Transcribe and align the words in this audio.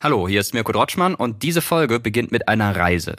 Hallo, 0.00 0.28
hier 0.28 0.38
ist 0.38 0.54
Mirko 0.54 0.70
Drotschmann 0.70 1.16
und 1.16 1.42
diese 1.42 1.60
Folge 1.60 1.98
beginnt 1.98 2.30
mit 2.30 2.46
einer 2.46 2.76
Reise. 2.76 3.16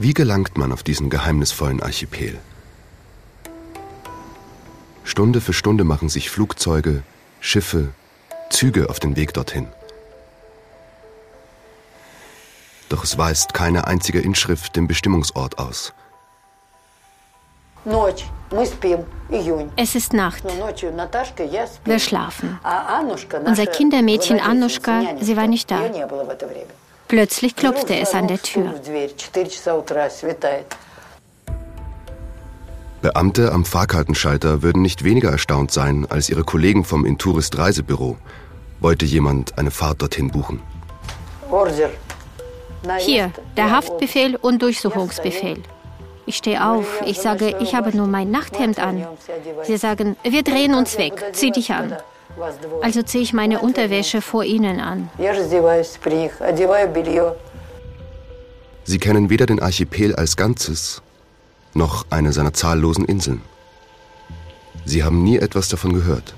Wie 0.00 0.14
gelangt 0.14 0.58
man 0.58 0.72
auf 0.72 0.82
diesen 0.82 1.10
geheimnisvollen 1.10 1.80
Archipel? 1.80 2.40
Stunde 5.04 5.40
für 5.40 5.52
Stunde 5.52 5.84
machen 5.84 6.08
sich 6.08 6.28
Flugzeuge, 6.28 7.04
Schiffe, 7.38 7.94
Züge 8.50 8.90
auf 8.90 8.98
den 8.98 9.14
Weg 9.14 9.32
dorthin. 9.32 9.68
Doch 12.88 13.04
es 13.04 13.16
weist 13.16 13.54
keine 13.54 13.86
einzige 13.86 14.18
Inschrift 14.18 14.74
den 14.74 14.88
Bestimmungsort 14.88 15.60
aus. 15.60 15.92
Es 19.76 19.94
ist 19.94 20.12
Nacht. 20.12 20.44
Wir 21.84 21.98
schlafen. 21.98 22.58
Unser 23.44 23.66
Kindermädchen 23.66 24.40
Annuschka, 24.40 25.02
sie 25.20 25.36
war 25.36 25.46
nicht 25.46 25.70
da. 25.70 25.80
Plötzlich 27.08 27.56
klopfte 27.56 27.96
es 27.96 28.14
an 28.14 28.28
der 28.28 28.40
Tür. 28.40 28.74
Beamte 33.02 33.52
am 33.52 33.64
Fahrkartenschalter 33.64 34.62
würden 34.62 34.80
nicht 34.80 35.02
weniger 35.02 35.30
erstaunt 35.30 35.72
sein 35.72 36.06
als 36.08 36.30
ihre 36.30 36.44
Kollegen 36.44 36.84
vom 36.84 37.04
Intourist 37.04 37.58
Reisebüro. 37.58 38.16
Wollte 38.78 39.04
jemand 39.04 39.58
eine 39.58 39.72
Fahrt 39.72 40.02
dorthin 40.02 40.30
buchen? 40.30 40.60
Hier, 42.98 43.32
der 43.56 43.70
Haftbefehl 43.70 44.36
und 44.36 44.62
Durchsuchungsbefehl. 44.62 45.62
Ich 46.26 46.36
stehe 46.36 46.64
auf. 46.64 46.86
Ich 47.04 47.18
sage, 47.18 47.56
ich 47.60 47.74
habe 47.74 47.96
nur 47.96 48.06
mein 48.06 48.30
Nachthemd 48.30 48.78
an. 48.78 49.06
Sie 49.64 49.76
sagen, 49.76 50.16
wir 50.22 50.42
drehen 50.42 50.74
uns 50.74 50.98
weg. 50.98 51.24
Zieh 51.32 51.50
dich 51.50 51.72
an. 51.72 51.96
Also 52.82 53.02
ziehe 53.02 53.22
ich 53.22 53.32
meine 53.32 53.60
Unterwäsche 53.60 54.22
vor 54.22 54.44
ihnen 54.44 54.80
an. 54.80 55.10
Sie 58.84 58.98
kennen 58.98 59.30
weder 59.30 59.46
den 59.46 59.60
Archipel 59.60 60.16
als 60.16 60.36
Ganzes, 60.36 61.02
noch 61.74 62.06
eine 62.10 62.32
seiner 62.32 62.52
zahllosen 62.52 63.04
Inseln. 63.04 63.42
Sie 64.84 65.04
haben 65.04 65.22
nie 65.22 65.38
etwas 65.38 65.68
davon 65.68 65.92
gehört. 65.92 66.34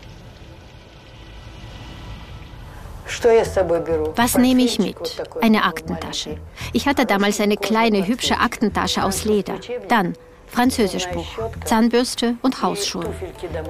Was 4.16 4.38
nehme 4.38 4.62
ich 4.62 4.78
mit? 4.78 4.96
Eine 5.40 5.64
Aktentasche. 5.64 6.38
Ich 6.72 6.86
hatte 6.86 7.06
damals 7.06 7.40
eine 7.40 7.56
kleine, 7.56 8.06
hübsche 8.06 8.38
Aktentasche 8.38 9.04
aus 9.04 9.24
Leder. 9.24 9.54
Dann 9.88 10.14
Französischbuch, 10.46 11.26
Zahnbürste 11.64 12.36
und 12.42 12.62
Hausschuhe. 12.62 13.06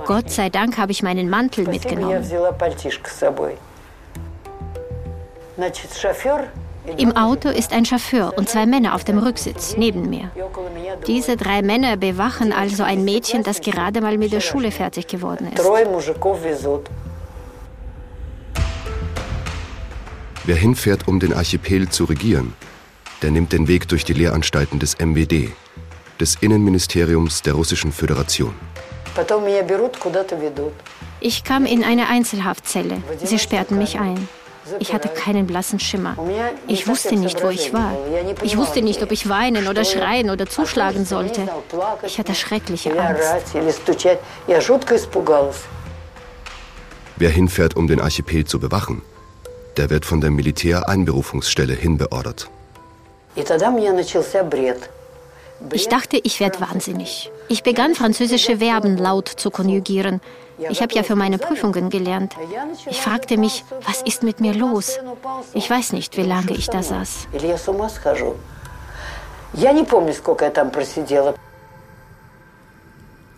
Gott 0.07 0.31
sei 0.31 0.51
Dank 0.51 0.77
habe 0.77 0.93
ich 0.93 1.03
meinen 1.03 1.31
Mantel 1.31 1.67
mitgenommen. 1.67 2.23
Im 6.99 7.17
Auto 7.17 7.49
ist 7.49 7.73
ein 7.73 7.87
Chauffeur 7.87 8.35
und 8.37 8.49
zwei 8.49 8.67
Männer 8.67 8.95
auf 8.95 9.05
dem 9.05 9.19
Rücksitz 9.19 9.77
neben 9.79 10.11
mir. 10.11 10.31
Diese 11.07 11.37
drei 11.37 11.63
Männer 11.63 11.97
bewachen 11.97 12.53
also 12.53 12.83
ein 12.83 13.05
Mädchen, 13.05 13.43
das 13.43 13.63
gerade 13.63 14.03
mal 14.03 14.19
mit 14.19 14.33
der 14.33 14.41
Schule 14.41 14.71
fertig 14.71 15.07
geworden 15.07 15.51
ist. 15.55 15.65
Wer 20.47 20.57
hinfährt, 20.57 21.09
um 21.09 21.21
den 21.21 21.33
Archipel 21.33 21.89
zu 21.89 22.05
regieren, 22.05 22.53
der 23.23 23.31
nimmt 23.31 23.55
den 23.55 23.67
Weg 23.67 23.89
durch 23.89 24.05
die 24.05 24.13
Lehranstalten 24.13 24.79
des 24.79 24.99
MWD, 24.99 25.51
des 26.21 26.37
Innenministeriums 26.43 27.41
der 27.41 27.55
Russischen 27.55 27.93
Föderation. 27.93 28.55
Ich 31.21 31.45
kam 31.45 31.65
in 31.65 31.83
eine 31.83 32.09
Einzelhaftzelle. 32.09 33.03
Sie 33.25 33.39
sperrten 33.39 33.79
mich 33.79 33.99
ein. 33.99 34.29
Ich 34.81 34.93
hatte 34.93 35.09
keinen 35.09 35.47
blassen 35.47 35.81
Schimmer. 35.81 36.15
Ich 36.67 36.87
wusste 36.87 37.17
nicht, 37.17 37.43
wo 37.43 37.49
ich 37.49 37.73
war. 37.73 37.97
Ich 38.43 38.59
wusste 38.59 38.83
nicht, 38.83 39.03
ob 39.03 39.13
ich 39.13 39.31
weinen 39.31 39.67
oder 39.67 39.85
schreien 39.85 40.29
oder 40.29 40.47
zuschlagen 40.47 41.07
sollte. 41.07 41.49
Ich 42.05 42.19
hatte 42.19 42.35
schreckliche 42.35 42.91
Angst. 43.01 43.55
Wer 47.17 47.31
hinfährt, 47.31 47.77
um 47.77 47.87
den 47.87 48.01
Archipel 48.01 48.45
zu 48.45 48.59
bewachen, 48.59 49.01
der 49.77 49.91
wird 49.91 50.05
von 50.05 50.21
der 50.21 50.31
Militäreinberufungsstelle 50.31 51.75
hinbeordert. 51.75 52.49
Ich 55.73 55.89
dachte, 55.89 56.17
ich 56.23 56.41
werde 56.41 56.61
wahnsinnig. 56.61 57.31
Ich 57.49 57.63
begann 57.63 57.95
französische 57.95 58.59
Verben 58.59 58.97
laut 58.97 59.29
zu 59.29 59.51
konjugieren. 59.51 60.21
Ich 60.71 60.83
habe 60.83 60.95
ja 60.95 61.03
für 61.03 61.17
meine 61.17 61.39
Prüfungen 61.39 61.91
gelernt. 61.91 62.37
Ich 62.89 63.01
fragte 63.01 63.37
mich, 63.37 63.65
was 63.85 64.03
ist 64.03 64.23
mit 64.23 64.41
mir 64.41 64.55
los? 64.55 64.99
Ich 65.53 65.69
weiß 65.69 65.93
nicht, 65.93 66.17
wie 66.17 66.23
lange 66.23 66.53
ich 66.53 66.69
da 66.69 66.83
saß. 66.83 67.29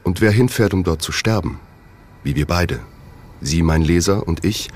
Und 0.05 0.21
wer 0.21 0.31
hinfährt, 0.31 0.75
um 0.75 0.85
dort 0.85 1.03
zu 1.03 1.13
sterben? 1.13 1.61
Wie 2.23 2.37
wir 2.37 2.47
beide. 2.47 2.81
Sie, 3.41 3.63
mein 3.63 3.83
Leser, 3.83 4.27
und 4.27 4.45
ich, 4.45 4.69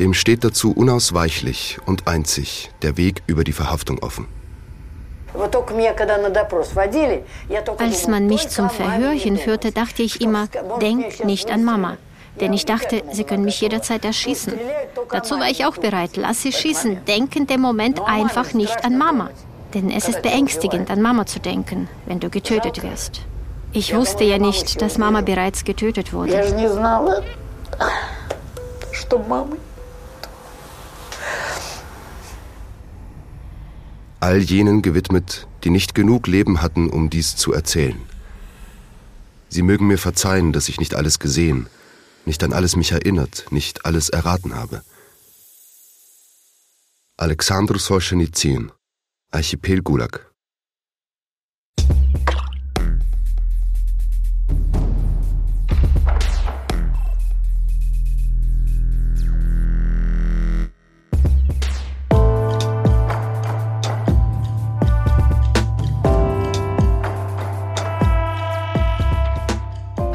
dem 0.00 0.14
steht 0.14 0.42
dazu 0.42 0.72
unausweichlich 0.72 1.78
und 1.86 2.08
einzig 2.08 2.70
der 2.82 2.96
Weg 2.96 3.22
über 3.26 3.44
die 3.44 3.52
Verhaftung 3.52 3.98
offen. 4.02 4.26
Als 7.78 8.08
man 8.08 8.26
mich 8.26 8.48
zum 8.48 8.70
Verhör 8.70 9.10
hinführte, 9.10 9.70
dachte 9.70 10.02
ich 10.02 10.20
immer, 10.20 10.48
denk 10.80 11.24
nicht 11.24 11.52
an 11.52 11.62
Mama. 11.62 11.98
Denn 12.40 12.52
ich 12.52 12.64
dachte, 12.64 13.02
sie 13.12 13.24
können 13.24 13.44
mich 13.44 13.60
jederzeit 13.60 14.04
erschießen. 14.04 14.54
Dazu 15.10 15.38
war 15.38 15.50
ich 15.50 15.66
auch 15.66 15.76
bereit. 15.76 16.16
Lass 16.16 16.42
sie 16.42 16.52
schießen. 16.52 17.04
Denken 17.04 17.46
dem 17.46 17.60
Moment 17.60 18.00
einfach 18.04 18.54
nicht 18.54 18.84
an 18.84 18.96
Mama. 18.96 19.30
Denn 19.74 19.90
es 19.90 20.08
ist 20.08 20.22
beängstigend, 20.22 20.90
an 20.90 21.02
Mama 21.02 21.26
zu 21.26 21.38
denken, 21.38 21.88
wenn 22.06 22.18
du 22.18 22.30
getötet 22.30 22.82
wirst. 22.82 23.20
Ich 23.72 23.94
wusste 23.94 24.24
ja 24.24 24.38
nicht, 24.38 24.82
dass 24.82 24.98
Mama 24.98 25.20
bereits 25.20 25.64
getötet 25.64 26.12
wurde. 26.12 26.42
All 34.20 34.38
jenen 34.38 34.82
gewidmet, 34.82 35.48
die 35.64 35.70
nicht 35.70 35.94
genug 35.94 36.26
Leben 36.26 36.62
hatten, 36.62 36.88
um 36.90 37.10
dies 37.10 37.36
zu 37.36 37.52
erzählen. 37.52 38.00
Sie 39.48 39.62
mögen 39.62 39.86
mir 39.88 39.98
verzeihen, 39.98 40.52
dass 40.52 40.68
ich 40.68 40.78
nicht 40.78 40.94
alles 40.94 41.18
gesehen, 41.18 41.68
nicht 42.26 42.44
an 42.44 42.52
alles 42.52 42.76
mich 42.76 42.92
erinnert, 42.92 43.46
nicht 43.50 43.84
alles 43.86 44.08
erraten 44.08 44.54
habe. 44.54 44.82
Alexandru 47.16 47.78
Solzhenitsyn, 47.78 48.70
Archipel 49.32 49.82
Gulag 49.82 50.29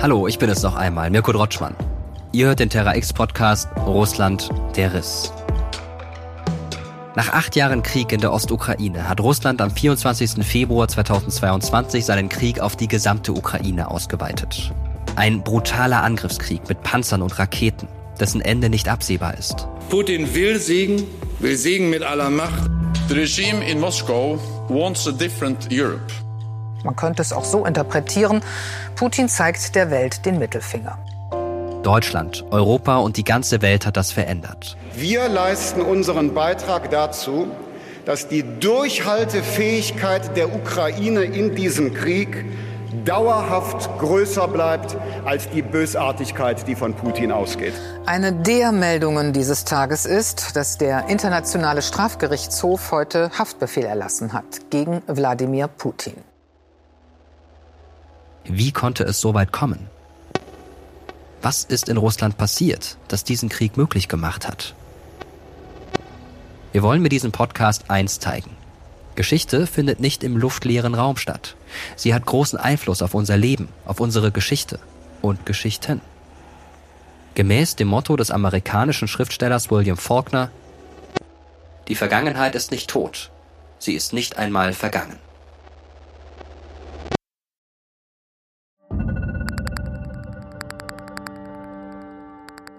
Hallo, 0.06 0.28
ich 0.28 0.38
bin 0.38 0.52
es 0.52 0.62
noch 0.62 0.76
einmal, 0.76 1.10
Mirko 1.10 1.32
Drotschmann. 1.32 1.76
Ihr 2.32 2.46
hört 2.46 2.60
den 2.60 2.70
Terra 2.70 2.96
X 2.96 3.12
Podcast 3.12 3.68
Russland, 3.88 4.50
der 4.76 4.94
Riss. 4.94 5.34
Nach 7.16 7.30
acht 7.30 7.56
Jahren 7.56 7.82
Krieg 7.82 8.12
in 8.12 8.22
der 8.22 8.32
Ostukraine 8.32 9.10
hat 9.10 9.20
Russland 9.20 9.62
am 9.62 9.72
24. 9.72 10.46
Februar 10.46 10.88
2022 10.88 12.06
seinen 12.06 12.30
Krieg 12.30 12.60
auf 12.60 12.76
die 12.76 12.88
gesamte 12.88 13.32
Ukraine 13.32 13.90
ausgeweitet. 13.90 14.72
Ein 15.16 15.42
brutaler 15.42 16.04
Angriffskrieg 16.04 16.70
mit 16.70 16.84
Panzern 16.84 17.24
und 17.24 17.40
Raketen, 17.40 17.88
dessen 18.20 18.42
Ende 18.42 18.70
nicht 18.70 18.88
absehbar 18.88 19.36
ist. 19.36 19.68
Putin 19.90 20.36
will 20.36 20.60
Segen, 20.60 21.04
will 21.40 21.58
Segen 21.58 21.90
mit 21.90 22.04
aller 22.04 22.30
Macht. 22.30 22.70
The 23.08 23.16
regime 23.16 23.68
in 23.68 23.80
Moscow 23.80 24.40
wants 24.70 25.08
a 25.08 25.12
different 25.12 25.68
Europe. 25.72 26.25
Man 26.86 26.96
könnte 26.96 27.24
es 27.24 27.34
auch 27.34 27.44
so 27.44 27.66
interpretieren, 27.66 28.42
Putin 28.96 29.28
zeigt 29.28 29.76
der 29.76 29.90
Welt 29.90 30.26
den 30.26 30.38
Mittelfinger. 30.38 31.00
Deutschland, 31.82 32.46
Europa 32.52 32.98
und 32.98 33.18
die 33.18 33.24
ganze 33.24 33.62
Welt 33.62 33.86
hat 33.86 33.98
das 33.98 34.12
verändert. 34.12 34.78
Wir 34.96 35.28
leisten 35.28 35.82
unseren 35.82 36.34
Beitrag 36.34 36.90
dazu, 36.92 37.48
dass 38.06 38.28
die 38.28 38.44
Durchhaltefähigkeit 38.60 40.38
der 40.38 40.54
Ukraine 40.54 41.24
in 41.24 41.56
diesem 41.56 41.94
Krieg 41.94 42.46
dauerhaft 43.04 43.90
größer 44.00 44.48
bleibt 44.48 44.96
als 45.26 45.50
die 45.50 45.62
Bösartigkeit, 45.62 46.68
die 46.68 46.76
von 46.76 46.94
Putin 46.94 47.32
ausgeht. 47.32 47.74
Eine 48.06 48.32
der 48.32 48.72
Meldungen 48.72 49.34
dieses 49.34 49.66
Tages 49.66 50.06
ist, 50.06 50.56
dass 50.56 50.78
der 50.78 51.08
Internationale 51.10 51.82
Strafgerichtshof 51.82 52.92
heute 52.92 53.32
Haftbefehl 53.38 53.86
erlassen 53.86 54.34
hat 54.34 54.70
gegen 54.70 55.02
Wladimir 55.08 55.68
Putin. 55.68 56.14
Wie 58.48 58.72
konnte 58.72 59.04
es 59.04 59.20
so 59.20 59.34
weit 59.34 59.52
kommen? 59.52 59.88
Was 61.42 61.64
ist 61.64 61.90
in 61.90 61.98
Russland 61.98 62.38
passiert, 62.38 62.98
das 63.08 63.24
diesen 63.24 63.50
Krieg 63.50 63.78
möglich 63.78 64.08
gemacht 64.08 64.48
hat? 64.48 64.76
Wir 66.72 66.84
wollen 66.84 67.02
mit 67.02 67.12
diesem 67.12 67.32
Podcast 67.32 67.90
eins 67.90 68.20
zeigen. 68.20 68.52
Geschichte 69.16 69.66
findet 69.66 70.00
nicht 70.00 70.24
im 70.24 70.38
luftleeren 70.38 70.94
Raum 70.94 71.18
statt. 71.18 71.56
Sie 71.96 72.14
hat 72.14 72.26
großen 72.26 72.60
Einfluss 72.60 73.02
auf 73.02 73.14
unser 73.14 73.38
Leben, 73.38 73.70
auf 73.86 74.00
unsere 74.00 74.32
Geschichte 74.32 74.80
und 75.22 75.46
Geschichten. 75.46 76.02
Gemäß 77.34 77.76
dem 77.76 77.88
Motto 77.88 78.16
des 78.16 78.30
amerikanischen 78.30 79.08
Schriftstellers 79.08 79.72
William 79.72 79.98
Faulkner 79.98 80.52
Die 81.88 81.96
Vergangenheit 81.96 82.56
ist 82.56 82.72
nicht 82.72 82.90
tot, 82.90 83.32
sie 83.80 83.94
ist 83.94 84.14
nicht 84.14 84.38
einmal 84.38 84.74
vergangen. 84.74 85.18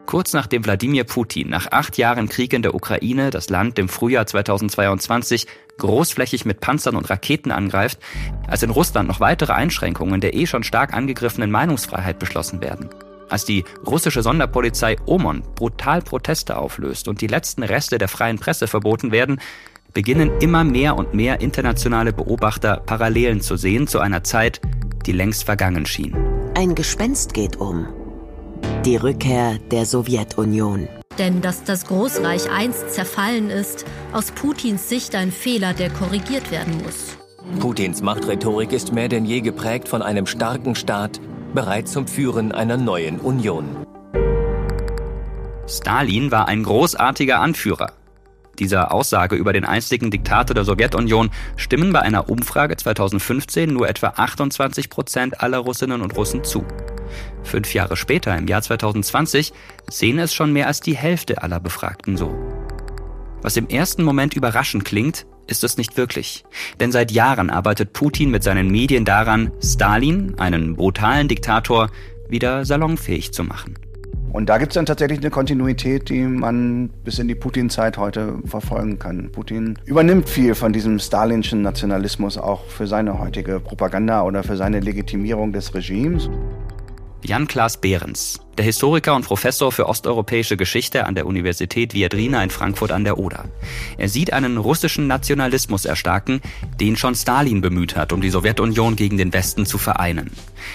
Kurz 0.06 0.32
nachdem 0.32 0.64
Wladimir 0.64 1.03
Putin 1.03 1.50
nach 1.50 1.73
acht 1.73 1.99
Jahren 1.99 2.29
Krieg 2.29 2.53
in 2.53 2.62
der 2.62 2.76
Ukraine 2.76 3.31
das 3.31 3.50
Land 3.50 3.76
im 3.81 3.88
Frühjahr 3.88 4.25
2022 4.25 5.49
großflächig 5.79 6.44
mit 6.44 6.61
Panzern 6.61 6.94
und 6.94 7.11
Raketen 7.11 7.50
angreift, 7.50 7.99
als 8.47 8.62
in 8.62 8.70
Russland 8.70 9.08
noch 9.08 9.19
weitere 9.19 9.53
Einschränkungen 9.53 10.20
der 10.20 10.35
eh 10.35 10.47
schon 10.47 10.62
stark 10.62 10.94
angegriffenen 10.94 11.50
Meinungsfreiheit 11.50 12.20
beschlossen 12.20 12.61
werden, 12.61 12.88
als 13.29 13.44
die 13.44 13.64
russische 13.85 14.23
Sonderpolizei 14.23 14.97
OMON 15.06 15.43
brutal 15.56 16.03
Proteste 16.03 16.56
auflöst 16.56 17.08
und 17.08 17.20
die 17.20 17.26
letzten 17.26 17.64
Reste 17.64 17.99
der 17.99 18.08
freien 18.08 18.38
Presse 18.38 18.69
verboten 18.69 19.11
werden, 19.11 19.41
beginnen 19.93 20.31
immer 20.41 20.62
mehr 20.62 20.97
und 20.97 21.14
mehr 21.14 21.41
internationale 21.41 22.12
Beobachter 22.12 22.76
Parallelen 22.87 23.41
zu 23.41 23.56
sehen 23.56 23.88
zu 23.88 23.99
einer 23.99 24.23
Zeit, 24.23 24.61
die 25.05 25.12
längst 25.12 25.44
vergangen 25.44 25.85
schien. 25.85 26.14
Ein 26.55 26.76
Gespenst 26.76 27.35
geht 27.35 27.56
um. 27.56 27.88
Die 28.84 28.96
Rückkehr 28.96 29.58
der 29.70 29.84
Sowjetunion. 29.84 30.88
Denn 31.18 31.40
dass 31.40 31.64
das 31.64 31.86
Großreich 31.86 32.50
einst 32.50 32.94
zerfallen 32.94 33.50
ist, 33.50 33.84
aus 34.12 34.30
Putins 34.30 34.88
Sicht 34.88 35.14
ein 35.14 35.32
Fehler, 35.32 35.72
der 35.72 35.90
korrigiert 35.90 36.50
werden 36.50 36.78
muss. 36.84 37.16
Putins 37.60 38.02
Machtrhetorik 38.02 38.72
ist 38.72 38.92
mehr 38.92 39.08
denn 39.08 39.24
je 39.24 39.40
geprägt 39.40 39.88
von 39.88 40.02
einem 40.02 40.26
starken 40.26 40.74
Staat, 40.74 41.20
bereit 41.54 41.88
zum 41.88 42.06
Führen 42.06 42.52
einer 42.52 42.76
neuen 42.76 43.18
Union. 43.18 43.64
Stalin 45.69 46.30
war 46.30 46.48
ein 46.48 46.62
großartiger 46.62 47.40
Anführer. 47.40 47.92
Dieser 48.58 48.92
Aussage 48.92 49.36
über 49.36 49.52
den 49.52 49.64
einstigen 49.64 50.10
Diktator 50.10 50.54
der 50.54 50.64
Sowjetunion 50.64 51.30
stimmen 51.56 51.92
bei 51.92 52.00
einer 52.00 52.30
Umfrage 52.30 52.76
2015 52.76 53.72
nur 53.72 53.88
etwa 53.88 54.08
28 54.16 54.90
Prozent 54.90 55.40
aller 55.40 55.58
Russinnen 55.58 56.02
und 56.02 56.16
Russen 56.16 56.44
zu. 56.44 56.64
Fünf 57.46 57.72
Jahre 57.75 57.96
später, 57.96 58.37
im 58.37 58.48
Jahr 58.48 58.60
2020, 58.60 59.52
sehen 59.88 60.19
es 60.19 60.34
schon 60.34 60.52
mehr 60.52 60.66
als 60.66 60.81
die 60.81 60.96
Hälfte 60.96 61.43
aller 61.43 61.60
Befragten 61.60 62.16
so. 62.16 62.34
Was 63.40 63.56
im 63.56 63.69
ersten 63.69 64.02
Moment 64.02 64.34
überraschend 64.34 64.84
klingt, 64.84 65.26
ist 65.46 65.62
es 65.62 65.76
nicht 65.76 65.96
wirklich. 65.96 66.44
Denn 66.81 66.90
seit 66.90 67.12
Jahren 67.12 67.50
arbeitet 67.50 67.93
Putin 67.93 68.32
mit 68.32 68.43
seinen 68.43 68.69
Medien 68.69 69.04
daran, 69.04 69.52
Stalin, 69.62 70.34
einen 70.38 70.75
brutalen 70.75 71.28
Diktator, 71.28 71.88
wieder 72.28 72.64
salonfähig 72.64 73.32
zu 73.32 73.44
machen. 73.44 73.78
Und 74.32 74.50
da 74.50 74.58
gibt 74.58 74.72
es 74.72 74.75
dann 74.75 74.84
tatsächlich 74.84 75.20
eine 75.20 75.31
Kontinuität, 75.31 76.10
die 76.10 76.20
man 76.20 76.90
bis 77.04 77.19
in 77.19 77.26
die 77.26 77.34
Putin-Zeit 77.34 77.96
heute 77.96 78.34
verfolgen 78.44 78.98
kann. 78.98 79.31
Putin 79.32 79.78
übernimmt 79.87 80.28
viel 80.28 80.54
von 80.54 80.75
diesem 80.75 80.98
stalinschen 80.98 81.62
Nationalismus 81.62 82.37
auch 82.37 82.66
für 82.66 82.87
seine 82.87 83.19
heutige 83.19 83.60
Propaganda 83.60 84.22
oder 84.25 84.43
für 84.43 84.58
seine 84.58 84.81
Legitimierung 84.81 85.52
des 85.52 85.75
Regimes. 85.75 86.28
Jan-Klaas 87.24 87.80
Behrens, 87.80 88.40
der 88.56 88.64
Historiker 88.64 89.14
und 89.14 89.24
Professor 89.24 89.72
für 89.72 89.88
osteuropäische 89.88 90.56
Geschichte 90.56 91.06
an 91.06 91.14
der 91.14 91.26
Universität 91.26 91.94
Viadrina 91.94 92.42
in 92.42 92.50
Frankfurt 92.50 92.92
an 92.92 93.04
der 93.04 93.18
Oder. 93.18 93.46
Er 93.98 94.08
sieht 94.08 94.32
einen 94.32 94.58
russischen 94.58 95.06
Nationalismus 95.06 95.84
erstarken, 95.84 96.40
den 96.80 96.96
schon 96.96 97.14
Stalin 97.14 97.60
bemüht 97.60 97.96
hat, 97.96 98.12
um 98.12 98.20
die 98.20 98.30
Sowjetunion 98.30 98.96
gegen 98.96 99.16
den 99.16 99.32
Westen 99.32 99.66
zu 99.66 99.78
vereinen. 99.78 100.30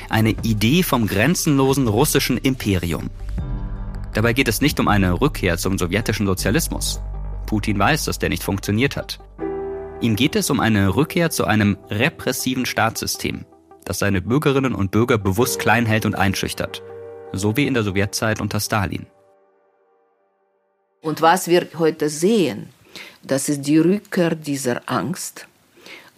Eine 0.09 0.31
Idee 0.43 0.83
vom 0.83 1.07
grenzenlosen 1.07 1.87
russischen 1.87 2.37
Imperium. 2.37 3.09
Dabei 4.13 4.33
geht 4.33 4.47
es 4.47 4.61
nicht 4.61 4.79
um 4.79 4.87
eine 4.87 5.21
Rückkehr 5.21 5.57
zum 5.57 5.77
sowjetischen 5.77 6.25
Sozialismus. 6.25 7.01
Putin 7.45 7.79
weiß, 7.79 8.05
dass 8.05 8.19
der 8.19 8.29
nicht 8.29 8.43
funktioniert 8.43 8.97
hat. 8.97 9.19
Ihm 10.01 10.15
geht 10.15 10.35
es 10.35 10.49
um 10.49 10.59
eine 10.59 10.95
Rückkehr 10.95 11.29
zu 11.29 11.45
einem 11.45 11.77
repressiven 11.89 12.65
Staatssystem, 12.65 13.45
das 13.85 13.99
seine 13.99 14.21
Bürgerinnen 14.21 14.75
und 14.75 14.91
Bürger 14.91 15.17
bewusst 15.17 15.59
klein 15.59 15.85
hält 15.85 16.05
und 16.05 16.15
einschüchtert. 16.15 16.81
So 17.33 17.55
wie 17.57 17.67
in 17.67 17.73
der 17.73 17.83
Sowjetzeit 17.83 18.41
unter 18.41 18.59
Stalin. 18.59 19.05
Und 21.01 21.21
was 21.21 21.47
wir 21.47 21.67
heute 21.77 22.09
sehen, 22.09 22.69
das 23.23 23.49
ist 23.49 23.61
die 23.61 23.77
Rückkehr 23.77 24.35
dieser 24.35 24.81
Angst, 24.85 25.47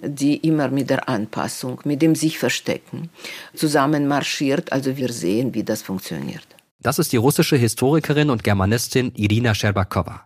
die 0.01 0.37
immer 0.37 0.67
mit 0.67 0.89
der 0.89 1.07
Anpassung, 1.07 1.79
mit 1.85 2.01
dem 2.01 2.15
sich 2.15 2.37
verstecken, 2.37 3.09
zusammen 3.55 4.07
marschiert. 4.07 4.71
Also 4.73 4.97
wir 4.97 5.11
sehen, 5.11 5.53
wie 5.53 5.63
das 5.63 5.81
funktioniert. 5.81 6.45
Das 6.81 6.99
ist 6.99 7.13
die 7.13 7.17
russische 7.17 7.55
Historikerin 7.55 8.29
und 8.29 8.43
Germanistin 8.43 9.13
Irina 9.15 9.55
Scherbakowa. 9.55 10.25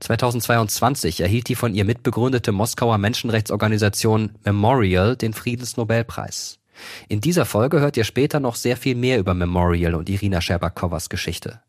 2022 0.00 1.20
erhielt 1.20 1.48
die 1.48 1.54
von 1.54 1.74
ihr 1.74 1.84
mitbegründete 1.84 2.52
Moskauer 2.52 2.98
Menschenrechtsorganisation 2.98 4.32
Memorial 4.44 5.16
den 5.16 5.32
Friedensnobelpreis. 5.32 6.58
In 7.08 7.20
dieser 7.20 7.44
Folge 7.44 7.80
hört 7.80 7.96
ihr 7.96 8.04
später 8.04 8.40
noch 8.40 8.56
sehr 8.56 8.76
viel 8.76 8.94
mehr 8.94 9.18
über 9.18 9.34
Memorial 9.34 9.94
und 9.94 10.08
Irina 10.08 10.40
Scherbakowas 10.40 11.08
Geschichte. 11.08 11.60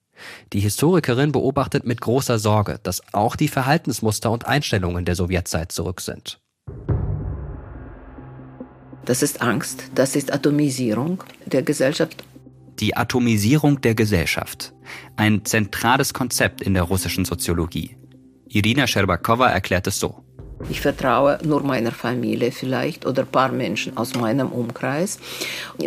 Die 0.54 0.60
Historikerin 0.60 1.32
beobachtet 1.32 1.86
mit 1.86 2.02
großer 2.02 2.40
Sorge, 2.40 2.80
dass 2.84 3.02
auch 3.14 3.36
die 3.36 3.48
Verhaltensmuster 3.48 4.32
und 4.32 4.46
Einstellungen 4.46 5.06
der 5.06 5.16
Sowjetzeit 5.16 5.72
zurück 5.72 6.02
sind. 6.02 6.40
Das 9.06 9.22
ist 9.22 9.42
Angst, 9.42 9.86
das 9.96 10.16
ist 10.16 10.32
Atomisierung 10.32 11.24
der 11.46 11.62
Gesellschaft. 11.62 12.24
Die 12.80 12.96
Atomisierung 12.96 13.82
der 13.82 13.96
Gesellschaft. 13.96 14.74
Ein 15.18 15.44
zentrales 15.46 16.14
Konzept 16.14 16.62
in 16.62 16.74
der 16.74 16.84
russischen 16.84 17.26
Soziologie. 17.26 17.98
Irina 18.48 18.88
Scherbakowa 18.88 19.50
erklärt 19.50 19.88
es 19.88 20.00
so. 20.00 20.24
Ich 20.70 20.82
vertraue 20.82 21.40
nur 21.44 21.64
meiner 21.64 21.92
Familie 21.92 22.52
vielleicht 22.52 23.06
oder 23.06 23.24
ein 23.24 23.28
paar 23.28 23.52
Menschen 23.52 23.98
aus 23.98 24.16
meinem 24.16 24.52
Umkreis. 24.52 25.20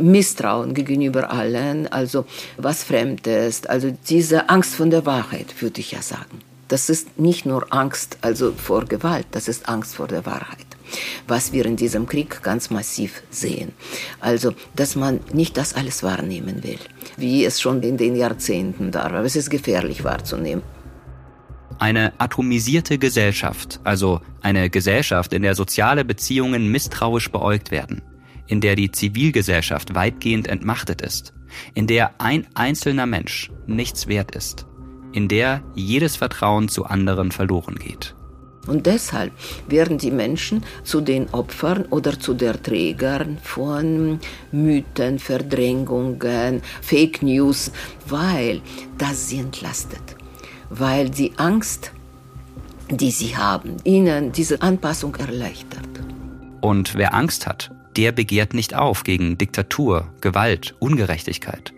Misstrauen 0.01 0.75
gegenüber 0.75 1.31
allen, 1.31 1.89
also 1.89 2.27
was 2.57 2.85
Fremdes, 2.85 3.67
also 3.67 3.97
diese 4.09 4.49
Angst 4.49 4.75
von 4.75 4.91
der 4.91 5.07
Wahrheit, 5.07 5.61
würde 5.61 5.81
ich 5.81 5.93
ja 5.93 6.03
sagen. 6.03 6.41
Das 6.69 6.91
ist 6.91 7.19
nicht 7.19 7.47
nur 7.47 7.73
Angst 7.73 8.19
also 8.23 8.53
vor 8.53 8.85
Gewalt, 8.85 9.27
das 9.31 9.49
ist 9.49 9.69
Angst 9.69 9.95
vor 9.95 10.09
der 10.09 10.27
Wahrheit. 10.27 10.67
Was 11.27 11.53
wir 11.53 11.67
in 11.67 11.77
diesem 11.77 12.07
Krieg 12.07 12.43
ganz 12.43 12.71
massiv 12.71 13.23
sehen. 13.31 13.73
Also, 14.21 14.53
dass 14.75 14.95
man 14.95 15.21
nicht 15.33 15.57
das 15.57 15.75
alles 15.75 16.03
wahrnehmen 16.03 16.63
will, 16.63 16.79
wie 17.17 17.45
es 17.45 17.61
schon 17.61 17.83
in 17.83 17.97
den 17.97 18.15
Jahrzehnten 18.15 18.93
da 18.93 19.13
war. 19.13 19.25
Es 19.25 19.37
ist 19.37 19.51
gefährlich 19.51 20.05
wahrzunehmen. 20.05 20.63
Eine 21.79 22.15
atomisierte 22.19 22.99
Gesellschaft, 22.99 23.81
also 23.85 24.21
eine 24.41 24.71
Gesellschaft, 24.71 25.35
in 25.35 25.43
der 25.43 25.55
soziale 25.55 26.05
Beziehungen 26.05 26.71
misstrauisch 26.71 27.31
beäugt 27.31 27.71
werden, 27.71 28.03
in 28.47 28.63
der 28.63 28.77
die 28.77 28.91
Zivilgesellschaft 28.91 29.95
weitgehend 29.95 30.49
entmachtet 30.49 31.03
ist, 31.03 31.35
in 31.75 31.87
der 31.87 32.21
ein 32.21 32.47
einzelner 32.55 33.07
Mensch 33.07 33.51
nichts 33.67 34.07
wert 34.07 34.35
ist, 34.35 34.67
in 35.13 35.29
der 35.29 35.63
jedes 35.75 36.17
Vertrauen 36.17 36.69
zu 36.69 36.87
anderen 36.87 37.31
verloren 37.31 37.77
geht. 37.77 38.15
Und 38.67 38.87
deshalb 38.87 39.33
werden 39.69 39.99
die 39.99 40.11
Menschen 40.11 40.65
zu 40.83 41.01
den 41.01 41.29
Opfern 41.31 41.85
oder 41.87 42.19
zu 42.19 42.35
den 42.35 42.61
Trägern 42.63 43.39
von 43.43 44.19
Mythen, 44.51 45.19
Verdrängungen, 45.19 46.63
Fake 46.83 47.23
News, 47.23 47.71
weil 48.09 48.61
das 48.99 49.29
sie 49.29 49.39
entlastet 49.39 50.16
weil 50.71 51.11
die 51.11 51.33
Angst, 51.39 51.93
die 52.91 53.11
sie 53.11 53.37
haben, 53.37 53.77
ihnen 53.85 54.33
diese 54.33 54.63
Anpassung 54.63 55.15
erleichtert. 55.17 55.89
Und 56.61 56.95
wer 56.95 57.15
Angst 57.15 57.47
hat, 57.47 57.71
der 57.97 58.13
begehrt 58.13 58.55
nicht 58.55 58.75
auf 58.75 59.05
gegen 59.05 59.39
Diktatur, 59.39 60.09
Gewalt, 60.21 60.75
Ungerechtigkeit, 60.79 61.73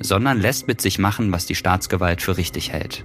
sondern 0.00 0.40
lässt 0.40 0.68
mit 0.68 0.80
sich 0.80 0.98
machen, 0.98 1.32
was 1.32 1.46
die 1.46 1.54
Staatsgewalt 1.54 2.22
für 2.22 2.36
richtig 2.36 2.72
hält. 2.72 3.04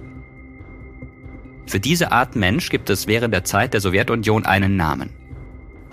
Für 1.66 1.80
diese 1.80 2.12
Art 2.12 2.34
Mensch 2.36 2.68
gibt 2.68 2.90
es 2.90 3.06
während 3.06 3.32
der 3.32 3.44
Zeit 3.44 3.74
der 3.74 3.80
Sowjetunion 3.80 4.44
einen 4.44 4.76
Namen. 4.76 5.10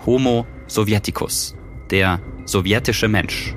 Homo 0.04 0.46
Sovieticus, 0.66 1.54
der 1.90 2.20
sowjetische 2.44 3.08
Mensch. 3.08 3.54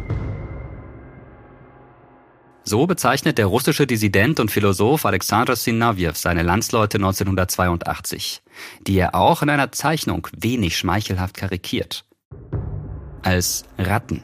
So 2.63 2.86
bezeichnet 2.86 3.38
der 3.38 3.48
russische 3.48 3.88
Dissident 3.88 4.39
und 4.39 4.51
Philosoph 4.51 5.06
Alexander 5.06 5.56
Sinawjew 5.56 6.13
seine 6.13 6.44
Landsleute 6.44 6.98
1982, 6.98 8.44
die 8.86 8.98
er 8.98 9.15
auch 9.15 9.41
in 9.41 9.50
einer 9.50 9.72
Zeichnung 9.72 10.27
wenig 10.38 10.77
schmeichelhaft 10.77 11.36
karikiert. 11.36 12.06
Als 13.24 13.65
Ratten. 13.77 14.24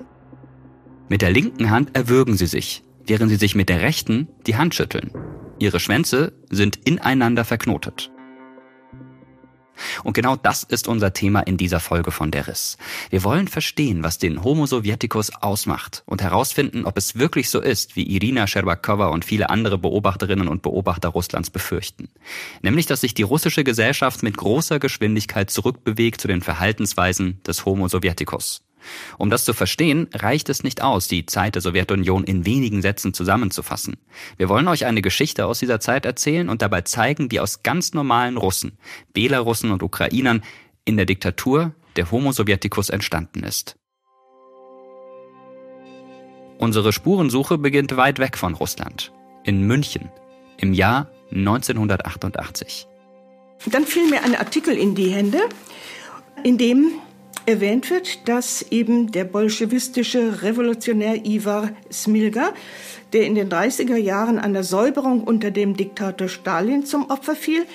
Mit 1.10 1.22
der 1.22 1.32
linken 1.32 1.72
Hand 1.72 1.96
erwürgen 1.96 2.38
sie 2.38 2.48
sich, 2.48 2.84
während 3.06 3.30
sie 3.32 3.38
sich 3.38 3.56
mit 3.56 3.70
der 3.70 3.82
rechten 3.82 4.28
die 4.46 4.56
Hand 4.56 4.76
schütteln. 4.76 5.12
Ihre 5.60 5.80
Schwänze 5.80 6.34
sind 6.50 6.76
ineinander 6.76 7.44
verknotet. 7.44 8.12
Und 10.04 10.14
genau 10.14 10.36
das 10.36 10.64
ist 10.64 10.88
unser 10.88 11.14
Thema 11.14 11.42
in 11.42 11.58
dieser 11.58 11.80
Folge 11.80 12.12
von 12.12 12.32
Der 12.32 12.48
Riss. 12.48 12.78
Wir 13.10 13.24
wollen 13.24 13.48
verstehen, 13.48 14.04
was 14.04 14.18
den 14.18 14.44
Homo 14.44 14.66
Sovieticus 14.66 15.32
ausmacht 15.42 16.04
und 16.06 16.22
herausfinden, 16.22 16.86
ob 16.86 16.98
es 16.98 17.18
wirklich 17.18 17.50
so 17.50 17.60
ist, 17.60 17.96
wie 17.96 18.04
Irina 18.04 18.48
Scherbakowa 18.48 19.08
und 19.08 19.26
viele 19.26 19.50
andere 19.50 19.78
Beobachterinnen 19.78 20.48
und 20.48 20.62
Beobachter 20.62 21.10
Russlands 21.10 21.50
befürchten. 21.50 22.10
Nämlich, 22.62 22.86
dass 22.86 23.02
sich 23.02 23.14
die 23.14 23.24
russische 23.24 23.64
Gesellschaft 23.64 24.24
mit 24.24 24.38
großer 24.38 24.80
Geschwindigkeit 24.80 25.50
zurückbewegt 25.50 26.22
zu 26.22 26.28
den 26.28 26.42
Verhaltensweisen 26.42 27.42
des 27.44 27.66
Homo 27.66 27.88
Sovieticus. 27.88 28.67
Um 29.18 29.30
das 29.30 29.46
zu 29.46 29.54
verstehen, 29.54 30.08
reicht 30.14 30.50
es 30.50 30.64
nicht 30.64 30.82
aus, 30.82 31.08
die 31.08 31.26
Zeit 31.26 31.56
der 31.56 31.62
Sowjetunion 31.62 32.24
in 32.24 32.46
wenigen 32.46 32.82
Sätzen 32.82 33.14
zusammenzufassen. 33.14 33.98
Wir 34.38 34.50
wollen 34.50 34.68
euch 34.68 34.86
eine 34.86 35.02
Geschichte 35.02 35.46
aus 35.46 35.60
dieser 35.60 35.80
Zeit 35.80 36.06
erzählen 36.06 36.50
und 36.50 36.62
dabei 36.62 36.82
zeigen, 36.82 37.32
wie 37.32 37.40
aus 37.40 37.64
ganz 37.64 37.94
normalen 37.94 38.38
Russen, 38.38 38.78
Belarussen 39.14 39.72
und 39.72 39.84
Ukrainern 39.84 40.44
in 40.86 40.98
der 40.98 41.06
Diktatur 41.06 41.74
der 41.96 42.12
Homo 42.12 42.32
Sovieticus 42.32 42.90
entstanden 42.90 43.44
ist. 43.44 43.76
Unsere 46.60 46.92
Spurensuche 46.92 47.58
beginnt 47.58 47.96
weit 47.98 48.20
weg 48.20 48.38
von 48.38 48.56
Russland, 48.56 49.12
in 49.44 49.68
München, 49.68 50.10
im 50.58 50.74
Jahr 50.74 51.08
1988. 51.32 52.88
Dann 53.68 53.86
fiel 53.86 54.10
mir 54.10 54.24
ein 54.24 54.36
Artikel 54.36 54.76
in 54.76 54.96
die 54.96 55.10
Hände, 55.10 55.40
in 56.44 56.58
dem 56.58 56.92
erwähnt 57.48 57.90
wird, 57.90 58.28
dass 58.28 58.62
eben 58.62 59.12
der 59.12 59.24
bolschewistische 59.24 60.44
Revolutionär 60.44 61.26
Ivar 61.26 61.72
Smilga, 61.92 62.54
der 63.14 63.26
in 63.26 63.36
den 63.36 63.50
30er 63.50 63.96
Jahren 63.96 64.38
einer 64.38 64.64
Säuberung 64.64 65.24
unter 65.24 65.50
dem 65.50 65.76
Diktator 65.76 66.28
Stalin 66.28 66.86
zum 66.86 67.10
Opfer 67.10 67.36
fiel, 67.36 67.66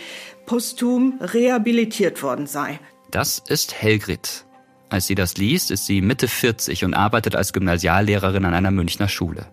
posthum 0.44 1.18
rehabilitiert 1.20 2.22
worden 2.22 2.46
sei. 2.46 2.78
Das 3.10 3.38
ist 3.38 3.74
Helgrit. 3.74 4.44
Als 4.90 5.06
sie 5.06 5.14
das 5.14 5.38
liest, 5.38 5.70
ist 5.70 5.86
sie 5.86 6.02
Mitte 6.02 6.28
40 6.28 6.84
und 6.84 6.92
arbeitet 6.92 7.34
als 7.34 7.54
Gymnasiallehrerin 7.54 8.44
an 8.44 8.52
einer 8.52 8.70
Münchner 8.70 9.08
Schule. 9.08 9.46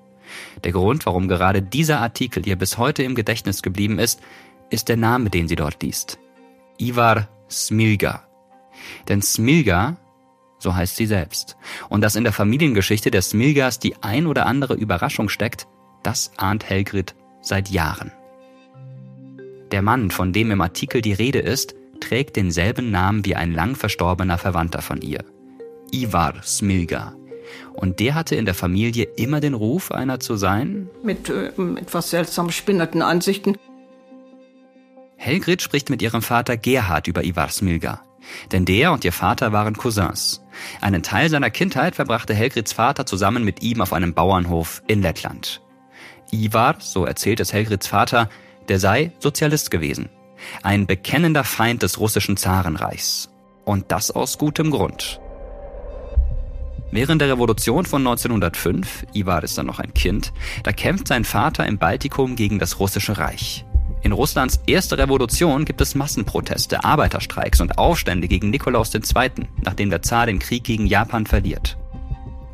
Der 0.65 0.73
Grund, 0.73 1.05
warum 1.05 1.29
gerade 1.29 1.61
dieser 1.61 2.01
Artikel 2.01 2.45
ihr 2.45 2.57
bis 2.57 2.77
heute 2.77 3.03
im 3.03 3.15
Gedächtnis 3.15 3.61
geblieben 3.61 3.99
ist, 3.99 4.19
ist 4.69 4.89
der 4.89 4.97
Name, 4.97 5.29
den 5.29 5.47
sie 5.47 5.55
dort 5.55 5.81
liest. 5.81 6.19
Ivar 6.77 7.29
Smilga. 7.49 8.27
Denn 9.07 9.21
Smilga 9.21 9.97
so 10.59 10.75
heißt 10.75 10.95
sie 10.95 11.05
selbst. 11.05 11.57
Und 11.89 12.01
dass 12.01 12.15
in 12.15 12.23
der 12.23 12.33
Familiengeschichte 12.33 13.11
der 13.11 13.21
Smilgas 13.21 13.79
die 13.79 13.95
ein 14.01 14.27
oder 14.27 14.45
andere 14.45 14.75
Überraschung 14.75 15.29
steckt, 15.29 15.67
das 16.03 16.31
ahnt 16.37 16.69
Helgrit 16.69 17.15
seit 17.41 17.69
Jahren. 17.69 18.11
Der 19.71 19.81
Mann, 19.81 20.11
von 20.11 20.33
dem 20.33 20.51
im 20.51 20.61
Artikel 20.61 21.01
die 21.01 21.13
Rede 21.13 21.39
ist, 21.39 21.75
trägt 21.99 22.35
denselben 22.35 22.91
Namen 22.91 23.25
wie 23.25 23.35
ein 23.35 23.53
lang 23.53 23.75
verstorbener 23.75 24.37
Verwandter 24.37 24.81
von 24.81 25.01
ihr. 25.01 25.23
Ivar 25.91 26.41
Smilga. 26.43 27.15
Und 27.73 27.99
der 27.99 28.15
hatte 28.15 28.35
in 28.35 28.45
der 28.45 28.53
Familie 28.53 29.05
immer 29.15 29.39
den 29.39 29.53
Ruf, 29.53 29.91
einer 29.91 30.19
zu 30.19 30.35
sein? 30.35 30.89
Mit 31.03 31.29
äh, 31.29 31.47
etwas 31.77 32.09
seltsam 32.09 32.51
spinnerten 32.51 33.01
Ansichten. 33.01 33.57
Helgrit 35.15 35.61
spricht 35.61 35.89
mit 35.89 36.01
ihrem 36.01 36.21
Vater 36.21 36.57
Gerhard 36.57 37.07
über 37.07 37.23
Ivar 37.23 37.49
Smilga. 37.49 38.01
Denn 38.51 38.65
der 38.65 38.91
und 38.91 39.05
ihr 39.05 39.13
Vater 39.13 39.51
waren 39.51 39.75
Cousins. 39.75 40.41
Einen 40.81 41.03
Teil 41.03 41.29
seiner 41.29 41.49
Kindheit 41.49 41.95
verbrachte 41.95 42.33
Helgrits 42.33 42.73
Vater 42.73 43.05
zusammen 43.05 43.43
mit 43.43 43.61
ihm 43.61 43.81
auf 43.81 43.93
einem 43.93 44.13
Bauernhof 44.13 44.81
in 44.87 45.01
Lettland. 45.01 45.61
Ivar, 46.31 46.75
so 46.79 47.05
erzählt 47.05 47.39
es 47.39 47.53
Helgrits 47.53 47.87
Vater, 47.87 48.29
der 48.67 48.79
sei 48.79 49.11
Sozialist 49.19 49.71
gewesen. 49.71 50.09
Ein 50.63 50.85
bekennender 50.85 51.43
Feind 51.43 51.83
des 51.83 51.99
russischen 51.99 52.37
Zarenreichs. 52.37 53.29
Und 53.65 53.91
das 53.91 54.11
aus 54.11 54.37
gutem 54.37 54.71
Grund. 54.71 55.19
Während 56.91 57.21
der 57.21 57.29
Revolution 57.29 57.85
von 57.85 58.01
1905, 58.01 59.05
Ivar 59.13 59.43
ist 59.43 59.57
dann 59.57 59.67
noch 59.67 59.79
ein 59.79 59.93
Kind, 59.93 60.33
da 60.63 60.71
kämpft 60.71 61.07
sein 61.07 61.23
Vater 61.23 61.67
im 61.67 61.77
Baltikum 61.77 62.35
gegen 62.35 62.57
das 62.57 62.79
russische 62.79 63.17
Reich. 63.19 63.63
In 64.01 64.11
Russlands 64.13 64.61
erste 64.65 64.97
Revolution 64.97 65.65
gibt 65.65 65.81
es 65.81 65.95
Massenproteste, 65.95 66.83
Arbeiterstreiks 66.83 67.59
und 67.59 67.77
Aufstände 67.77 68.27
gegen 68.27 68.49
Nikolaus 68.49 68.93
II., 68.93 69.01
nachdem 69.63 69.89
der 69.89 70.01
Zar 70.01 70.25
den 70.25 70.39
Krieg 70.39 70.63
gegen 70.63 70.85
Japan 70.85 71.25
verliert. 71.25 71.77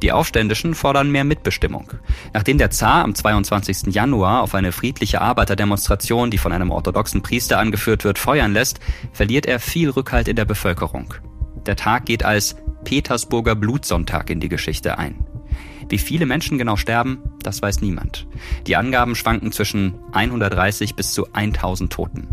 Die 0.02 0.12
Aufständischen 0.12 0.76
fordern 0.76 1.12
mehr 1.12 1.24
Mitbestimmung. 1.24 1.90
Nachdem 2.34 2.58
der 2.58 2.70
Zar 2.70 3.04
am 3.04 3.16
22. 3.16 3.94
Januar 3.94 4.42
auf 4.42 4.54
eine 4.54 4.72
friedliche 4.72 5.22
Arbeiterdemonstration, 5.22 6.32
die 6.32 6.38
von 6.38 6.52
einem 6.52 6.72
orthodoxen 6.72 7.22
Priester 7.22 7.60
angeführt 7.60 8.04
wird, 8.04 8.20
feuern 8.20 8.54
lässt, 8.54 8.80
verliert 9.14 9.46
er 9.46 9.60
viel 9.60 9.90
Rückhalt 9.90 10.28
in 10.28 10.36
der 10.36 10.46
Bevölkerung. 10.46 11.14
Der 11.66 11.76
Tag 11.76 12.06
geht 12.06 12.24
als 12.24 12.56
Petersburger 12.84 13.56
Blutsonntag 13.56 14.30
in 14.30 14.40
die 14.40 14.50
Geschichte 14.50 14.98
ein. 14.98 15.26
Wie 15.90 15.98
viele 15.98 16.26
Menschen 16.26 16.58
genau 16.58 16.78
sterben, 16.78 17.20
das 17.44 17.62
weiß 17.62 17.82
niemand. 17.82 18.28
Die 18.68 18.76
Angaben 18.76 19.16
schwanken 19.16 19.52
zwischen 19.52 19.96
130 20.14 20.96
bis 20.96 21.14
zu 21.14 21.28
1000 21.34 21.92
Toten. 21.92 22.28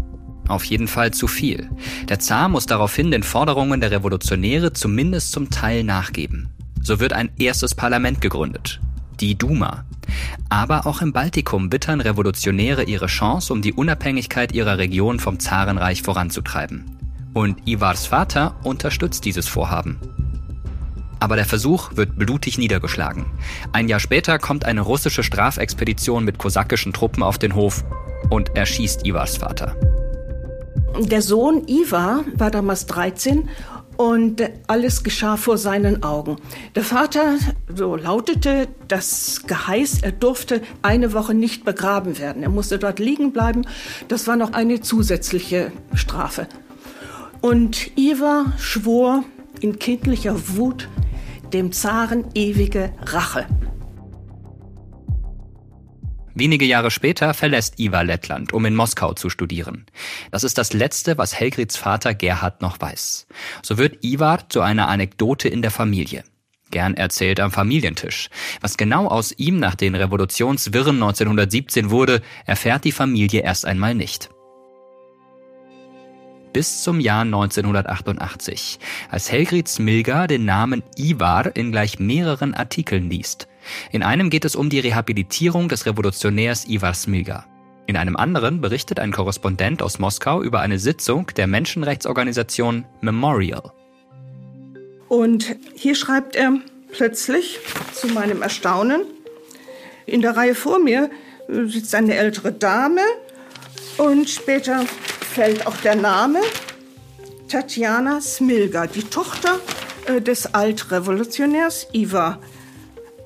Auf 0.48 0.64
jeden 0.64 0.88
Fall 0.88 1.12
zu 1.12 1.28
viel. 1.28 1.70
Der 2.08 2.18
Zar 2.18 2.48
muss 2.48 2.66
daraufhin 2.66 3.10
den 3.10 3.22
Forderungen 3.22 3.80
der 3.80 3.90
Revolutionäre 3.90 4.72
zumindest 4.72 5.32
zum 5.32 5.50
Teil 5.50 5.84
nachgeben. 5.84 6.50
So 6.82 6.98
wird 6.98 7.12
ein 7.12 7.30
erstes 7.38 7.74
Parlament 7.74 8.20
gegründet. 8.20 8.80
Die 9.20 9.36
Duma. 9.36 9.84
Aber 10.48 10.86
auch 10.86 11.00
im 11.00 11.12
Baltikum 11.12 11.70
wittern 11.70 12.00
Revolutionäre 12.00 12.82
ihre 12.82 13.06
Chance, 13.06 13.52
um 13.52 13.62
die 13.62 13.72
Unabhängigkeit 13.72 14.52
ihrer 14.52 14.78
Region 14.78 15.20
vom 15.20 15.38
Zarenreich 15.38 16.02
voranzutreiben. 16.02 16.84
Und 17.34 17.66
Ivars 17.66 18.06
Vater 18.06 18.56
unterstützt 18.64 19.24
dieses 19.24 19.48
Vorhaben. 19.48 19.98
Aber 21.22 21.36
der 21.36 21.44
Versuch 21.44 21.94
wird 21.94 22.18
blutig 22.18 22.58
niedergeschlagen. 22.58 23.26
Ein 23.70 23.86
Jahr 23.86 24.00
später 24.00 24.40
kommt 24.40 24.64
eine 24.64 24.80
russische 24.80 25.22
Strafexpedition 25.22 26.24
mit 26.24 26.36
kosakischen 26.36 26.92
Truppen 26.92 27.22
auf 27.22 27.38
den 27.38 27.54
Hof 27.54 27.84
und 28.28 28.56
erschießt 28.56 29.06
Ivars 29.06 29.36
Vater. 29.36 29.76
Der 30.98 31.22
Sohn 31.22 31.68
Ivar 31.68 32.24
war 32.34 32.50
damals 32.50 32.86
13 32.86 33.48
und 33.96 34.42
alles 34.66 35.04
geschah 35.04 35.36
vor 35.36 35.58
seinen 35.58 36.02
Augen. 36.02 36.38
Der 36.74 36.82
Vater, 36.82 37.36
so 37.72 37.94
lautete 37.94 38.66
das 38.88 39.42
Geheiß, 39.46 40.02
er 40.02 40.10
durfte 40.10 40.60
eine 40.82 41.12
Woche 41.12 41.34
nicht 41.34 41.64
begraben 41.64 42.18
werden. 42.18 42.42
Er 42.42 42.50
musste 42.50 42.80
dort 42.80 42.98
liegen 42.98 43.32
bleiben. 43.32 43.64
Das 44.08 44.26
war 44.26 44.34
noch 44.34 44.54
eine 44.54 44.80
zusätzliche 44.80 45.70
Strafe. 45.94 46.48
Und 47.40 47.96
Ivar 47.96 48.54
schwor 48.58 49.22
in 49.60 49.78
kindlicher 49.78 50.34
Wut, 50.56 50.88
dem 51.52 51.72
Zaren 51.72 52.24
ewige 52.34 52.92
Rache. 53.00 53.46
Wenige 56.34 56.64
Jahre 56.64 56.90
später 56.90 57.34
verlässt 57.34 57.78
Ivar 57.78 58.04
Lettland, 58.04 58.54
um 58.54 58.64
in 58.64 58.74
Moskau 58.74 59.12
zu 59.12 59.28
studieren. 59.28 59.84
Das 60.30 60.44
ist 60.44 60.56
das 60.56 60.72
Letzte, 60.72 61.18
was 61.18 61.38
Helgrids 61.38 61.76
Vater 61.76 62.14
Gerhard 62.14 62.62
noch 62.62 62.80
weiß. 62.80 63.26
So 63.62 63.76
wird 63.76 64.02
Ivar 64.02 64.48
zu 64.48 64.62
einer 64.62 64.88
Anekdote 64.88 65.48
in 65.48 65.60
der 65.60 65.70
Familie. 65.70 66.24
Gern 66.70 66.94
erzählt 66.94 67.38
am 67.38 67.50
Familientisch. 67.50 68.30
Was 68.62 68.78
genau 68.78 69.08
aus 69.08 69.32
ihm 69.36 69.58
nach 69.58 69.74
den 69.74 69.94
Revolutionswirren 69.94 70.96
1917 70.96 71.90
wurde, 71.90 72.22
erfährt 72.46 72.84
die 72.84 72.92
Familie 72.92 73.42
erst 73.42 73.66
einmal 73.66 73.94
nicht 73.94 74.30
bis 76.52 76.82
zum 76.82 77.00
Jahr 77.00 77.22
1988, 77.22 78.78
als 79.10 79.30
Helgrid 79.30 79.68
Smilga 79.68 80.26
den 80.26 80.44
Namen 80.44 80.82
Ivar 80.96 81.54
in 81.56 81.72
gleich 81.72 81.98
mehreren 81.98 82.54
Artikeln 82.54 83.10
liest. 83.10 83.48
In 83.90 84.02
einem 84.02 84.30
geht 84.30 84.44
es 84.44 84.56
um 84.56 84.70
die 84.70 84.80
Rehabilitierung 84.80 85.68
des 85.68 85.86
Revolutionärs 85.86 86.68
Ivar 86.68 86.94
Smilga. 86.94 87.46
In 87.86 87.96
einem 87.96 88.16
anderen 88.16 88.60
berichtet 88.60 89.00
ein 89.00 89.12
Korrespondent 89.12 89.82
aus 89.82 89.98
Moskau 89.98 90.42
über 90.42 90.60
eine 90.60 90.78
Sitzung 90.78 91.26
der 91.36 91.46
Menschenrechtsorganisation 91.46 92.84
Memorial. 93.00 93.72
Und 95.08 95.56
hier 95.74 95.94
schreibt 95.94 96.36
er 96.36 96.54
plötzlich, 96.92 97.58
zu 97.92 98.08
meinem 98.08 98.42
Erstaunen, 98.42 99.02
in 100.06 100.22
der 100.22 100.36
Reihe 100.36 100.54
vor 100.54 100.78
mir 100.78 101.10
sitzt 101.48 101.94
eine 101.94 102.14
ältere 102.14 102.52
Dame 102.52 103.02
und 103.98 104.28
später 104.30 104.84
fällt 105.32 105.66
auch 105.66 105.76
der 105.78 105.94
Name 105.94 106.40
Tatjana 107.48 108.20
Smilga, 108.20 108.86
die 108.86 109.02
Tochter 109.02 109.58
äh, 110.04 110.20
des 110.20 110.52
Altrevolutionärs 110.52 111.88
Iva, 111.92 112.38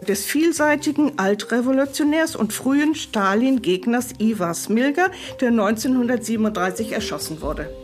des 0.06 0.24
vielseitigen 0.24 1.18
Altrevolutionärs 1.18 2.36
und 2.36 2.52
frühen 2.52 2.94
Stalin-Gegners 2.94 4.20
Iva 4.20 4.54
Smilga, 4.54 5.10
der 5.40 5.48
1937 5.48 6.92
erschossen 6.92 7.40
wurde. 7.40 7.74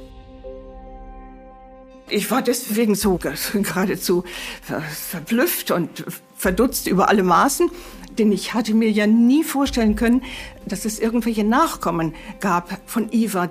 Ich 2.08 2.30
war 2.30 2.42
deswegen 2.42 2.94
so 2.94 3.18
geradezu 3.52 4.22
verblüfft 4.62 5.72
und 5.72 6.04
verdutzt 6.36 6.86
über 6.86 7.08
alle 7.08 7.24
Maßen, 7.24 7.70
Denn 8.18 8.30
ich 8.30 8.52
hatte 8.54 8.74
mir 8.74 8.90
ja 8.90 9.06
nie 9.06 9.42
vorstellen 9.42 9.96
können, 9.96 10.22
dass 10.66 10.84
es 10.84 10.98
irgendwelche 10.98 11.44
Nachkommen 11.44 12.14
gab 12.40 12.78
von 12.86 13.10
Ivar. 13.10 13.50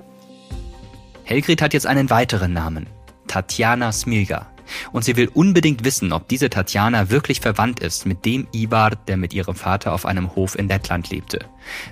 Helgrid 1.24 1.62
hat 1.62 1.74
jetzt 1.74 1.86
einen 1.86 2.10
weiteren 2.10 2.52
Namen. 2.52 2.86
Tatjana 3.28 3.92
Smilga. 3.92 4.48
Und 4.92 5.04
sie 5.04 5.16
will 5.16 5.28
unbedingt 5.28 5.84
wissen, 5.84 6.12
ob 6.12 6.28
diese 6.28 6.50
Tatjana 6.50 7.10
wirklich 7.10 7.40
verwandt 7.40 7.80
ist 7.80 8.06
mit 8.06 8.24
dem 8.24 8.46
Ivar, 8.52 8.90
der 8.90 9.16
mit 9.16 9.34
ihrem 9.34 9.54
Vater 9.54 9.92
auf 9.92 10.06
einem 10.06 10.34
Hof 10.34 10.58
in 10.58 10.68
Lettland 10.68 11.10
lebte. 11.10 11.44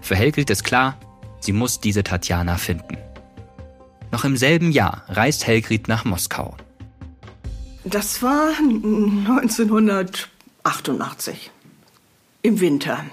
Für 0.03 0.17
Helgrid 0.17 0.51
ist 0.51 0.65
klar, 0.65 0.99
sie 1.41 1.53
muss 1.53 1.81
diese 1.81 2.05
Tatjana 2.05 2.57
finden. 2.57 2.97
Noch 4.13 4.25
im 4.25 4.37
selben 4.37 4.73
Jahr 4.73 5.05
reist 5.09 5.47
Helgrid 5.47 5.89
nach 5.89 6.05
Moskau. 6.05 6.57
Das 7.85 8.23
war 8.23 8.51
1988. 8.59 11.51
Im 12.43 12.61
Winter. 12.61 13.05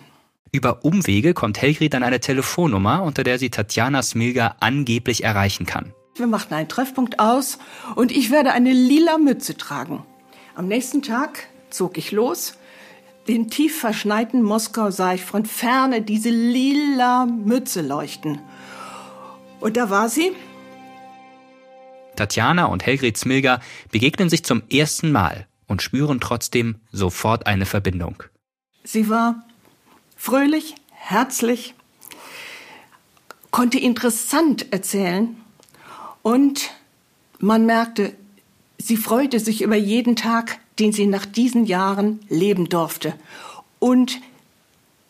Über 0.51 0.83
Umwege 0.83 1.33
kommt 1.33 1.61
Helgrid 1.61 1.95
an 1.95 2.03
eine 2.03 2.19
Telefonnummer, 2.19 3.01
unter 3.03 3.23
der 3.23 3.39
sie 3.39 3.49
Tatjana 3.49 4.01
Smilga 4.01 4.55
angeblich 4.59 5.23
erreichen 5.23 5.65
kann. 5.65 5.93
Wir 6.17 6.27
machten 6.27 6.55
einen 6.55 6.67
Treffpunkt 6.67 7.19
aus 7.19 7.59
und 7.95 8.11
ich 8.11 8.31
werde 8.31 8.51
eine 8.51 8.73
lila 8.73 9.17
Mütze 9.17 9.55
tragen. 9.55 10.03
Am 10.55 10.67
nächsten 10.67 11.03
Tag 11.03 11.47
zog 11.69 11.97
ich 11.97 12.11
los. 12.11 12.57
Den 13.27 13.49
tief 13.49 13.79
verschneiten 13.79 14.41
Moskau 14.41 14.89
sah 14.89 15.13
ich 15.13 15.23
von 15.23 15.45
ferne 15.45 16.01
diese 16.01 16.29
lila 16.29 17.25
Mütze 17.25 17.81
leuchten. 17.81 18.39
Und 19.59 19.77
da 19.77 19.89
war 19.89 20.09
sie. 20.09 20.31
Tatjana 22.15 22.65
und 22.65 22.85
Helgrid 22.85 23.17
Smilga 23.17 23.59
begegnen 23.91 24.29
sich 24.29 24.43
zum 24.43 24.63
ersten 24.71 25.11
Mal 25.11 25.47
und 25.67 25.83
spüren 25.83 26.19
trotzdem 26.19 26.77
sofort 26.91 27.45
eine 27.45 27.65
Verbindung. 27.65 28.23
Sie 28.83 29.09
war 29.09 29.45
fröhlich, 30.15 30.75
herzlich, 30.89 31.75
konnte 33.51 33.77
interessant 33.77 34.71
erzählen 34.71 35.35
und 36.27 36.71
man 37.39 37.65
merkte, 37.65 38.13
sie 38.77 38.97
freute 38.97 39.39
sich 39.39 39.61
über 39.61 39.77
jeden 39.77 40.17
Tag, 40.17 40.59
den 40.77 40.91
sie 40.91 41.05
nach 41.05 41.25
diesen 41.25 41.65
Jahren 41.65 42.19
leben 42.27 42.67
durfte. 42.67 43.13
Und 43.79 44.19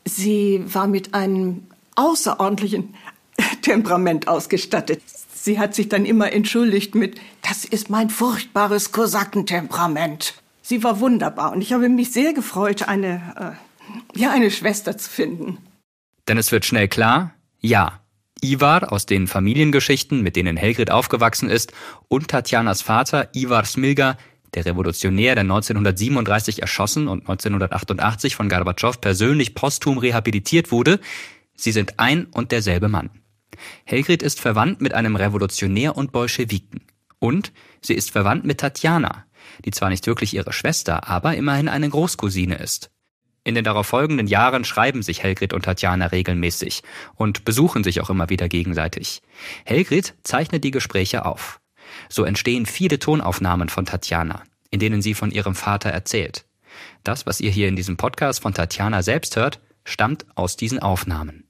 sie 0.05 0.63
war 0.67 0.85
mit 0.85 1.15
einem 1.15 1.65
außerordentlichen 1.95 2.93
Temperament 3.63 4.27
ausgestattet. 4.27 5.01
Sie 5.33 5.57
hat 5.57 5.73
sich 5.73 5.89
dann 5.89 6.05
immer 6.05 6.31
entschuldigt 6.33 6.93
mit, 6.93 7.19
das 7.41 7.65
ist 7.65 7.89
mein 7.89 8.11
furchtbares 8.11 8.91
Kosakentemperament. 8.91 10.35
Sie 10.61 10.83
war 10.83 10.99
wunderbar 10.99 11.51
und 11.51 11.61
ich 11.61 11.73
habe 11.73 11.89
mich 11.89 12.11
sehr 12.11 12.33
gefreut, 12.33 12.87
eine, 12.87 13.57
äh, 14.13 14.19
ja, 14.19 14.29
eine 14.29 14.51
Schwester 14.51 14.99
zu 14.99 15.09
finden. 15.09 15.57
Denn 16.27 16.37
es 16.37 16.51
wird 16.51 16.63
schnell 16.63 16.87
klar, 16.87 17.33
ja, 17.59 18.01
Ivar 18.41 18.91
aus 18.91 19.05
den 19.05 19.27
Familiengeschichten, 19.27 20.21
mit 20.21 20.35
denen 20.35 20.57
Helgrid 20.57 20.91
aufgewachsen 20.91 21.49
ist, 21.49 21.73
und 22.07 22.27
Tatjanas 22.27 22.81
Vater 22.81 23.29
Ivar 23.33 23.65
Smilga, 23.65 24.17
der 24.53 24.65
Revolutionär, 24.65 25.35
der 25.35 25.43
1937 25.43 26.61
erschossen 26.61 27.07
und 27.07 27.21
1988 27.21 28.35
von 28.35 28.49
Gorbatschow 28.49 28.99
persönlich 28.99 29.55
posthum 29.55 29.97
rehabilitiert 29.97 30.71
wurde, 30.71 30.99
sie 31.55 31.71
sind 31.71 31.99
ein 31.99 32.25
und 32.25 32.51
derselbe 32.51 32.87
Mann. 32.87 33.09
Helgrid 33.85 34.21
ist 34.23 34.39
verwandt 34.39 34.81
mit 34.81 34.93
einem 34.93 35.15
Revolutionär 35.15 35.97
und 35.97 36.11
Bolschewiken. 36.11 36.81
Und 37.19 37.51
sie 37.81 37.95
ist 37.95 38.11
verwandt 38.11 38.45
mit 38.45 38.59
Tatjana, 38.59 39.25
die 39.65 39.71
zwar 39.71 39.89
nicht 39.89 40.05
wirklich 40.07 40.33
ihre 40.33 40.53
Schwester, 40.53 41.07
aber 41.07 41.35
immerhin 41.35 41.67
eine 41.67 41.89
Großcousine 41.89 42.55
ist. 42.55 42.91
In 43.47 43.55
den 43.55 43.63
darauf 43.63 43.87
folgenden 43.87 44.27
Jahren 44.27 44.65
schreiben 44.65 45.01
sich 45.01 45.23
Helgrid 45.23 45.53
und 45.53 45.63
Tatjana 45.63 46.07
regelmäßig 46.07 46.83
und 47.15 47.45
besuchen 47.45 47.81
sich 47.81 48.01
auch 48.01 48.09
immer 48.09 48.29
wieder 48.29 48.49
gegenseitig. 48.49 49.21
Helgrid 49.63 50.15
zeichnet 50.23 50.65
die 50.65 50.71
Gespräche 50.71 51.23
auf. 51.23 51.61
So 52.09 52.25
entstehen 52.25 52.65
viele 52.65 52.99
Tonaufnahmen 52.99 53.69
von 53.69 53.85
Tatjana, 53.85 54.43
in 54.69 54.81
denen 54.81 55.01
sie 55.01 55.13
von 55.13 55.31
ihrem 55.31 55.55
Vater 55.55 55.89
erzählt. 55.91 56.45
Das, 57.05 57.25
was 57.25 57.39
ihr 57.39 57.49
hier 57.49 57.69
in 57.69 57.77
diesem 57.77 57.95
Podcast 57.95 58.41
von 58.41 58.53
Tatjana 58.53 59.01
selbst 59.01 59.37
hört, 59.37 59.61
stammt 59.85 60.25
aus 60.35 60.57
diesen 60.57 60.79
Aufnahmen. 60.79 61.46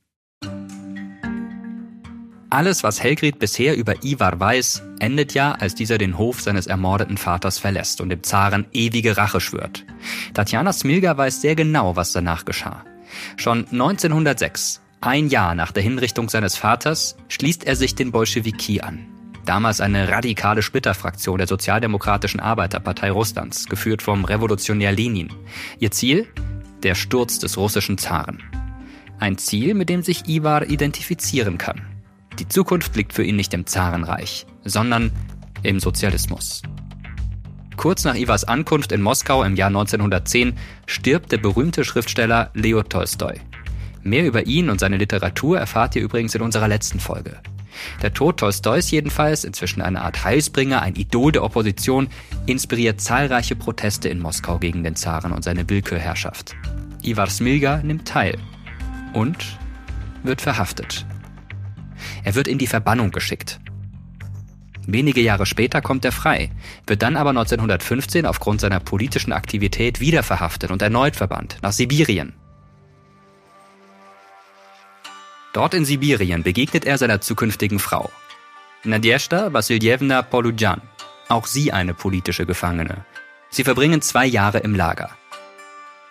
Alles, 2.49 2.81
was 2.83 3.03
Helgrid 3.03 3.39
bisher 3.39 3.75
über 3.75 4.05
Ivar 4.05 4.39
weiß, 4.39 4.83
endet 4.99 5.33
ja, 5.33 5.51
als 5.51 5.75
dieser 5.75 5.97
den 5.97 6.17
Hof 6.17 6.41
seines 6.41 6.65
ermordeten 6.65 7.17
Vaters 7.17 7.59
verlässt 7.59 7.99
und 7.99 8.07
dem 8.07 8.23
Zaren 8.23 8.67
ewige 8.71 9.17
Rache 9.17 9.41
schwört. 9.41 9.85
Tatjana 10.33 10.71
Smilga 10.71 11.17
weiß 11.17 11.41
sehr 11.41 11.55
genau, 11.55 11.97
was 11.97 12.13
danach 12.13 12.45
geschah. 12.45 12.85
Schon 13.35 13.65
1906, 13.65 14.81
ein 15.01 15.27
Jahr 15.27 15.55
nach 15.55 15.73
der 15.73 15.83
Hinrichtung 15.83 16.29
seines 16.29 16.55
Vaters, 16.55 17.17
schließt 17.27 17.65
er 17.65 17.75
sich 17.75 17.95
den 17.95 18.11
Bolschewiki 18.11 18.79
an. 18.79 19.05
Damals 19.45 19.81
eine 19.81 20.09
radikale 20.09 20.61
Splitterfraktion 20.61 21.39
der 21.39 21.47
Sozialdemokratischen 21.47 22.39
Arbeiterpartei 22.39 23.11
Russlands, 23.11 23.67
geführt 23.67 24.01
vom 24.01 24.23
Revolutionär 24.23 24.93
Lenin. 24.93 25.33
Ihr 25.79 25.91
Ziel? 25.91 26.27
Der 26.83 26.95
Sturz 26.95 27.39
des 27.39 27.57
russischen 27.57 27.97
Zaren. 27.97 28.41
Ein 29.19 29.37
Ziel, 29.37 29.73
mit 29.73 29.89
dem 29.89 30.01
sich 30.01 30.27
Ivar 30.29 30.69
identifizieren 30.69 31.57
kann. 31.57 31.96
Die 32.39 32.47
Zukunft 32.47 32.95
liegt 32.95 33.13
für 33.13 33.23
ihn 33.23 33.35
nicht 33.35 33.53
im 33.53 33.65
Zarenreich, 33.65 34.45
sondern 34.63 35.11
im 35.63 35.79
Sozialismus. 35.79 36.61
Kurz 37.77 38.03
nach 38.03 38.15
Ivars 38.15 38.43
Ankunft 38.43 38.91
in 38.91 39.01
Moskau 39.01 39.43
im 39.43 39.55
Jahr 39.55 39.67
1910 39.67 40.53
stirbt 40.85 41.31
der 41.31 41.37
berühmte 41.37 41.83
Schriftsteller 41.83 42.51
Leo 42.53 42.83
Tolstoi. 42.83 43.39
Mehr 44.03 44.25
über 44.25 44.45
ihn 44.45 44.69
und 44.69 44.79
seine 44.79 44.97
Literatur 44.97 45.59
erfahrt 45.59 45.95
ihr 45.95 46.01
übrigens 46.01 46.35
in 46.35 46.41
unserer 46.41 46.67
letzten 46.67 46.99
Folge. 46.99 47.37
Der 48.01 48.13
Tod 48.13 48.37
Tolstois 48.37 48.89
jedenfalls, 48.89 49.43
inzwischen 49.43 49.81
eine 49.81 50.01
Art 50.01 50.23
Heilsbringer, 50.23 50.81
ein 50.81 50.95
Idol 50.95 51.31
der 51.31 51.43
Opposition, 51.43 52.07
inspiriert 52.45 53.01
zahlreiche 53.01 53.55
Proteste 53.55 54.09
in 54.09 54.19
Moskau 54.19 54.57
gegen 54.59 54.83
den 54.83 54.95
Zaren 54.95 55.31
und 55.31 55.43
seine 55.43 55.69
Willkürherrschaft. 55.69 56.55
Ivar 57.03 57.29
Smilga 57.29 57.81
nimmt 57.83 58.07
teil 58.07 58.37
und 59.13 59.37
wird 60.23 60.41
verhaftet. 60.41 61.05
Er 62.23 62.35
wird 62.35 62.47
in 62.47 62.57
die 62.57 62.67
Verbannung 62.67 63.11
geschickt. 63.11 63.59
Wenige 64.85 65.21
Jahre 65.21 65.45
später 65.45 65.81
kommt 65.81 66.05
er 66.05 66.13
frei, 66.13 66.49
wird 66.85 67.01
dann 67.01 67.17
aber 67.17 67.31
1915 67.31 68.25
aufgrund 68.25 68.61
seiner 68.61 68.79
politischen 68.79 69.33
Aktivität 69.33 69.99
wieder 69.99 70.23
verhaftet 70.23 70.71
und 70.71 70.81
erneut 70.81 71.17
verbannt 71.17 71.57
nach 71.61 71.73
Sibirien. 71.73 72.33
Dort 75.51 75.73
in 75.73 75.83
Sibirien 75.83 76.43
begegnet 76.43 76.85
er 76.85 76.97
seiner 76.97 77.19
zukünftigen 77.19 77.79
Frau, 77.79 78.09
Nadjeshda 78.83 79.51
Wassiljewna 79.51 80.21
Poludjan, 80.21 80.81
auch 81.27 81.47
sie 81.47 81.73
eine 81.73 81.93
politische 81.93 82.45
Gefangene. 82.45 83.05
Sie 83.49 83.63
verbringen 83.63 84.01
zwei 84.01 84.25
Jahre 84.25 84.59
im 84.59 84.75
Lager. 84.75 85.09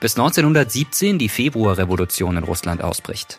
Bis 0.00 0.18
1917 0.18 1.18
die 1.18 1.30
Februarrevolution 1.30 2.36
in 2.36 2.44
Russland 2.44 2.82
ausbricht. 2.82 3.38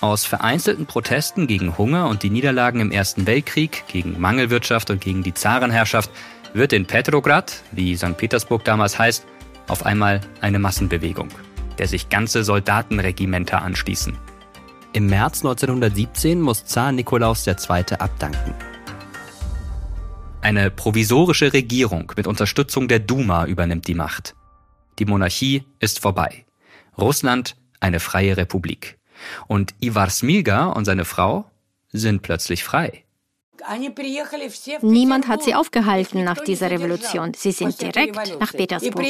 Aus 0.00 0.24
vereinzelten 0.24 0.86
Protesten 0.86 1.46
gegen 1.46 1.78
Hunger 1.78 2.08
und 2.08 2.22
die 2.22 2.30
Niederlagen 2.30 2.80
im 2.80 2.90
Ersten 2.90 3.26
Weltkrieg, 3.26 3.84
gegen 3.88 4.20
Mangelwirtschaft 4.20 4.90
und 4.90 5.00
gegen 5.00 5.22
die 5.22 5.34
Zarenherrschaft 5.34 6.10
wird 6.52 6.72
in 6.72 6.86
Petrograd, 6.86 7.62
wie 7.72 7.96
St. 7.96 8.16
Petersburg 8.16 8.64
damals 8.64 8.98
heißt, 8.98 9.24
auf 9.68 9.86
einmal 9.86 10.20
eine 10.40 10.58
Massenbewegung, 10.58 11.28
der 11.78 11.88
sich 11.88 12.08
ganze 12.08 12.44
Soldatenregimenter 12.44 13.62
anschließen. 13.62 14.16
Im 14.92 15.06
März 15.06 15.44
1917 15.44 16.40
muss 16.40 16.66
Zar 16.66 16.92
Nikolaus 16.92 17.46
II. 17.46 17.56
abdanken. 17.98 18.54
Eine 20.40 20.70
provisorische 20.70 21.52
Regierung 21.52 22.12
mit 22.16 22.26
Unterstützung 22.26 22.86
der 22.86 22.98
Duma 22.98 23.46
übernimmt 23.46 23.88
die 23.88 23.94
Macht. 23.94 24.34
Die 24.98 25.06
Monarchie 25.06 25.64
ist 25.80 26.00
vorbei. 26.00 26.44
Russland 26.98 27.56
eine 27.80 27.98
freie 27.98 28.36
Republik. 28.36 28.98
Und 29.46 29.74
Ivar 29.80 30.10
Smilga 30.10 30.66
und 30.66 30.84
seine 30.84 31.04
Frau 31.04 31.50
sind 31.92 32.22
plötzlich 32.22 32.64
frei. 32.64 33.04
Niemand 34.82 35.28
hat 35.28 35.42
sie 35.42 35.54
aufgehalten 35.54 36.24
nach 36.24 36.40
dieser 36.40 36.70
Revolution. 36.70 37.32
Sie 37.34 37.52
sind 37.52 37.80
direkt 37.80 38.38
nach 38.38 38.52
Petersburg. 38.52 39.04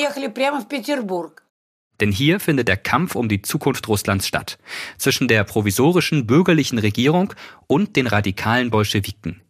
Denn 2.00 2.11
hier 2.11 2.40
findet 2.40 2.68
der 2.68 2.77
Kampf 2.77 3.14
um 3.14 3.29
die 3.29 3.42
Zukunft 3.42 3.88
Russlands 3.88 4.27
statt. 4.27 4.59
Zwischen 4.98 5.29
der 5.29 5.44
provisorischen 5.44 6.27
bürgerlichen 6.27 6.79
Regierung 6.79 7.33
und 7.66 7.96
den 7.96 8.07
radikalen 8.07 8.70
Bolschewiken. 8.70 9.40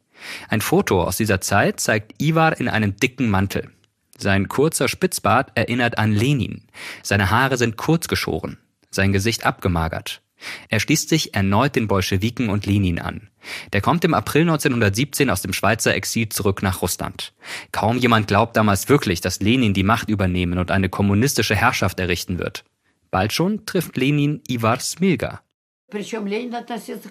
Ein 0.49 0.61
Foto 0.61 1.03
aus 1.03 1.17
dieser 1.17 1.41
Zeit 1.41 1.81
zeigt 1.81 2.21
Ivar 2.23 2.59
in 2.61 2.69
einem 2.69 2.97
dicken 2.97 3.31
Mantel. 3.31 3.71
Sein 4.17 4.49
kurzer 4.49 4.89
Spitzbart 4.89 5.53
erinnert 5.55 5.99
an 5.99 6.13
Lenin. 6.13 6.63
Seine 7.03 7.31
Haare 7.31 7.57
sind 7.57 7.77
kurz 7.77 8.09
geschoren. 8.09 8.59
Sein 8.91 9.13
Gesicht 9.13 9.45
abgemagert. 9.45 10.23
Er 10.69 10.81
schließt 10.81 11.09
sich 11.09 11.35
erneut 11.35 11.77
den 11.77 11.89
Bolschewiken 11.89 12.49
und 12.49 12.67
Lenin 12.67 12.99
an. 12.99 13.29
Der 13.73 13.81
kommt 13.81 14.05
im 14.05 14.15
April 14.15 14.43
1917 14.43 15.31
aus 15.31 15.43
dem 15.43 15.53
Schweizer 15.53 15.95
Exil 15.95 16.29
zurück 16.29 16.63
nach 16.63 16.83
Russland. 16.83 17.33
Kaum 17.73 17.99
jemand 17.99 18.27
glaubt 18.27 18.57
damals 18.57 18.89
wirklich, 18.89 19.21
dass 19.21 19.41
Lenin 19.41 19.75
die 19.75 19.83
Macht 19.83 20.09
übernehmen 20.09 20.59
und 20.59 20.71
eine 20.71 20.89
kommunistische 20.89 21.55
Herrschaft 21.55 22.01
errichten 22.01 22.39
wird. 22.39 22.65
Bald 23.11 23.33
schon 23.33 23.65
trifft 23.67 23.97
Lenin 23.97 24.43
Ivar 24.49 24.81
Smilga. 24.81 25.41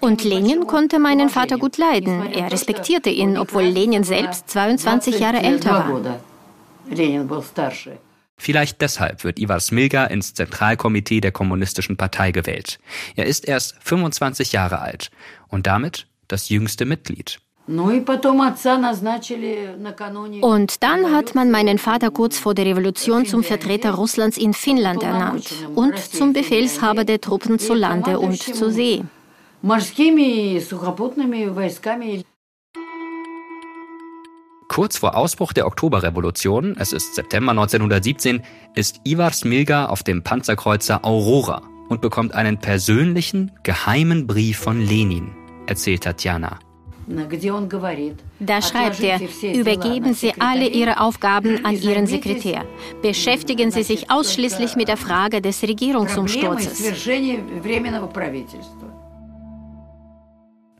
Und 0.00 0.24
Lenin 0.24 0.66
konnte 0.66 0.98
meinen 0.98 1.30
Vater 1.30 1.56
gut 1.56 1.78
leiden. 1.78 2.32
Er 2.32 2.52
respektierte 2.52 3.08
ihn, 3.08 3.38
obwohl 3.38 3.62
Lenin 3.62 4.04
selbst 4.04 4.50
22 4.50 5.18
Jahre 5.18 5.38
älter 5.38 5.70
war. 5.70 6.20
Vielleicht 8.36 8.80
deshalb 8.80 9.24
wird 9.24 9.38
Ivar 9.38 9.60
Smilga 9.60 10.06
ins 10.06 10.34
Zentralkomitee 10.34 11.20
der 11.20 11.32
Kommunistischen 11.32 11.96
Partei 11.96 12.32
gewählt. 12.32 12.78
Er 13.16 13.26
ist 13.26 13.46
erst 13.46 13.76
25 13.80 14.52
Jahre 14.52 14.80
alt 14.80 15.10
und 15.48 15.66
damit 15.66 16.06
das 16.28 16.48
jüngste 16.48 16.84
Mitglied. 16.84 17.40
Und 17.66 18.06
dann 20.82 21.12
hat 21.12 21.34
man 21.34 21.50
meinen 21.50 21.78
Vater 21.78 22.10
kurz 22.10 22.38
vor 22.38 22.54
der 22.54 22.66
Revolution 22.66 23.24
zum 23.24 23.42
Vertreter 23.42 23.92
Russlands 23.92 24.36
in 24.36 24.52
Finnland 24.52 25.02
ernannt 25.02 25.66
und 25.74 25.98
zum 25.98 26.34
Befehlshaber 26.34 27.04
der 27.04 27.22
Truppen 27.22 27.58
zu 27.58 27.72
Lande 27.72 28.18
und 28.18 28.42
zu 28.42 28.70
See. 28.70 29.02
Kurz 34.68 34.96
vor 34.96 35.16
Ausbruch 35.16 35.52
der 35.52 35.66
Oktoberrevolution, 35.66 36.76
es 36.78 36.92
ist 36.92 37.14
September 37.14 37.50
1917, 37.50 38.42
ist 38.74 39.00
Ivar 39.04 39.32
Smilga 39.32 39.86
auf 39.86 40.02
dem 40.02 40.22
Panzerkreuzer 40.22 41.04
Aurora 41.04 41.62
und 41.88 42.00
bekommt 42.00 42.34
einen 42.34 42.58
persönlichen, 42.58 43.52
geheimen 43.62 44.26
Brief 44.26 44.58
von 44.58 44.80
Lenin, 44.80 45.30
erzählt 45.66 46.04
Tatjana. 46.04 46.58
Da 48.40 48.62
schreibt 48.62 49.00
er, 49.00 49.20
übergeben 49.54 50.14
Sie 50.14 50.32
alle 50.38 50.66
Ihre 50.68 51.00
Aufgaben 51.00 51.64
an 51.66 51.76
Ihren 51.76 52.06
Sekretär. 52.06 52.64
Beschäftigen 53.02 53.70
Sie 53.70 53.82
sich 53.82 54.10
ausschließlich 54.10 54.76
mit 54.76 54.88
der 54.88 54.96
Frage 54.96 55.42
des 55.42 55.62
Regierungsumsturzes. 55.62 57.08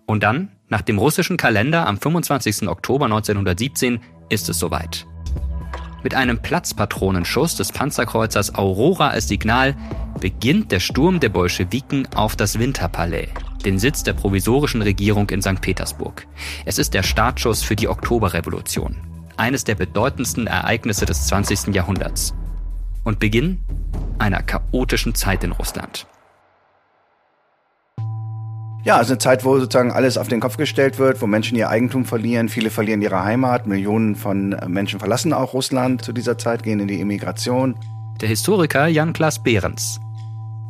Und 0.06 0.22
dann, 0.22 0.50
nach 0.74 0.82
dem 0.82 0.98
russischen 0.98 1.36
Kalender 1.36 1.86
am 1.86 1.98
25. 1.98 2.66
Oktober 2.66 3.04
1917, 3.04 4.00
ist 4.28 4.48
es 4.48 4.58
soweit. 4.58 5.06
Mit 6.02 6.16
einem 6.16 6.42
Platzpatronenschuss 6.42 7.54
des 7.54 7.70
Panzerkreuzers 7.70 8.56
Aurora 8.56 9.10
als 9.10 9.28
Signal 9.28 9.76
beginnt 10.18 10.72
der 10.72 10.80
Sturm 10.80 11.20
der 11.20 11.28
Bolschewiken 11.28 12.08
auf 12.16 12.34
das 12.34 12.58
Winterpalais 12.58 13.28
den 13.64 13.78
Sitz 13.78 14.02
der 14.02 14.14
provisorischen 14.14 14.82
Regierung 14.82 15.30
in 15.30 15.42
St. 15.42 15.60
Petersburg. 15.60 16.26
Es 16.64 16.78
ist 16.78 16.92
der 16.92 17.04
Startschuss 17.04 17.62
für 17.62 17.76
die 17.76 17.86
Oktoberrevolution, 17.86 18.96
eines 19.36 19.62
der 19.62 19.76
bedeutendsten 19.76 20.48
Ereignisse 20.48 21.06
des 21.06 21.28
20. 21.28 21.72
Jahrhunderts. 21.72 22.34
Und 23.04 23.20
Beginn 23.20 23.60
einer 24.18 24.42
chaotischen 24.42 25.14
Zeit 25.14 25.44
in 25.44 25.52
Russland. 25.52 26.08
Ja, 28.84 28.98
also 28.98 29.12
eine 29.12 29.18
Zeit, 29.18 29.46
wo 29.46 29.58
sozusagen 29.58 29.92
alles 29.92 30.18
auf 30.18 30.28
den 30.28 30.40
Kopf 30.40 30.58
gestellt 30.58 30.98
wird, 30.98 31.22
wo 31.22 31.26
Menschen 31.26 31.56
ihr 31.56 31.70
Eigentum 31.70 32.04
verlieren, 32.04 32.50
viele 32.50 32.68
verlieren 32.68 33.00
ihre 33.00 33.24
Heimat, 33.24 33.66
Millionen 33.66 34.14
von 34.14 34.50
Menschen 34.66 35.00
verlassen 35.00 35.32
auch 35.32 35.54
Russland 35.54 36.04
zu 36.04 36.12
dieser 36.12 36.36
Zeit, 36.36 36.62
gehen 36.62 36.80
in 36.80 36.88
die 36.88 37.00
Emigration. 37.00 37.76
Der 38.20 38.28
Historiker 38.28 38.86
Jan-Klaas 38.86 39.42
Behrens 39.42 40.00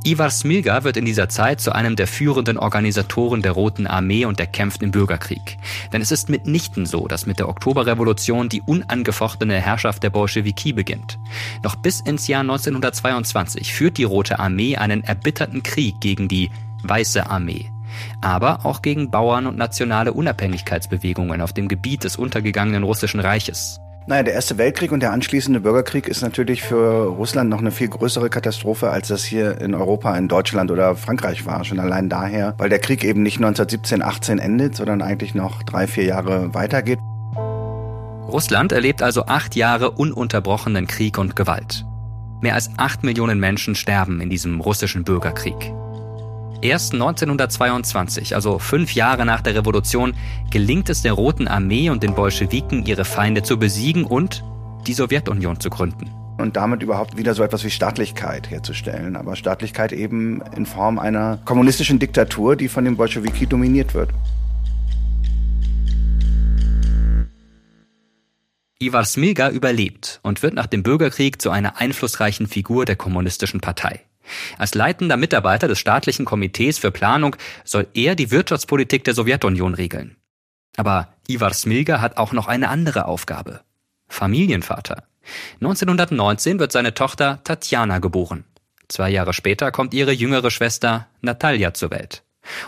Ivar 0.06 0.30
Smilga 0.30 0.84
wird 0.84 0.98
in 0.98 1.06
dieser 1.06 1.28
Zeit 1.28 1.60
zu 1.60 1.74
einem 1.74 1.96
der 1.96 2.06
führenden 2.06 2.58
Organisatoren 2.58 3.40
der 3.40 3.52
Roten 3.52 3.86
Armee 3.86 4.26
und 4.26 4.38
der 4.38 4.46
kämpft 4.46 4.82
im 4.82 4.90
Bürgerkrieg. 4.90 5.56
Denn 5.92 6.02
es 6.02 6.12
ist 6.12 6.28
mitnichten 6.28 6.84
so, 6.84 7.08
dass 7.08 7.26
mit 7.26 7.38
der 7.38 7.48
Oktoberrevolution 7.48 8.50
die 8.50 8.60
unangefochtene 8.60 9.54
Herrschaft 9.54 10.02
der 10.02 10.10
Bolschewiki 10.10 10.74
beginnt. 10.74 11.18
Noch 11.62 11.74
bis 11.76 12.00
ins 12.00 12.28
Jahr 12.28 12.42
1922 12.42 13.72
führt 13.72 13.96
die 13.96 14.04
Rote 14.04 14.38
Armee 14.38 14.76
einen 14.76 15.02
erbitterten 15.02 15.62
Krieg 15.62 16.00
gegen 16.00 16.28
die 16.28 16.50
Weiße 16.82 17.30
Armee 17.30 17.73
aber 18.20 18.64
auch 18.64 18.82
gegen 18.82 19.10
Bauern 19.10 19.46
und 19.46 19.56
nationale 19.56 20.12
Unabhängigkeitsbewegungen 20.12 21.40
auf 21.40 21.52
dem 21.52 21.68
Gebiet 21.68 22.04
des 22.04 22.16
untergegangenen 22.16 22.82
russischen 22.82 23.20
Reiches. 23.20 23.80
Naja, 24.06 24.22
der 24.22 24.34
Erste 24.34 24.58
Weltkrieg 24.58 24.92
und 24.92 25.00
der 25.00 25.12
anschließende 25.12 25.60
Bürgerkrieg 25.60 26.08
ist 26.08 26.20
natürlich 26.20 26.62
für 26.62 27.06
Russland 27.06 27.48
noch 27.48 27.60
eine 27.60 27.70
viel 27.70 27.88
größere 27.88 28.28
Katastrophe, 28.28 28.90
als 28.90 29.08
das 29.08 29.24
hier 29.24 29.58
in 29.62 29.74
Europa, 29.74 30.14
in 30.18 30.28
Deutschland 30.28 30.70
oder 30.70 30.94
Frankreich 30.94 31.46
war. 31.46 31.64
Schon 31.64 31.80
allein 31.80 32.10
daher, 32.10 32.54
weil 32.58 32.68
der 32.68 32.80
Krieg 32.80 33.02
eben 33.02 33.22
nicht 33.22 33.38
1917, 33.38 34.02
18 34.02 34.38
endet, 34.38 34.76
sondern 34.76 35.00
eigentlich 35.00 35.34
noch 35.34 35.62
drei, 35.62 35.86
vier 35.86 36.04
Jahre 36.04 36.52
weitergeht. 36.52 36.98
Russland 38.28 38.72
erlebt 38.72 39.02
also 39.02 39.24
acht 39.24 39.56
Jahre 39.56 39.92
ununterbrochenen 39.92 40.86
Krieg 40.86 41.16
und 41.16 41.34
Gewalt. 41.34 41.86
Mehr 42.42 42.54
als 42.54 42.70
acht 42.76 43.04
Millionen 43.04 43.40
Menschen 43.40 43.74
sterben 43.74 44.20
in 44.20 44.28
diesem 44.28 44.60
russischen 44.60 45.04
Bürgerkrieg. 45.04 45.72
Erst 46.62 46.94
1922, 46.94 48.34
also 48.34 48.58
fünf 48.58 48.94
Jahre 48.94 49.26
nach 49.26 49.42
der 49.42 49.54
Revolution, 49.54 50.14
gelingt 50.50 50.88
es 50.88 51.02
der 51.02 51.12
Roten 51.12 51.46
Armee 51.46 51.90
und 51.90 52.02
den 52.02 52.14
Bolschewiken, 52.14 52.86
ihre 52.86 53.04
Feinde 53.04 53.42
zu 53.42 53.58
besiegen 53.58 54.04
und 54.04 54.42
die 54.86 54.94
Sowjetunion 54.94 55.60
zu 55.60 55.70
gründen. 55.70 56.10
Und 56.38 56.56
damit 56.56 56.82
überhaupt 56.82 57.16
wieder 57.16 57.34
so 57.34 57.42
etwas 57.42 57.64
wie 57.64 57.70
Staatlichkeit 57.70 58.50
herzustellen. 58.50 59.16
Aber 59.16 59.36
Staatlichkeit 59.36 59.92
eben 59.92 60.42
in 60.56 60.66
Form 60.66 60.98
einer 60.98 61.38
kommunistischen 61.44 61.98
Diktatur, 61.98 62.56
die 62.56 62.68
von 62.68 62.84
den 62.84 62.96
Bolschewiki 62.96 63.46
dominiert 63.46 63.94
wird. 63.94 64.10
Ivar 68.80 69.04
Smilga 69.04 69.50
überlebt 69.50 70.20
und 70.22 70.42
wird 70.42 70.54
nach 70.54 70.66
dem 70.66 70.82
Bürgerkrieg 70.82 71.40
zu 71.40 71.50
einer 71.50 71.80
einflussreichen 71.80 72.48
Figur 72.48 72.84
der 72.84 72.96
kommunistischen 72.96 73.60
Partei. 73.60 74.00
Als 74.58 74.74
leitender 74.74 75.16
Mitarbeiter 75.16 75.68
des 75.68 75.78
staatlichen 75.78 76.24
Komitees 76.24 76.78
für 76.78 76.90
Planung 76.90 77.36
soll 77.64 77.86
er 77.94 78.14
die 78.14 78.30
Wirtschaftspolitik 78.30 79.04
der 79.04 79.14
Sowjetunion 79.14 79.74
regeln. 79.74 80.16
Aber 80.76 81.08
Ivar 81.28 81.52
Smilga 81.52 82.00
hat 82.00 82.16
auch 82.16 82.32
noch 82.32 82.48
eine 82.48 82.68
andere 82.68 83.06
Aufgabe. 83.06 83.60
Familienvater. 84.08 85.04
1919 85.60 86.58
wird 86.58 86.72
seine 86.72 86.94
Tochter 86.94 87.40
Tatjana 87.44 87.98
geboren. 87.98 88.44
Zwei 88.88 89.10
Jahre 89.10 89.32
später 89.32 89.72
kommt 89.72 89.94
ihre 89.94 90.12
jüngere 90.12 90.50
Schwester 90.50 91.08
Natalia 91.20 91.72
zur 91.72 91.90
Welt. 91.90 92.22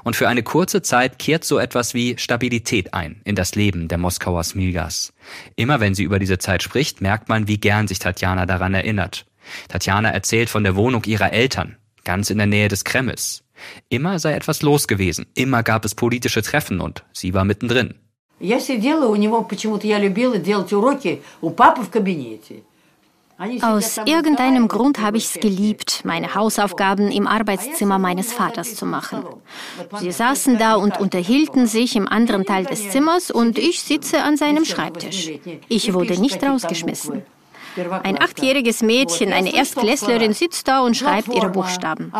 Und 0.04 0.16
für 0.16 0.28
eine 0.28 0.42
kurze 0.42 0.80
Zeit 0.80 1.18
kehrt 1.18 1.44
so 1.44 1.58
etwas 1.58 1.92
wie 1.92 2.16
Stabilität 2.16 2.94
ein 2.94 3.20
in 3.24 3.34
das 3.34 3.54
Leben 3.54 3.88
der 3.88 3.98
Moskauer 3.98 4.42
Smilgas. 4.42 5.12
Immer 5.54 5.80
wenn 5.80 5.94
sie 5.94 6.04
über 6.04 6.18
diese 6.18 6.38
Zeit 6.38 6.62
spricht, 6.62 7.02
merkt 7.02 7.28
man, 7.28 7.46
wie 7.46 7.58
gern 7.58 7.86
sich 7.86 7.98
Tatjana 7.98 8.46
daran 8.46 8.72
erinnert. 8.72 9.26
Tatjana 9.68 10.10
erzählt 10.10 10.50
von 10.50 10.64
der 10.64 10.76
Wohnung 10.76 11.04
ihrer 11.04 11.32
Eltern, 11.32 11.76
ganz 12.04 12.30
in 12.30 12.38
der 12.38 12.46
Nähe 12.46 12.68
des 12.68 12.84
Kremls. 12.84 13.42
Immer 13.88 14.18
sei 14.18 14.34
etwas 14.34 14.62
los 14.62 14.86
gewesen, 14.86 15.26
immer 15.34 15.62
gab 15.62 15.84
es 15.84 15.94
politische 15.94 16.42
Treffen 16.42 16.80
und 16.80 17.04
sie 17.12 17.34
war 17.34 17.44
mittendrin. 17.44 17.94
Aus 23.60 23.98
irgendeinem 24.06 24.68
Grund 24.68 24.98
habe 24.98 25.18
ich 25.18 25.24
es 25.26 25.40
geliebt, 25.40 26.02
meine 26.04 26.34
Hausaufgaben 26.34 27.10
im 27.10 27.26
Arbeitszimmer 27.26 27.98
meines 27.98 28.32
Vaters 28.32 28.74
zu 28.74 28.86
machen. 28.86 29.24
Sie 30.00 30.10
saßen 30.10 30.56
da 30.56 30.74
und 30.76 30.98
unterhielten 30.98 31.66
sich 31.66 31.96
im 31.96 32.08
anderen 32.08 32.46
Teil 32.46 32.64
des 32.64 32.90
Zimmers 32.90 33.30
und 33.30 33.58
ich 33.58 33.82
sitze 33.82 34.22
an 34.22 34.38
seinem 34.38 34.64
Schreibtisch. 34.64 35.30
Ich 35.68 35.92
wurde 35.92 36.18
nicht 36.18 36.42
rausgeschmissen. 36.42 37.24
Ein 38.02 38.20
achtjähriges 38.20 38.82
Mädchen, 38.82 39.32
eine 39.32 39.54
Erstklässlerin, 39.54 40.32
sitzt 40.32 40.68
da 40.68 40.80
und 40.80 40.96
schreibt 40.96 41.34
ihre 41.34 41.50
Buchstaben. 41.50 42.12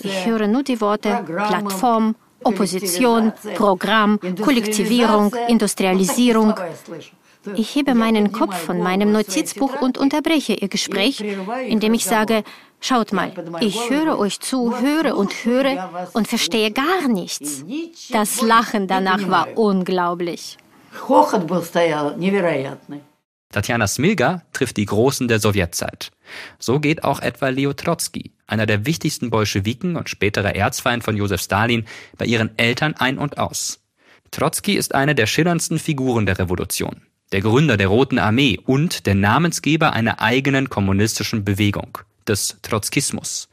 Ich 0.00 0.26
höre 0.26 0.46
nur 0.46 0.62
die 0.62 0.80
Worte 0.80 1.24
Plattform, 1.26 2.14
Opposition, 2.44 3.32
Programm, 3.54 4.20
Kollektivierung, 4.42 5.34
Industrialisierung. 5.48 6.54
Ich 7.54 7.74
hebe 7.74 7.94
meinen 7.94 8.32
Kopf 8.32 8.56
von 8.56 8.80
meinem 8.80 9.12
Notizbuch 9.12 9.80
und 9.80 9.98
unterbreche 9.98 10.54
ihr 10.54 10.68
Gespräch, 10.68 11.24
indem 11.66 11.94
ich 11.94 12.04
sage, 12.04 12.42
schaut 12.80 13.12
mal, 13.12 13.32
ich 13.60 13.90
höre 13.90 14.18
euch 14.18 14.40
zu, 14.40 14.80
höre 14.80 15.16
und 15.16 15.32
höre 15.44 15.90
und 16.12 16.26
verstehe 16.26 16.72
gar 16.72 17.08
nichts. 17.08 17.64
Das 18.10 18.42
Lachen 18.42 18.88
danach 18.88 19.28
war 19.28 19.48
unglaublich. 19.56 20.56
Tatjana 23.52 23.86
Smilga 23.86 24.42
trifft 24.52 24.76
die 24.76 24.86
Großen 24.86 25.28
der 25.28 25.40
Sowjetzeit. 25.40 26.10
So 26.58 26.80
geht 26.80 27.04
auch 27.04 27.20
etwa 27.20 27.48
Leo 27.48 27.72
Trotzki, 27.72 28.32
einer 28.46 28.66
der 28.66 28.86
wichtigsten 28.86 29.30
Bolschewiken 29.30 29.96
und 29.96 30.10
späterer 30.10 30.54
Erzfeind 30.54 31.04
von 31.04 31.16
Josef 31.16 31.40
Stalin, 31.40 31.86
bei 32.18 32.26
ihren 32.26 32.58
Eltern 32.58 32.94
ein 32.94 33.18
und 33.18 33.38
aus. 33.38 33.80
Trotzki 34.30 34.74
ist 34.74 34.94
eine 34.94 35.14
der 35.14 35.26
schillerndsten 35.26 35.78
Figuren 35.78 36.26
der 36.26 36.38
Revolution, 36.38 37.02
der 37.32 37.40
Gründer 37.40 37.76
der 37.76 37.88
Roten 37.88 38.18
Armee 38.18 38.58
und 38.64 39.06
der 39.06 39.14
Namensgeber 39.14 39.92
einer 39.92 40.20
eigenen 40.20 40.68
kommunistischen 40.68 41.44
Bewegung, 41.44 41.98
des 42.26 42.58
Trotzkismus. 42.62 43.48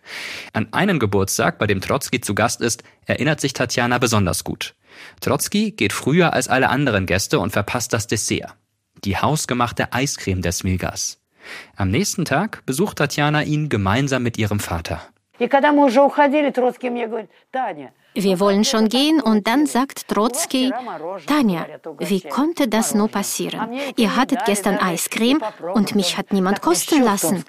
An 0.51 0.73
einen 0.73 0.99
Geburtstag, 0.99 1.60
bei 1.60 1.67
dem 1.67 1.82
Trotzki 1.82 2.19
zu 2.19 2.34
Gast 2.34 2.62
ist, 2.62 2.84
erinnert 3.06 3.39
sich 3.39 3.53
Tatjana 3.53 3.99
besonders 3.99 4.43
gut. 4.43 4.73
Trotzki 5.21 5.71
geht 5.71 5.93
früher 5.93 6.34
als 6.34 6.47
alle 6.47 6.69
anderen 6.69 7.06
Gäste 7.06 7.39
und 7.39 7.51
verpasst 7.51 7.93
das 7.93 8.08
Dessert 8.08 8.56
die 9.06 9.18
hausgemachte 9.18 9.92
Eiscreme 9.94 10.42
des 10.42 10.60
Smilgas. 10.60 11.20
Am 11.76 11.89
nächsten 11.89 12.26
Tag 12.26 12.66
besucht 12.66 12.98
Tatjana 12.98 13.44
ihn 13.44 13.70
gemeinsam 13.70 14.24
mit 14.24 14.38
ihrem 14.38 14.60
Vater. 14.60 15.02
Wir 18.16 18.39
wollen 18.39 18.63
schon 18.63 18.89
gehen 18.89 19.20
und 19.22 19.48
dann 19.48 19.66
sagt 19.66 20.08
Trotzki, 20.08 20.72
Tanja, 21.26 21.66
wie 22.00 22.22
konnte 22.22 22.68
das 22.68 22.94
nur 22.94 23.08
passieren? 23.10 23.74
Ihr 23.98 24.16
hattet 24.16 24.46
gestern 24.46 24.78
Eiscreme 24.78 25.42
und 25.74 25.96
mich 25.96 26.18
hat 26.18 26.32
niemand 26.32 26.62
kosten 26.62 27.02
lassen. 27.04 27.44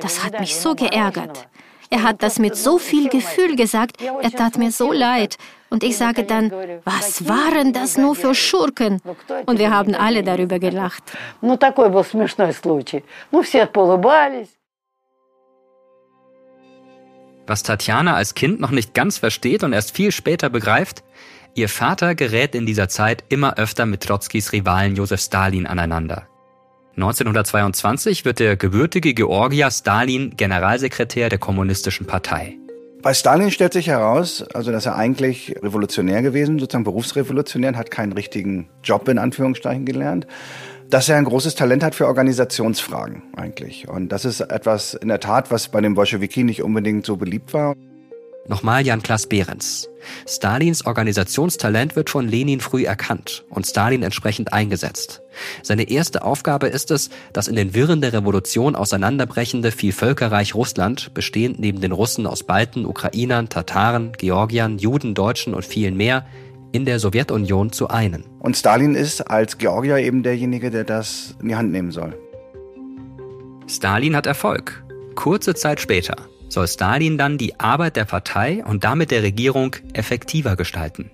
Das 0.00 0.24
hat 0.24 0.40
mich 0.40 0.56
so 0.56 0.74
geärgert. 0.74 1.48
Er 1.92 2.04
hat 2.04 2.22
das 2.22 2.38
mit 2.38 2.56
so 2.56 2.78
viel 2.78 3.08
Gefühl 3.08 3.56
gesagt, 3.56 4.00
er 4.00 4.30
tat 4.30 4.56
mir 4.56 4.70
so 4.70 4.92
leid. 4.92 5.36
Und 5.70 5.82
ich 5.82 5.96
sage 5.96 6.22
dann, 6.22 6.52
was 6.84 7.28
waren 7.28 7.72
das 7.72 7.98
nur 7.98 8.14
für 8.14 8.34
Schurken? 8.34 9.00
Und 9.46 9.58
wir 9.58 9.72
haben 9.72 9.94
alle 9.96 10.22
darüber 10.22 10.60
gelacht. 10.60 11.02
Was 17.46 17.62
Tatjana 17.64 18.14
als 18.14 18.34
Kind 18.34 18.60
noch 18.60 18.70
nicht 18.70 18.94
ganz 18.94 19.18
versteht 19.18 19.64
und 19.64 19.72
erst 19.72 19.96
viel 19.96 20.12
später 20.12 20.48
begreift, 20.48 21.02
ihr 21.54 21.68
Vater 21.68 22.14
gerät 22.14 22.54
in 22.54 22.66
dieser 22.66 22.88
Zeit 22.88 23.24
immer 23.28 23.58
öfter 23.58 23.86
mit 23.86 24.04
Trotzkis 24.04 24.52
Rivalen 24.52 24.94
Josef 24.94 25.20
Stalin 25.20 25.66
aneinander. 25.66 26.28
1922 26.96 28.24
wird 28.24 28.40
der 28.40 28.56
gebürtige 28.56 29.14
Georgier 29.14 29.70
Stalin 29.70 30.34
Generalsekretär 30.36 31.28
der 31.28 31.38
Kommunistischen 31.38 32.06
Partei. 32.06 32.56
Bei 33.02 33.14
Stalin 33.14 33.50
stellt 33.50 33.72
sich 33.72 33.86
heraus, 33.86 34.44
also 34.52 34.72
dass 34.72 34.84
er 34.84 34.96
eigentlich 34.96 35.54
revolutionär 35.62 36.20
gewesen, 36.20 36.58
sozusagen 36.58 36.84
berufsrevolutionär, 36.84 37.74
hat 37.74 37.90
keinen 37.90 38.12
richtigen 38.12 38.68
Job 38.84 39.08
in 39.08 39.16
Anführungszeichen 39.18 39.86
gelernt, 39.86 40.26
dass 40.90 41.08
er 41.08 41.16
ein 41.16 41.24
großes 41.24 41.54
Talent 41.54 41.82
hat 41.82 41.94
für 41.94 42.06
Organisationsfragen 42.06 43.22
eigentlich. 43.36 43.88
Und 43.88 44.10
das 44.10 44.26
ist 44.26 44.40
etwas 44.40 44.92
in 44.94 45.08
der 45.08 45.20
Tat, 45.20 45.50
was 45.50 45.68
bei 45.68 45.80
den 45.80 45.94
Bolschewiki 45.94 46.44
nicht 46.44 46.62
unbedingt 46.62 47.06
so 47.06 47.16
beliebt 47.16 47.54
war. 47.54 47.74
Nochmal 48.48 48.84
Jan-Klaas 48.84 49.26
Behrens. 49.26 49.88
Stalins 50.26 50.86
Organisationstalent 50.86 51.94
wird 51.94 52.10
von 52.10 52.26
Lenin 52.26 52.60
früh 52.60 52.84
erkannt 52.84 53.44
und 53.50 53.66
Stalin 53.66 54.02
entsprechend 54.02 54.52
eingesetzt. 54.52 55.22
Seine 55.62 55.90
erste 55.90 56.24
Aufgabe 56.24 56.66
ist 56.66 56.90
es, 56.90 57.10
das 57.32 57.48
in 57.48 57.56
den 57.56 57.74
Wirren 57.74 58.00
der 58.00 58.12
Revolution 58.12 58.76
auseinanderbrechende 58.76 59.70
Vielvölkerreich 59.70 60.54
Russland, 60.54 61.12
bestehend 61.14 61.60
neben 61.60 61.80
den 61.80 61.92
Russen 61.92 62.26
aus 62.26 62.42
Balten, 62.42 62.86
Ukrainern, 62.86 63.48
Tataren, 63.48 64.12
Georgiern, 64.16 64.78
Juden, 64.78 65.14
Deutschen 65.14 65.54
und 65.54 65.64
vielen 65.64 65.96
mehr, 65.96 66.26
in 66.72 66.84
der 66.84 66.98
Sowjetunion 66.98 67.72
zu 67.72 67.88
einen. 67.88 68.24
Und 68.38 68.56
Stalin 68.56 68.94
ist 68.94 69.22
als 69.22 69.58
Georgier 69.58 69.98
eben 69.98 70.22
derjenige, 70.22 70.70
der 70.70 70.84
das 70.84 71.36
in 71.40 71.48
die 71.48 71.56
Hand 71.56 71.72
nehmen 71.72 71.90
soll. 71.90 72.16
Stalin 73.68 74.16
hat 74.16 74.26
Erfolg. 74.26 74.82
Kurze 75.14 75.54
Zeit 75.54 75.80
später, 75.80 76.16
soll 76.50 76.68
Stalin 76.68 77.16
dann 77.16 77.38
die 77.38 77.58
Arbeit 77.58 77.96
der 77.96 78.04
Partei 78.04 78.62
und 78.64 78.84
damit 78.84 79.10
der 79.10 79.22
Regierung 79.22 79.76
effektiver 79.94 80.56
gestalten. 80.56 81.10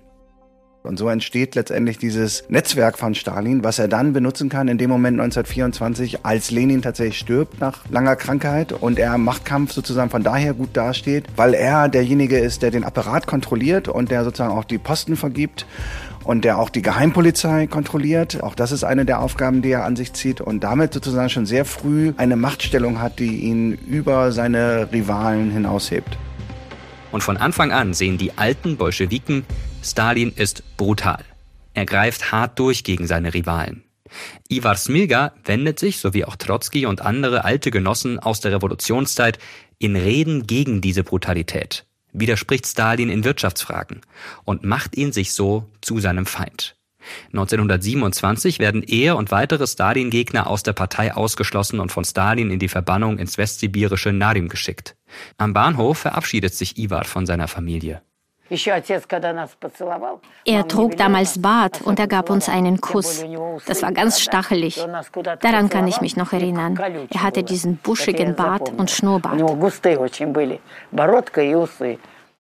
Und 0.87 0.97
so 0.97 1.09
entsteht 1.09 1.55
letztendlich 1.55 1.97
dieses 1.97 2.45
Netzwerk 2.49 2.97
von 2.97 3.13
Stalin, 3.13 3.63
was 3.63 3.77
er 3.77 3.89
dann 3.89 4.13
benutzen 4.13 4.47
kann 4.47 4.69
in 4.69 4.77
dem 4.77 4.89
Moment 4.89 5.19
1924, 5.19 6.25
als 6.25 6.49
Lenin 6.49 6.81
tatsächlich 6.81 7.19
stirbt 7.19 7.59
nach 7.59 7.81
langer 7.89 8.15
Krankheit 8.15 8.71
und 8.71 8.97
er 8.97 9.13
im 9.15 9.25
Machtkampf 9.25 9.73
sozusagen 9.73 10.09
von 10.09 10.23
daher 10.23 10.53
gut 10.53 10.69
dasteht, 10.73 11.25
weil 11.35 11.53
er 11.53 11.89
derjenige 11.89 12.39
ist, 12.39 12.61
der 12.61 12.71
den 12.71 12.85
Apparat 12.85 13.27
kontrolliert 13.27 13.89
und 13.89 14.11
der 14.11 14.23
sozusagen 14.23 14.53
auch 14.53 14.63
die 14.63 14.77
Posten 14.77 15.17
vergibt 15.17 15.65
und 16.27 16.43
der 16.43 16.59
auch 16.59 16.69
die 16.69 16.81
Geheimpolizei 16.81 17.67
kontrolliert. 17.67 18.43
Auch 18.43 18.53
das 18.53 18.73
ist 18.73 18.83
eine 18.83 19.05
der 19.05 19.21
Aufgaben, 19.21 19.61
die 19.61 19.71
er 19.71 19.85
an 19.85 19.95
sich 19.95 20.11
zieht 20.11 20.41
und 20.41 20.59
damit 20.59 20.93
sozusagen 20.93 21.29
schon 21.29 21.45
sehr 21.45 21.63
früh 21.63 22.13
eine 22.17 22.35
Machtstellung 22.35 23.01
hat, 23.01 23.19
die 23.19 23.37
ihn 23.37 23.71
über 23.71 24.33
seine 24.33 24.89
Rivalen 24.91 25.51
hinaushebt. 25.51 26.17
Und 27.13 27.21
von 27.23 27.37
Anfang 27.37 27.71
an 27.71 27.93
sehen 27.93 28.17
die 28.17 28.37
alten 28.37 28.75
Bolschewiken, 28.75 29.45
Stalin 29.81 30.33
ist 30.35 30.63
brutal. 30.75 31.23
Er 31.73 31.85
greift 31.85 32.33
hart 32.33 32.59
durch 32.59 32.83
gegen 32.83 33.07
seine 33.07 33.33
Rivalen. 33.33 33.83
Ivar 34.49 34.75
Smilga 34.75 35.33
wendet 35.45 35.79
sich, 35.79 35.99
so 35.99 36.13
wie 36.13 36.25
auch 36.25 36.35
Trotzki 36.35 36.85
und 36.85 37.01
andere 37.01 37.45
alte 37.45 37.71
Genossen 37.71 38.19
aus 38.19 38.41
der 38.41 38.51
Revolutionszeit, 38.51 39.39
in 39.79 39.95
Reden 39.95 40.45
gegen 40.45 40.81
diese 40.81 41.03
Brutalität 41.03 41.85
widerspricht 42.19 42.67
Stalin 42.67 43.09
in 43.09 43.23
Wirtschaftsfragen 43.23 44.01
und 44.43 44.63
macht 44.63 44.95
ihn 44.97 45.11
sich 45.11 45.33
so 45.33 45.69
zu 45.81 45.99
seinem 45.99 46.25
Feind. 46.25 46.75
1927 47.27 48.59
werden 48.59 48.83
er 48.83 49.17
und 49.17 49.31
weitere 49.31 49.65
Stalin-Gegner 49.65 50.47
aus 50.47 50.63
der 50.63 50.73
Partei 50.73 51.13
ausgeschlossen 51.13 51.79
und 51.79 51.91
von 51.91 52.03
Stalin 52.03 52.51
in 52.51 52.59
die 52.59 52.67
Verbannung 52.67 53.17
ins 53.17 53.37
westsibirische 53.37 54.11
Narim 54.11 54.49
geschickt. 54.49 54.95
Am 55.37 55.53
Bahnhof 55.53 55.99
verabschiedet 55.99 56.53
sich 56.53 56.77
Ivar 56.77 57.05
von 57.05 57.25
seiner 57.25 57.47
Familie. 57.47 58.01
Er 60.45 60.67
trug 60.67 60.97
damals 60.97 61.41
Bart 61.41 61.81
und 61.81 61.99
er 61.99 62.07
gab 62.07 62.29
uns 62.29 62.49
einen 62.49 62.79
Kuss. 62.79 63.23
Das 63.65 63.81
war 63.81 63.91
ganz 63.91 64.19
stachelig. 64.19 64.83
Daran 65.41 65.69
kann 65.69 65.87
ich 65.87 66.01
mich 66.01 66.15
noch 66.15 66.33
erinnern. 66.33 66.77
Er 67.13 67.23
hatte 67.23 67.43
diesen 67.43 67.77
buschigen 67.77 68.35
Bart 68.35 68.69
und 68.69 68.89
Schnurrbart. 68.91 69.39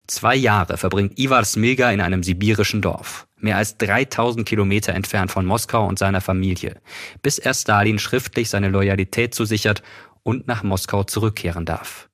Zwei 0.08 0.36
Jahre 0.36 0.78
verbringt 0.78 1.20
Ivar 1.20 1.44
Smilga 1.44 1.92
in 1.92 2.00
einem 2.00 2.24
sibirischen 2.24 2.82
Dorf, 2.82 3.28
mehr 3.36 3.58
als 3.58 3.78
3000 3.78 4.48
Kilometer 4.48 4.94
entfernt 4.94 5.32
von 5.32 5.46
Moskau 5.46 5.86
und 5.86 6.00
seiner 6.00 6.22
Familie, 6.22 6.80
bis 7.22 7.40
er 7.40 7.54
Stalin 7.54 8.00
schriftlich 8.00 8.50
seine 8.50 8.70
Loyalität 8.70 9.36
zusichert 9.36 9.84
und 10.24 10.48
nach 10.48 10.64
Moskau 10.64 11.04
zurückkehren 11.04 11.66
darf. 11.66 12.07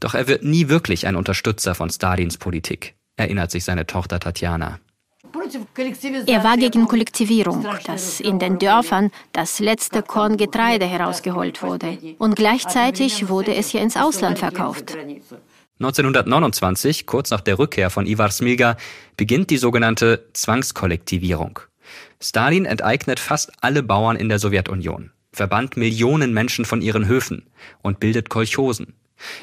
Doch 0.00 0.14
er 0.14 0.28
wird 0.28 0.44
nie 0.44 0.68
wirklich 0.68 1.06
ein 1.06 1.16
Unterstützer 1.16 1.74
von 1.74 1.90
Stalins 1.90 2.38
Politik, 2.38 2.94
erinnert 3.16 3.50
sich 3.50 3.64
seine 3.64 3.86
Tochter 3.86 4.20
Tatjana. 4.20 4.78
Er 6.26 6.44
war 6.44 6.56
gegen 6.56 6.86
Kollektivierung, 6.86 7.66
dass 7.86 8.20
in 8.20 8.38
den 8.38 8.58
Dörfern 8.58 9.10
das 9.32 9.60
letzte 9.60 10.02
Korn 10.02 10.36
Getreide 10.36 10.86
herausgeholt 10.86 11.62
wurde. 11.62 11.98
Und 12.18 12.36
gleichzeitig 12.36 13.28
wurde 13.28 13.54
es 13.54 13.70
hier 13.70 13.80
ins 13.80 13.96
Ausland 13.96 14.38
verkauft. 14.38 14.96
1929, 15.80 17.06
kurz 17.06 17.30
nach 17.30 17.40
der 17.40 17.58
Rückkehr 17.58 17.90
von 17.90 18.06
Ivar 18.06 18.30
Smilga, 18.30 18.76
beginnt 19.16 19.50
die 19.50 19.56
sogenannte 19.56 20.28
Zwangskollektivierung. 20.32 21.60
Stalin 22.20 22.66
enteignet 22.66 23.18
fast 23.18 23.52
alle 23.60 23.82
Bauern 23.82 24.16
in 24.16 24.28
der 24.28 24.38
Sowjetunion, 24.38 25.10
verbannt 25.32 25.76
Millionen 25.76 26.32
Menschen 26.32 26.64
von 26.64 26.82
ihren 26.82 27.06
Höfen 27.06 27.50
und 27.82 27.98
bildet 28.00 28.28
Kolchosen. 28.28 28.94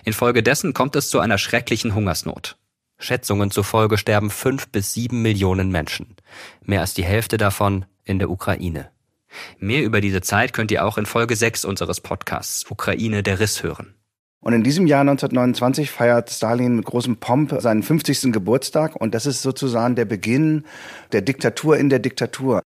Infolgedessen 0.04 0.74
kommt 0.74 0.96
es 0.96 1.10
zu 1.10 1.20
einer 1.20 1.38
schrecklichen 1.38 1.96
Hungersnot. 1.96 2.58
Schätzungen 2.98 3.50
zufolge 3.50 3.98
sterben 3.98 4.30
fünf 4.30 4.68
bis 4.68 4.94
sieben 4.94 5.22
Millionen 5.22 5.72
Menschen, 5.72 6.16
mehr 6.64 6.82
als 6.82 6.94
die 6.94 7.06
Hälfte 7.06 7.38
davon 7.38 7.86
in 8.04 8.20
der 8.20 8.30
Ukraine. 8.30 8.90
Mehr 9.58 9.84
über 9.84 10.02
diese 10.02 10.22
Zeit 10.22 10.54
könnt 10.54 10.72
ihr 10.72 10.86
auch 10.86 10.98
in 10.98 11.06
Folge 11.06 11.36
6 11.36 11.66
unseres 11.66 12.02
Podcasts 12.02 12.70
Ukraine 12.70 13.24
der 13.24 13.40
Riss 13.40 13.64
hören. 13.64 13.94
Und 14.42 14.54
in 14.54 14.64
diesem 14.64 14.88
Jahr 14.88 15.02
1929 15.02 15.92
feiert 15.92 16.30
Stalin 16.30 16.78
mit 16.78 16.86
großem 16.86 17.18
Pomp 17.18 17.54
seinen 17.60 17.84
50. 17.84 18.32
Geburtstag 18.32 18.96
und 18.96 19.14
das 19.14 19.26
ist 19.26 19.42
sozusagen 19.42 19.96
der 19.96 20.06
Beginn 20.06 20.66
der 21.12 21.22
Diktatur 21.22 21.78
in 21.78 21.90
der 21.90 22.00
Diktatur. 22.00 22.62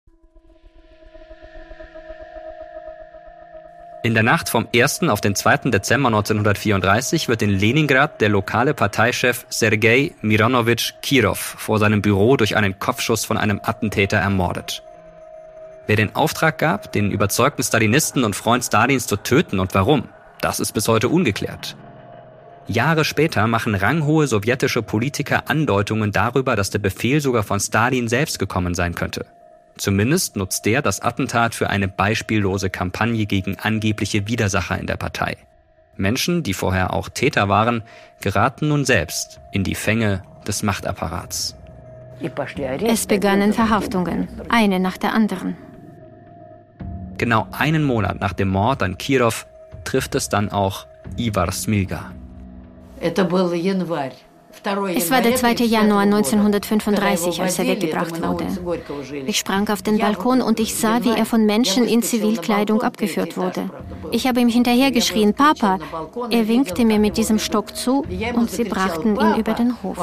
In 4.03 4.15
der 4.15 4.23
Nacht 4.23 4.49
vom 4.49 4.67
1. 4.75 5.03
auf 5.03 5.21
den 5.21 5.35
2. 5.35 5.69
Dezember 5.69 6.07
1934 6.07 7.27
wird 7.27 7.43
in 7.43 7.51
Leningrad 7.51 8.19
der 8.19 8.29
lokale 8.29 8.73
Parteichef 8.73 9.45
Sergei 9.49 10.15
Mironowitsch 10.21 10.93
Kirov 11.03 11.37
vor 11.37 11.77
seinem 11.77 12.01
Büro 12.01 12.35
durch 12.35 12.57
einen 12.57 12.79
Kopfschuss 12.79 13.25
von 13.25 13.37
einem 13.37 13.61
Attentäter 13.63 14.17
ermordet. 14.17 14.81
Wer 15.85 15.97
den 15.97 16.15
Auftrag 16.15 16.57
gab, 16.57 16.91
den 16.91 17.11
überzeugten 17.11 17.61
Stalinisten 17.61 18.23
und 18.23 18.35
Freund 18.35 18.63
Stalins 18.63 19.05
zu 19.05 19.17
töten 19.17 19.59
und 19.59 19.75
warum, 19.75 20.09
das 20.39 20.59
ist 20.59 20.71
bis 20.71 20.87
heute 20.87 21.07
ungeklärt. 21.07 21.75
Jahre 22.65 23.05
später 23.05 23.45
machen 23.45 23.75
ranghohe 23.75 24.25
sowjetische 24.25 24.81
Politiker 24.81 25.43
Andeutungen 25.47 26.11
darüber, 26.11 26.55
dass 26.55 26.71
der 26.71 26.79
Befehl 26.79 27.21
sogar 27.21 27.43
von 27.43 27.59
Stalin 27.59 28.07
selbst 28.07 28.39
gekommen 28.39 28.73
sein 28.73 28.95
könnte. 28.95 29.27
Zumindest 29.81 30.35
nutzt 30.35 30.67
der 30.67 30.83
das 30.83 30.99
Attentat 30.99 31.55
für 31.55 31.71
eine 31.71 31.87
beispiellose 31.87 32.69
Kampagne 32.69 33.25
gegen 33.25 33.57
angebliche 33.57 34.27
Widersacher 34.27 34.77
in 34.77 34.85
der 34.85 34.95
Partei. 34.95 35.37
Menschen, 35.97 36.43
die 36.43 36.53
vorher 36.53 36.93
auch 36.93 37.09
Täter 37.09 37.49
waren, 37.49 37.81
geraten 38.21 38.67
nun 38.67 38.85
selbst 38.85 39.41
in 39.51 39.63
die 39.63 39.73
Fänge 39.73 40.21
des 40.45 40.61
Machtapparats. 40.61 41.55
Es 42.19 43.07
begannen 43.07 43.53
Verhaftungen, 43.53 44.27
eine 44.49 44.79
nach 44.79 44.97
der 44.97 45.15
anderen. 45.15 45.57
Genau 47.17 47.47
einen 47.51 47.83
Monat 47.83 48.19
nach 48.19 48.33
dem 48.33 48.49
Mord 48.49 48.83
an 48.83 48.99
Kirov 48.99 49.47
trifft 49.83 50.13
es 50.13 50.29
dann 50.29 50.51
auch 50.51 50.85
Ivar 51.17 51.51
Smilga. 51.51 52.11
Es 54.95 55.09
war 55.11 55.21
der 55.21 55.35
2. 55.35 55.53
Januar 55.65 56.01
1935, 56.01 57.41
als 57.41 57.59
er 57.59 57.67
weggebracht 57.67 58.21
wurde. 58.21 58.45
Ich 59.25 59.39
sprang 59.39 59.67
auf 59.69 59.81
den 59.81 59.97
Balkon 59.97 60.41
und 60.41 60.59
ich 60.59 60.75
sah, 60.75 61.03
wie 61.03 61.11
er 61.11 61.25
von 61.25 61.45
Menschen 61.45 61.87
in 61.87 62.03
Zivilkleidung 62.03 62.81
abgeführt 62.81 63.37
wurde. 63.37 63.69
Ich 64.11 64.27
habe 64.27 64.41
ihm 64.41 64.49
hinterhergeschrien, 64.49 65.33
Papa. 65.33 65.79
Er 66.29 66.47
winkte 66.47 66.85
mir 66.85 66.99
mit 66.99 67.17
diesem 67.17 67.39
Stock 67.39 67.75
zu 67.75 68.05
und 68.33 68.51
sie 68.51 68.63
brachten 68.63 69.19
ihn 69.19 69.35
über 69.35 69.53
den 69.53 69.75
Hof. 69.81 69.97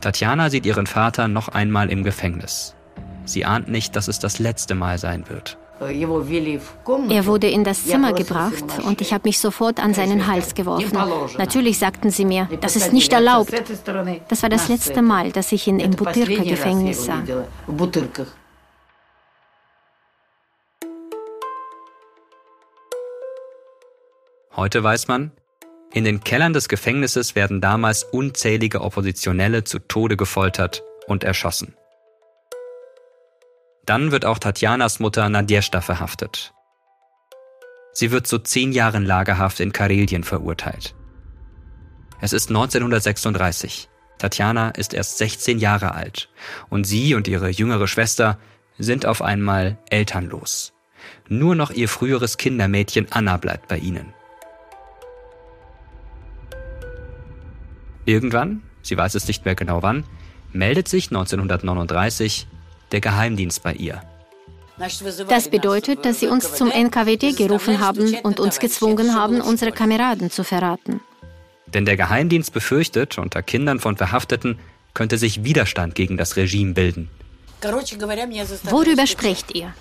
Tatjana 0.00 0.50
sieht 0.50 0.66
ihren 0.66 0.86
Vater 0.86 1.28
noch 1.28 1.48
einmal 1.48 1.90
im 1.90 2.02
Gefängnis. 2.02 2.74
Sie 3.24 3.44
ahnt 3.44 3.68
nicht, 3.68 3.94
dass 3.94 4.08
es 4.08 4.18
das 4.18 4.38
letzte 4.38 4.74
Mal 4.74 4.98
sein 4.98 5.28
wird. 5.28 5.58
Er 7.08 7.26
wurde 7.26 7.48
in 7.48 7.64
das 7.64 7.84
Zimmer 7.84 8.12
gebracht 8.12 8.64
und 8.84 9.00
ich 9.00 9.12
habe 9.12 9.28
mich 9.28 9.38
sofort 9.38 9.80
an 9.82 9.94
seinen 9.94 10.26
Hals 10.26 10.54
geworfen. 10.54 10.96
Natürlich 11.38 11.78
sagten 11.78 12.10
sie 12.10 12.24
mir, 12.24 12.48
das 12.60 12.76
ist 12.76 12.92
nicht 12.92 13.12
erlaubt. 13.12 13.52
Das 14.28 14.42
war 14.42 14.50
das 14.50 14.68
letzte 14.68 15.02
Mal, 15.02 15.32
dass 15.32 15.52
ich 15.52 15.66
ihn 15.66 15.80
im 15.80 15.92
Butyrka-Gefängnis 15.92 17.06
sah. 17.06 17.22
Heute 24.54 24.84
weiß 24.84 25.08
man, 25.08 25.32
in 25.92 26.04
den 26.04 26.20
Kellern 26.20 26.52
des 26.52 26.68
Gefängnisses 26.68 27.34
werden 27.34 27.60
damals 27.60 28.04
unzählige 28.04 28.80
Oppositionelle 28.80 29.64
zu 29.64 29.78
Tode 29.78 30.16
gefoltert 30.16 30.82
und 31.06 31.24
erschossen. 31.24 31.74
Dann 33.84 34.12
wird 34.12 34.24
auch 34.24 34.38
Tatjanas 34.38 35.00
Mutter 35.00 35.28
Nadjeshta 35.28 35.80
verhaftet. 35.80 36.52
Sie 37.92 38.10
wird 38.10 38.26
zu 38.26 38.38
zehn 38.38 38.72
Jahren 38.72 39.04
Lagerhaft 39.04 39.60
in 39.60 39.72
Karelien 39.72 40.24
verurteilt. 40.24 40.94
Es 42.20 42.32
ist 42.32 42.48
1936. 42.48 43.88
Tatjana 44.18 44.70
ist 44.70 44.94
erst 44.94 45.18
16 45.18 45.58
Jahre 45.58 45.94
alt 45.94 46.28
und 46.70 46.84
sie 46.84 47.14
und 47.14 47.26
ihre 47.26 47.48
jüngere 47.48 47.88
Schwester 47.88 48.38
sind 48.78 49.04
auf 49.04 49.20
einmal 49.20 49.78
elternlos. 49.90 50.72
Nur 51.28 51.56
noch 51.56 51.70
ihr 51.70 51.88
früheres 51.88 52.36
Kindermädchen 52.36 53.10
Anna 53.10 53.36
bleibt 53.36 53.66
bei 53.66 53.78
ihnen. 53.78 54.14
Irgendwann, 58.04 58.62
sie 58.82 58.96
weiß 58.96 59.16
es 59.16 59.26
nicht 59.26 59.44
mehr 59.44 59.56
genau 59.56 59.82
wann, 59.82 60.04
meldet 60.52 60.86
sich 60.86 61.08
1939 61.08 62.46
der 62.92 63.00
Geheimdienst 63.00 63.62
bei 63.62 63.74
ihr. 63.74 64.02
Das 65.28 65.48
bedeutet, 65.48 66.04
dass 66.04 66.20
sie 66.20 66.26
uns 66.26 66.54
zum 66.54 66.70
NKWD 66.70 67.36
gerufen 67.36 67.80
haben 67.80 68.16
und 68.22 68.40
uns 68.40 68.58
gezwungen 68.58 69.14
haben, 69.14 69.40
unsere 69.40 69.70
Kameraden 69.70 70.30
zu 70.30 70.44
verraten. 70.44 71.00
Denn 71.66 71.84
der 71.84 71.96
Geheimdienst 71.96 72.52
befürchtet, 72.52 73.18
unter 73.18 73.42
Kindern 73.42 73.80
von 73.80 73.96
Verhafteten 73.96 74.58
könnte 74.94 75.18
sich 75.18 75.44
Widerstand 75.44 75.94
gegen 75.94 76.16
das 76.16 76.36
Regime 76.36 76.74
bilden. 76.74 77.08
Worüber 78.64 79.06
sprecht 79.06 79.54
ihr? 79.54 79.72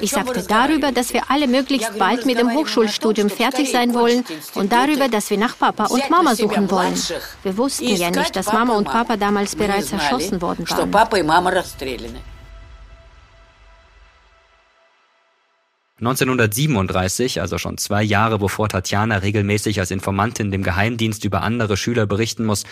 Ich 0.00 0.10
sagte 0.10 0.42
darüber, 0.46 0.92
dass 0.92 1.14
wir 1.14 1.30
alle 1.30 1.46
möglichst 1.46 1.98
bald 1.98 2.26
mit 2.26 2.38
dem 2.38 2.52
Hochschulstudium 2.52 3.30
fertig 3.30 3.70
sein 3.70 3.94
wollen 3.94 4.24
und 4.54 4.70
darüber, 4.72 5.08
dass 5.08 5.30
wir 5.30 5.38
nach 5.38 5.58
Papa 5.58 5.86
und 5.86 6.10
Mama 6.10 6.34
suchen 6.34 6.70
wollen. 6.70 6.94
Wir 7.42 7.56
wussten 7.56 7.96
ja 7.96 8.10
nicht, 8.10 8.36
dass 8.36 8.52
Mama 8.52 8.76
und 8.76 8.84
Papa 8.84 9.16
damals 9.16 9.56
bereits 9.56 9.92
erschossen 9.92 10.42
worden 10.42 10.68
waren. 10.68 10.90
1937, 15.98 17.40
also 17.40 17.58
schon 17.58 17.76
zwei 17.76 18.02
Jahre 18.02 18.38
bevor 18.38 18.68
Tatjana 18.68 19.16
regelmäßig 19.16 19.80
als 19.80 19.90
Informantin 19.90 20.52
dem 20.52 20.62
Geheimdienst 20.62 21.24
über 21.24 21.42
andere 21.42 21.76
Schüler 21.76 22.06
berichten 22.06 22.46
muss, 22.46 22.64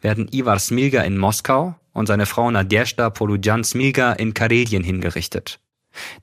werden 0.00 0.28
Ivar 0.32 0.58
Smilga 0.58 1.02
in 1.02 1.16
Moskau 1.16 1.76
und 1.92 2.06
seine 2.06 2.26
Frau 2.26 2.50
Nadjeshta 2.50 3.10
Poludjan 3.10 3.62
Smilga 3.62 4.12
in 4.14 4.34
Karelien 4.34 4.82
hingerichtet. 4.82 5.60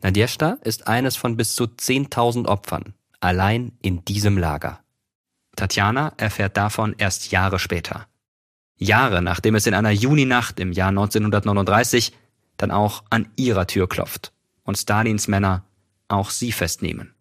Nadjeshta 0.01 0.57
ist 0.63 0.87
eines 0.87 1.15
von 1.15 1.37
bis 1.37 1.55
zu 1.55 1.63
10.000 1.65 2.47
Opfern, 2.47 2.93
allein 3.21 3.71
in 3.81 4.03
diesem 4.03 4.37
Lager. 4.37 4.81
Tatjana 5.55 6.13
erfährt 6.17 6.57
davon 6.57 6.95
erst 6.97 7.31
Jahre 7.31 7.59
später. 7.59 8.07
Jahre 8.75 9.21
nachdem 9.21 9.55
es 9.55 9.67
in 9.67 9.73
einer 9.73 9.91
Juninacht 9.91 10.59
im 10.59 10.71
Jahr 10.71 10.89
1939 10.89 12.13
dann 12.57 12.71
auch 12.71 13.03
an 13.09 13.29
ihrer 13.35 13.67
Tür 13.67 13.87
klopft 13.87 14.33
und 14.63 14.77
Stalins 14.77 15.27
Männer 15.27 15.63
auch 16.09 16.29
sie 16.29 16.51
festnehmen. 16.51 17.13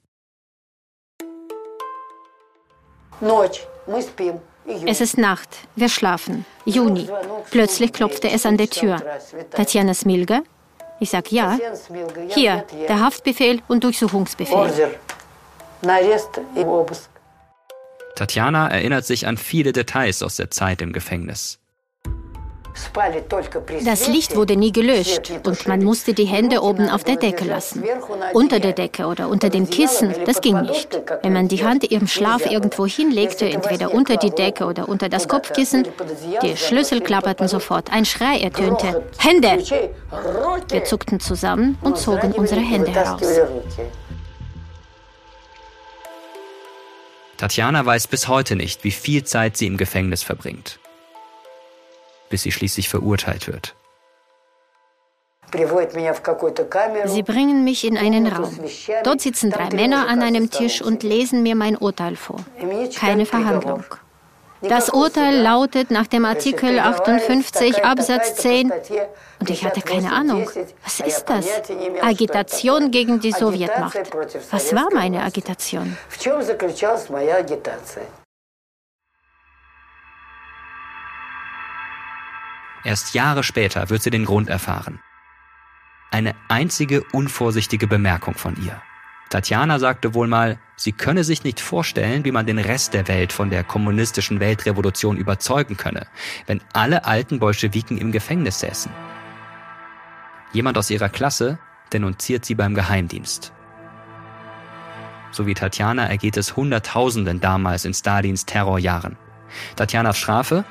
Es 4.87 5.01
ist 5.01 5.19
Nacht, 5.19 5.49
wir 5.77 5.89
schlafen. 5.89 6.45
Juni. 6.65 7.09
Plötzlich 7.51 7.93
klopfte 7.93 8.31
es 8.31 8.45
an 8.45 8.57
der 8.57 8.69
Tür. 8.69 9.03
Tatjana 9.51 9.95
Smilga? 9.95 10.43
Ich 11.01 11.11
sag 11.11 11.33
ja. 11.33 11.59
Hier, 12.29 12.65
der 12.89 13.01
Haftbefehl 13.01 13.63
und 13.69 13.85
Durchsuchungsbefehl. 13.85 14.99
Tatjana 18.17 18.69
erinnert 18.69 19.07
sich 19.07 19.27
an 19.27 19.37
viele 19.37 19.73
Details 19.73 20.23
aus 20.23 20.37
der 20.37 20.51
Zeit 20.51 20.83
im 20.83 20.93
Gefängnis. 20.93 21.61
Das 23.85 24.09
Licht 24.09 24.37
wurde 24.37 24.57
nie 24.57 24.73
gelöscht 24.73 25.33
und 25.45 25.67
man 25.67 25.83
musste 25.83 26.15
die 26.15 26.25
Hände 26.25 26.63
oben 26.63 26.89
auf 26.89 27.05
der 27.05 27.17
Decke 27.17 27.45
lassen. 27.45 27.85
Unter 28.33 28.61
der 28.61 28.73
Decke 28.73 29.07
oder 29.07 29.29
unter 29.29 29.51
dem 29.51 29.69
Kissen, 29.69 30.15
das 30.27 30.41
ging 30.41 30.61
nicht. 30.63 31.01
Wenn 31.23 31.33
man 31.33 31.49
die 31.49 31.65
Hand 31.65 31.85
im 31.85 32.07
Schlaf 32.07 32.51
irgendwo 32.51 32.87
hinlegte, 32.87 33.49
entweder 33.49 33.93
unter 33.93 34.17
die 34.17 34.31
Decke 34.31 34.65
oder 34.65 34.89
unter 34.89 35.09
das 35.09 35.29
Kopfkissen, 35.29 35.87
die 36.43 36.57
Schlüssel 36.57 37.01
klapperten 37.01 37.49
sofort. 37.49 37.93
Ein 37.93 38.05
Schrei 38.05 38.39
ertönte. 38.39 39.05
Hände! 39.19 39.65
Wir 40.71 40.85
zuckten 40.85 41.21
zusammen 41.21 41.79
und 41.83 41.99
zogen 41.99 42.33
unsere 42.33 42.61
Hände 42.61 42.93
heraus. 42.93 43.23
Tatjana 47.37 47.87
weiß 47.87 48.09
bis 48.09 48.27
heute 48.27 48.57
nicht, 48.57 48.83
wie 48.83 48.91
viel 48.91 49.23
Zeit 49.23 49.57
sie 49.57 49.67
im 49.67 49.77
Gefängnis 49.77 50.25
verbringt 50.25 50.81
bis 52.29 52.43
sie 52.43 52.53
schließlich 52.53 52.89
verurteilt 52.89 53.47
wird. 53.47 53.75
Sie 57.07 57.23
bringen 57.23 57.65
mich 57.65 57.85
in 57.85 57.97
einen 57.97 58.27
Raum. 58.27 58.59
Dort 59.03 59.21
sitzen 59.23 59.51
drei 59.51 59.71
Männer 59.71 60.07
an 60.09 60.21
einem 60.21 60.51
Tisch 60.51 60.83
und 60.83 61.03
lesen 61.03 61.43
mir 61.43 61.55
mein 61.55 61.77
Urteil 61.77 62.17
vor. 62.17 62.45
Keine 62.99 63.25
Verhandlung. 63.25 63.85
Das 64.61 64.91
Urteil 64.91 65.41
lautet 65.41 65.91
nach 65.91 66.09
dem 66.09 66.25
Artikel 66.25 66.79
58 66.81 67.85
Absatz 67.85 68.35
10 68.37 68.73
und 69.41 69.51
ich 69.51 69.65
hatte 69.65 69.81
keine 69.81 70.13
Ahnung. 70.13 70.51
Was 70.83 71.01
ist 71.01 71.25
das? 71.27 71.47
Agitation 72.03 72.91
gegen 72.91 73.21
die 73.21 73.33
Sowjetmacht. 73.33 73.99
Was 74.51 74.75
war 74.75 74.89
meine 74.93 75.23
Agitation? 75.23 75.97
Erst 82.85 83.15
Jahre 83.15 83.43
später 83.43 83.91
wird 83.91 84.03
sie 84.03 84.11
den 84.11 84.25
Grund 84.25 84.49
erfahren. 84.49 85.01
Eine 86.11 86.35
einzige 86.49 87.03
unvorsichtige 87.13 87.87
Bemerkung 87.87 88.35
von 88.35 88.57
ihr. 88.63 88.81
Tatjana 89.29 89.79
sagte 89.79 90.15
wohl 90.15 90.27
mal, 90.27 90.59
sie 90.77 90.93
könne 90.93 91.23
sich 91.23 91.45
nicht 91.45 91.61
vorstellen, 91.61 92.25
wie 92.25 92.33
man 92.33 92.47
den 92.47 92.59
Rest 92.59 92.95
der 92.95 93.09
Welt 93.09 93.33
von 93.33 93.51
der 93.51 93.63
kommunistischen 93.63 94.41
Weltrevolution 94.41 95.19
überzeugen 95.19 95.77
könne, 95.77 96.07
wenn 96.47 96.63
alle 96.73 97.05
alten 97.05 97.39
Bolschewiken 97.39 97.99
im 97.99 98.11
Gefängnis 98.11 98.61
säßen. 98.61 98.91
Jemand 100.53 100.79
aus 100.79 100.89
ihrer 100.89 101.11
Klasse 101.11 101.59
denunziert 101.93 102.47
sie 102.47 102.55
beim 102.55 102.75
Geheimdienst. 102.75 103.53
So 105.31 105.47
wie 105.47 105.55
Tatjana 105.55 106.07
ergeht 106.07 106.39
es 106.39 106.57
Hunderttausenden 106.57 107.41
damals 107.41 107.85
in 107.85 107.93
Stalins 107.93 108.47
Terrorjahren. 108.47 109.19
Tatjanas 109.77 110.17
Strafe? 110.17 110.65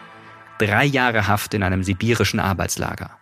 Drei 0.60 0.86
Jahre 0.86 1.28
Haft 1.28 1.54
in 1.54 1.64
einem 1.64 1.84
sibirischen 1.84 2.40
Arbeitslager. 2.40 3.18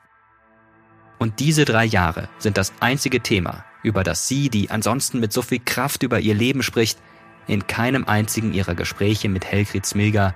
Und 1.18 1.40
diese 1.40 1.66
drei 1.66 1.86
Jahre 1.86 2.30
sind 2.40 2.58
das 2.58 2.74
einzige 2.80 3.22
Thema, 3.22 3.64
über 3.84 4.04
das 4.04 4.28
sie, 4.28 4.50
die 4.50 4.70
ansonsten 4.70 5.20
mit 5.20 5.32
so 5.32 5.42
viel 5.42 5.60
Kraft 5.64 6.04
über 6.04 6.20
ihr 6.20 6.34
Leben 6.34 6.64
spricht, 6.64 7.00
in 7.48 7.68
keinem 7.68 8.06
einzigen 8.06 8.54
ihrer 8.54 8.76
Gespräche 8.76 9.30
mit 9.30 9.46
Helgrit 9.46 9.86
Smilga 9.86 10.36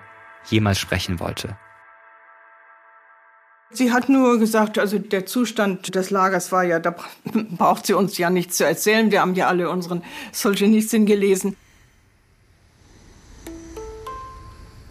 jemals 0.50 0.80
sprechen 0.80 1.20
wollte. 1.20 1.58
Sie 3.72 3.92
hat 3.92 4.10
nur 4.10 4.40
gesagt, 4.40 4.80
also 4.80 4.98
der 4.98 5.28
Zustand 5.28 5.94
des 5.94 6.10
Lagers 6.10 6.52
war 6.52 6.64
ja, 6.64 6.80
da 6.80 6.96
braucht 7.52 7.86
sie 7.86 7.94
uns 7.94 8.18
ja 8.18 8.30
nichts 8.30 8.58
zu 8.58 8.66
erzählen. 8.66 9.12
Wir 9.12 9.22
haben 9.22 9.36
ja 9.36 9.48
alle 9.48 9.70
unseren 9.70 10.04
Solzhenitsyn 10.32 11.06
gelesen. 11.06 11.56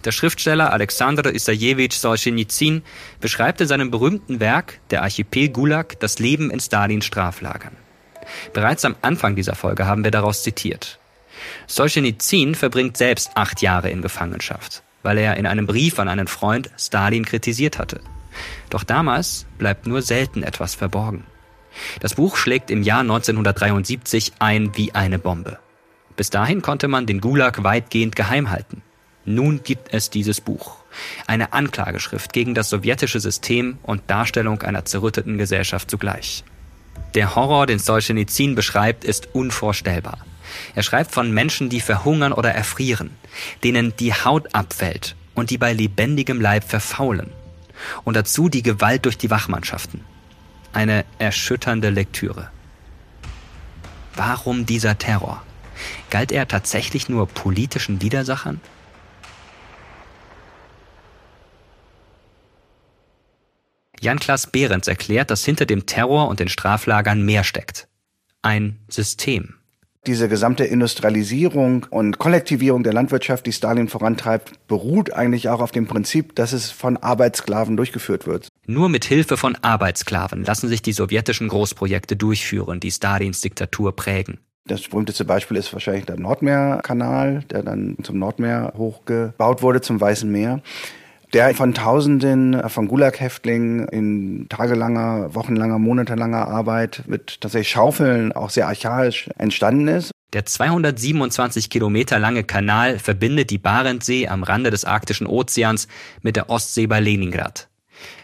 Der 0.08 0.12
Schriftsteller 0.12 0.72
Alexander 0.72 1.34
Isajewitsch 1.34 1.98
Solzhenitsyn 1.98 2.80
beschreibt 3.20 3.60
in 3.60 3.66
seinem 3.66 3.90
berühmten 3.90 4.40
Werk 4.40 4.80
Der 4.88 5.02
Archipel 5.02 5.50
Gulag 5.50 6.00
das 6.00 6.18
Leben 6.18 6.50
in 6.50 6.60
Stalins 6.60 7.04
Straflagern. 7.04 7.76
Bereits 8.54 8.86
am 8.86 8.96
Anfang 9.02 9.36
dieser 9.36 9.54
Folge 9.54 9.84
haben 9.84 10.04
wir 10.04 10.10
daraus 10.10 10.42
zitiert. 10.42 10.98
Solzhenitsyn 11.66 12.54
verbringt 12.54 12.96
selbst 12.96 13.32
acht 13.34 13.60
Jahre 13.60 13.90
in 13.90 14.00
Gefangenschaft, 14.00 14.82
weil 15.02 15.18
er 15.18 15.36
in 15.36 15.44
einem 15.44 15.66
Brief 15.66 15.98
an 15.98 16.08
einen 16.08 16.26
Freund 16.26 16.70
Stalin 16.78 17.26
kritisiert 17.26 17.78
hatte. 17.78 18.00
Doch 18.70 18.84
damals 18.84 19.44
bleibt 19.58 19.86
nur 19.86 20.00
selten 20.00 20.42
etwas 20.42 20.74
verborgen. 20.74 21.24
Das 22.00 22.14
Buch 22.14 22.38
schlägt 22.38 22.70
im 22.70 22.82
Jahr 22.82 23.00
1973 23.00 24.32
ein 24.38 24.74
wie 24.74 24.94
eine 24.94 25.18
Bombe. 25.18 25.58
Bis 26.16 26.30
dahin 26.30 26.62
konnte 26.62 26.88
man 26.88 27.04
den 27.04 27.20
Gulag 27.20 27.62
weitgehend 27.62 28.16
geheim 28.16 28.48
halten. 28.48 28.80
Nun 29.28 29.62
gibt 29.62 29.92
es 29.92 30.08
dieses 30.08 30.40
Buch. 30.40 30.76
Eine 31.26 31.52
Anklageschrift 31.52 32.32
gegen 32.32 32.54
das 32.54 32.70
sowjetische 32.70 33.20
System 33.20 33.76
und 33.82 34.00
Darstellung 34.06 34.62
einer 34.62 34.86
zerrütteten 34.86 35.36
Gesellschaft 35.36 35.90
zugleich. 35.90 36.44
Der 37.14 37.34
Horror, 37.34 37.66
den 37.66 37.78
Solzhenitsyn 37.78 38.54
beschreibt, 38.54 39.04
ist 39.04 39.28
unvorstellbar. 39.34 40.24
Er 40.74 40.82
schreibt 40.82 41.12
von 41.12 41.30
Menschen, 41.30 41.68
die 41.68 41.82
verhungern 41.82 42.32
oder 42.32 42.52
erfrieren, 42.52 43.10
denen 43.62 43.94
die 43.98 44.14
Haut 44.14 44.54
abfällt 44.54 45.14
und 45.34 45.50
die 45.50 45.58
bei 45.58 45.74
lebendigem 45.74 46.40
Leib 46.40 46.64
verfaulen. 46.64 47.30
Und 48.04 48.16
dazu 48.16 48.48
die 48.48 48.62
Gewalt 48.62 49.04
durch 49.04 49.18
die 49.18 49.30
Wachmannschaften. 49.30 50.06
Eine 50.72 51.04
erschütternde 51.18 51.90
Lektüre. 51.90 52.50
Warum 54.14 54.64
dieser 54.64 54.96
Terror? 54.96 55.42
Galt 56.08 56.32
er 56.32 56.48
tatsächlich 56.48 57.10
nur 57.10 57.28
politischen 57.28 58.00
Widersachern? 58.00 58.62
Jan-Klaas 64.02 64.48
Behrens 64.48 64.88
erklärt, 64.88 65.30
dass 65.30 65.44
hinter 65.44 65.66
dem 65.66 65.86
Terror 65.86 66.28
und 66.28 66.40
den 66.40 66.48
Straflagern 66.48 67.24
mehr 67.24 67.44
steckt. 67.44 67.88
Ein 68.42 68.78
System. 68.88 69.54
Diese 70.06 70.28
gesamte 70.28 70.64
Industrialisierung 70.64 71.86
und 71.90 72.18
Kollektivierung 72.18 72.82
der 72.82 72.94
Landwirtschaft, 72.94 73.44
die 73.46 73.52
Stalin 73.52 73.88
vorantreibt, 73.88 74.66
beruht 74.66 75.12
eigentlich 75.12 75.48
auch 75.48 75.60
auf 75.60 75.70
dem 75.70 75.86
Prinzip, 75.86 76.34
dass 76.34 76.52
es 76.52 76.70
von 76.70 76.96
Arbeitssklaven 76.96 77.76
durchgeführt 77.76 78.26
wird. 78.26 78.48
Nur 78.66 78.88
mit 78.88 79.04
Hilfe 79.04 79.36
von 79.36 79.56
Arbeitssklaven 79.60 80.44
lassen 80.44 80.68
sich 80.68 80.80
die 80.82 80.92
sowjetischen 80.92 81.48
Großprojekte 81.48 82.16
durchführen, 82.16 82.80
die 82.80 82.90
Stalins 82.90 83.40
Diktatur 83.40 83.94
prägen. 83.94 84.38
Das 84.66 84.82
berühmteste 84.82 85.24
Beispiel 85.24 85.56
ist 85.56 85.72
wahrscheinlich 85.72 86.04
der 86.04 86.18
Nordmeerkanal, 86.18 87.42
der 87.50 87.62
dann 87.62 87.96
zum 88.02 88.18
Nordmeer 88.18 88.74
hochgebaut 88.76 89.62
wurde, 89.62 89.80
zum 89.80 90.00
Weißen 90.00 90.30
Meer 90.30 90.62
der 91.32 91.54
von 91.54 91.74
Tausenden 91.74 92.68
von 92.68 92.88
Gulag-Häftlingen 92.88 93.86
in 93.88 94.48
tagelanger, 94.48 95.34
wochenlanger, 95.34 95.78
monatelanger 95.78 96.48
Arbeit 96.48 97.04
mit 97.06 97.40
tatsächlich 97.40 97.70
Schaufeln 97.70 98.32
auch 98.32 98.50
sehr 98.50 98.66
archaisch 98.66 99.28
entstanden 99.36 99.88
ist. 99.88 100.10
Der 100.32 100.44
227 100.44 101.70
Kilometer 101.70 102.18
lange 102.18 102.44
Kanal 102.44 102.98
verbindet 102.98 103.50
die 103.50 103.58
Barentssee 103.58 104.28
am 104.28 104.42
Rande 104.42 104.70
des 104.70 104.84
Arktischen 104.84 105.26
Ozeans 105.26 105.88
mit 106.22 106.36
der 106.36 106.50
Ostsee 106.50 106.86
bei 106.86 107.00
Leningrad. 107.00 107.68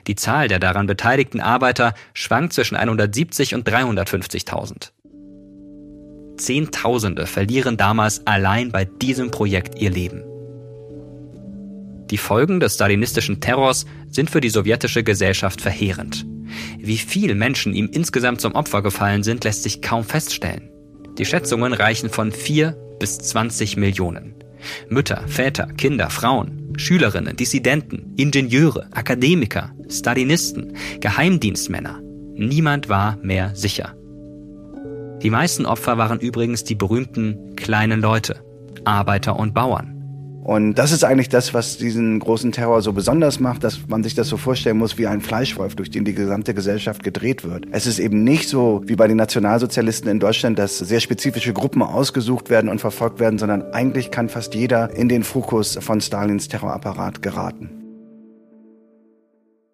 Die 0.06 0.14
Zahl 0.14 0.48
der 0.48 0.58
daran 0.58 0.86
beteiligten 0.86 1.40
Arbeiter 1.40 1.94
schwankt 2.12 2.52
zwischen 2.52 2.76
170 2.76 3.54
und 3.54 3.68
350.000. 3.68 4.90
Zehntausende 6.36 7.26
verlieren 7.26 7.76
damals 7.76 8.26
allein 8.26 8.70
bei 8.70 8.84
diesem 8.84 9.30
Projekt 9.30 9.80
ihr 9.80 9.90
Leben. 9.90 10.24
Die 12.10 12.18
Folgen 12.18 12.60
des 12.60 12.74
stalinistischen 12.74 13.40
Terrors 13.40 13.86
sind 14.10 14.30
für 14.30 14.40
die 14.40 14.50
sowjetische 14.50 15.02
Gesellschaft 15.02 15.60
verheerend. 15.60 16.26
Wie 16.78 16.98
viele 16.98 17.34
Menschen 17.34 17.74
ihm 17.74 17.88
insgesamt 17.92 18.40
zum 18.40 18.54
Opfer 18.54 18.82
gefallen 18.82 19.22
sind, 19.22 19.44
lässt 19.44 19.62
sich 19.62 19.82
kaum 19.82 20.04
feststellen. 20.04 20.70
Die 21.18 21.24
Schätzungen 21.24 21.72
reichen 21.72 22.10
von 22.10 22.32
4 22.32 22.76
bis 22.98 23.18
20 23.18 23.76
Millionen. 23.76 24.34
Mütter, 24.88 25.24
Väter, 25.26 25.66
Kinder, 25.76 26.10
Frauen, 26.10 26.72
Schülerinnen, 26.76 27.36
Dissidenten, 27.36 28.14
Ingenieure, 28.16 28.88
Akademiker, 28.92 29.72
Stalinisten, 29.88 30.76
Geheimdienstmänner. 31.00 32.00
Niemand 32.34 32.88
war 32.88 33.16
mehr 33.22 33.54
sicher. 33.54 33.94
Die 35.22 35.30
meisten 35.30 35.66
Opfer 35.66 35.96
waren 35.98 36.18
übrigens 36.18 36.64
die 36.64 36.74
berühmten 36.74 37.56
kleinen 37.56 38.00
Leute, 38.00 38.44
Arbeiter 38.84 39.38
und 39.38 39.54
Bauern. 39.54 39.93
Und 40.44 40.74
das 40.74 40.92
ist 40.92 41.04
eigentlich 41.04 41.30
das, 41.30 41.54
was 41.54 41.78
diesen 41.78 42.18
großen 42.18 42.52
Terror 42.52 42.82
so 42.82 42.92
besonders 42.92 43.40
macht, 43.40 43.64
dass 43.64 43.88
man 43.88 44.02
sich 44.02 44.14
das 44.14 44.28
so 44.28 44.36
vorstellen 44.36 44.76
muss 44.76 44.98
wie 44.98 45.06
ein 45.06 45.22
Fleischwolf, 45.22 45.74
durch 45.74 45.90
den 45.90 46.04
die 46.04 46.12
gesamte 46.12 46.52
Gesellschaft 46.52 47.02
gedreht 47.02 47.44
wird. 47.44 47.64
Es 47.70 47.86
ist 47.86 47.98
eben 47.98 48.24
nicht 48.24 48.50
so 48.50 48.82
wie 48.84 48.94
bei 48.94 49.08
den 49.08 49.16
Nationalsozialisten 49.16 50.10
in 50.10 50.20
Deutschland, 50.20 50.58
dass 50.58 50.76
sehr 50.76 51.00
spezifische 51.00 51.54
Gruppen 51.54 51.80
ausgesucht 51.80 52.50
werden 52.50 52.68
und 52.68 52.78
verfolgt 52.78 53.20
werden, 53.20 53.38
sondern 53.38 53.72
eigentlich 53.72 54.10
kann 54.10 54.28
fast 54.28 54.54
jeder 54.54 54.90
in 54.94 55.08
den 55.08 55.24
Fokus 55.24 55.78
von 55.80 56.02
Stalins 56.02 56.46
Terrorapparat 56.48 57.22
geraten. 57.22 57.70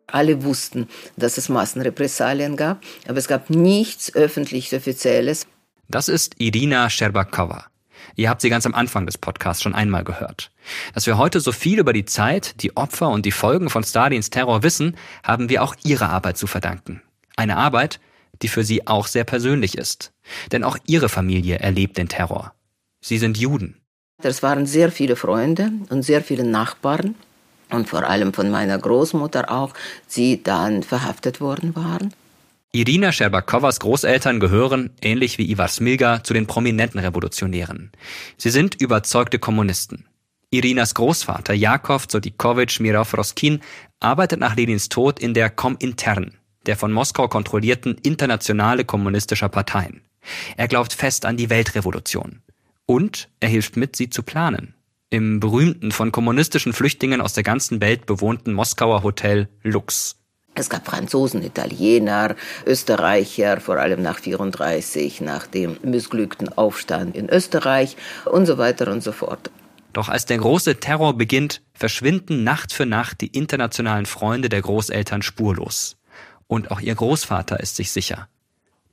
Alle 0.06 0.44
wussten, 0.44 0.86
dass 1.16 1.36
es 1.36 1.48
Massenrepressalien 1.48 2.56
gab, 2.56 2.80
aber 3.08 3.18
es 3.18 3.26
gab 3.26 3.50
nichts 3.50 4.14
öffentlich 4.14 4.72
Offizielles. 4.72 5.48
Das 5.88 6.08
ist 6.08 6.36
Irina 6.38 6.88
Scherbakowa. 6.88 7.69
Ihr 8.16 8.28
habt 8.28 8.40
sie 8.40 8.50
ganz 8.50 8.66
am 8.66 8.74
Anfang 8.74 9.06
des 9.06 9.18
Podcasts 9.18 9.62
schon 9.62 9.74
einmal 9.74 10.04
gehört. 10.04 10.50
Dass 10.94 11.06
wir 11.06 11.18
heute 11.18 11.40
so 11.40 11.52
viel 11.52 11.78
über 11.78 11.92
die 11.92 12.04
Zeit, 12.04 12.62
die 12.62 12.76
Opfer 12.76 13.08
und 13.10 13.26
die 13.26 13.32
Folgen 13.32 13.70
von 13.70 13.84
Stalins 13.84 14.30
Terror 14.30 14.62
wissen, 14.62 14.96
haben 15.22 15.48
wir 15.48 15.62
auch 15.62 15.74
ihrer 15.84 16.10
Arbeit 16.10 16.36
zu 16.36 16.46
verdanken. 16.46 17.02
Eine 17.36 17.56
Arbeit, 17.56 18.00
die 18.42 18.48
für 18.48 18.64
sie 18.64 18.86
auch 18.86 19.06
sehr 19.06 19.24
persönlich 19.24 19.76
ist. 19.76 20.12
Denn 20.52 20.64
auch 20.64 20.76
ihre 20.86 21.08
Familie 21.08 21.58
erlebt 21.58 21.98
den 21.98 22.08
Terror. 22.08 22.52
Sie 23.00 23.18
sind 23.18 23.38
Juden. 23.38 23.76
Das 24.22 24.42
waren 24.42 24.66
sehr 24.66 24.92
viele 24.92 25.16
Freunde 25.16 25.72
und 25.88 26.02
sehr 26.02 26.22
viele 26.22 26.44
Nachbarn 26.44 27.14
und 27.70 27.88
vor 27.88 28.04
allem 28.04 28.32
von 28.32 28.50
meiner 28.50 28.78
Großmutter 28.78 29.50
auch, 29.50 29.72
die 30.14 30.42
dann 30.42 30.82
verhaftet 30.82 31.40
worden 31.40 31.74
waren. 31.74 32.12
Irina 32.72 33.10
Scherbakowas 33.10 33.80
Großeltern 33.80 34.38
gehören, 34.38 34.90
ähnlich 35.02 35.38
wie 35.38 35.50
Ivar 35.50 35.66
Smilga, 35.66 36.22
zu 36.22 36.34
den 36.34 36.46
prominenten 36.46 37.00
Revolutionären. 37.00 37.90
Sie 38.36 38.50
sind 38.50 38.80
überzeugte 38.80 39.40
Kommunisten. 39.40 40.06
Irinas 40.50 40.94
Großvater 40.94 41.52
Jakov 41.52 42.06
Zodikowitsch 42.06 42.78
Mirov-Roskin 42.78 43.60
arbeitet 43.98 44.38
nach 44.38 44.54
Lenins 44.54 44.88
Tod 44.88 45.18
in 45.18 45.34
der 45.34 45.50
Komintern, 45.50 46.36
der 46.66 46.76
von 46.76 46.92
Moskau 46.92 47.26
kontrollierten 47.26 47.96
Internationale 48.04 48.84
kommunistischer 48.84 49.48
Parteien. 49.48 50.02
Er 50.56 50.68
glaubt 50.68 50.92
fest 50.92 51.24
an 51.24 51.36
die 51.36 51.50
Weltrevolution. 51.50 52.42
Und 52.86 53.30
er 53.40 53.48
hilft 53.48 53.76
mit, 53.76 53.96
sie 53.96 54.10
zu 54.10 54.22
planen. 54.22 54.74
Im 55.08 55.40
berühmten, 55.40 55.90
von 55.90 56.12
kommunistischen 56.12 56.72
Flüchtlingen 56.72 57.20
aus 57.20 57.32
der 57.32 57.42
ganzen 57.42 57.80
Welt 57.80 58.06
bewohnten 58.06 58.52
Moskauer 58.52 59.02
Hotel 59.02 59.48
Lux. 59.64 60.19
Es 60.54 60.68
gab 60.68 60.86
Franzosen, 60.86 61.42
Italiener, 61.42 62.34
Österreicher, 62.66 63.60
vor 63.60 63.76
allem 63.76 64.02
nach 64.02 64.18
34, 64.18 65.20
nach 65.20 65.46
dem 65.46 65.76
missglückten 65.82 66.48
Aufstand 66.56 67.16
in 67.16 67.28
Österreich 67.28 67.96
und 68.24 68.46
so 68.46 68.58
weiter 68.58 68.90
und 68.90 69.02
so 69.02 69.12
fort. 69.12 69.50
Doch 69.92 70.08
als 70.08 70.26
der 70.26 70.38
große 70.38 70.78
Terror 70.80 71.16
beginnt, 71.16 71.62
verschwinden 71.72 72.44
Nacht 72.44 72.72
für 72.72 72.86
Nacht 72.86 73.20
die 73.20 73.28
internationalen 73.28 74.06
Freunde 74.06 74.48
der 74.48 74.62
Großeltern 74.62 75.22
spurlos. 75.22 75.96
Und 76.46 76.70
auch 76.70 76.80
ihr 76.80 76.94
Großvater 76.94 77.60
ist 77.60 77.76
sich 77.76 77.90
sicher. 77.92 78.28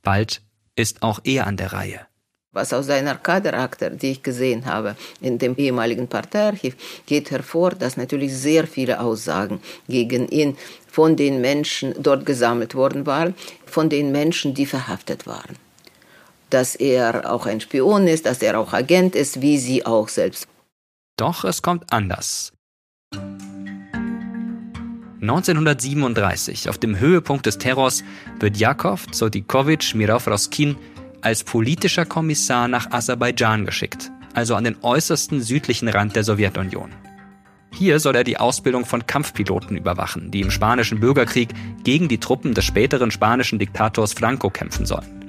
Bald 0.02 0.42
ist 0.74 1.02
auch 1.02 1.20
er 1.24 1.46
an 1.46 1.56
der 1.56 1.72
Reihe. 1.72 2.00
Was 2.52 2.72
aus 2.72 2.86
seiner 2.86 3.14
Kaderakte, 3.14 3.90
die 3.90 4.12
ich 4.12 4.22
gesehen 4.22 4.64
habe, 4.64 4.96
in 5.20 5.38
dem 5.38 5.54
ehemaligen 5.56 6.08
Parteiarchiv, 6.08 6.76
geht 7.06 7.30
hervor, 7.30 7.70
dass 7.70 7.98
natürlich 7.98 8.34
sehr 8.34 8.66
viele 8.66 9.00
Aussagen 9.00 9.60
gegen 9.86 10.26
ihn 10.28 10.56
von 10.98 11.14
den 11.14 11.40
Menschen 11.40 11.94
dort 12.02 12.26
gesammelt 12.26 12.74
worden 12.74 13.06
waren, 13.06 13.36
von 13.66 13.88
den 13.88 14.10
Menschen, 14.10 14.54
die 14.54 14.66
verhaftet 14.66 15.28
waren. 15.28 15.54
Dass 16.50 16.74
er 16.74 17.32
auch 17.32 17.46
ein 17.46 17.60
Spion 17.60 18.08
ist, 18.08 18.26
dass 18.26 18.42
er 18.42 18.58
auch 18.58 18.72
Agent 18.72 19.14
ist, 19.14 19.40
wie 19.40 19.58
sie 19.58 19.86
auch 19.86 20.08
selbst. 20.08 20.48
Doch 21.16 21.44
es 21.44 21.62
kommt 21.62 21.92
anders. 21.92 22.52
1937, 25.20 26.68
auf 26.68 26.78
dem 26.78 26.98
Höhepunkt 26.98 27.46
des 27.46 27.58
Terrors, 27.58 28.02
wird 28.40 28.56
Jakov 28.56 29.06
Zodikowitsch 29.12 29.94
Mirov-Roskin 29.94 30.74
als 31.20 31.44
politischer 31.44 32.06
Kommissar 32.06 32.66
nach 32.66 32.90
Aserbaidschan 32.90 33.64
geschickt, 33.64 34.10
also 34.34 34.56
an 34.56 34.64
den 34.64 34.74
äußersten 34.82 35.42
südlichen 35.42 35.86
Rand 35.86 36.16
der 36.16 36.24
Sowjetunion. 36.24 36.90
Hier 37.70 38.00
soll 38.00 38.16
er 38.16 38.24
die 38.24 38.38
Ausbildung 38.38 38.84
von 38.84 39.06
Kampfpiloten 39.06 39.76
überwachen, 39.76 40.30
die 40.30 40.40
im 40.40 40.50
spanischen 40.50 41.00
Bürgerkrieg 41.00 41.50
gegen 41.84 42.08
die 42.08 42.18
Truppen 42.18 42.54
des 42.54 42.64
späteren 42.64 43.10
spanischen 43.10 43.58
Diktators 43.58 44.14
Franco 44.14 44.50
kämpfen 44.50 44.86
sollen. 44.86 45.24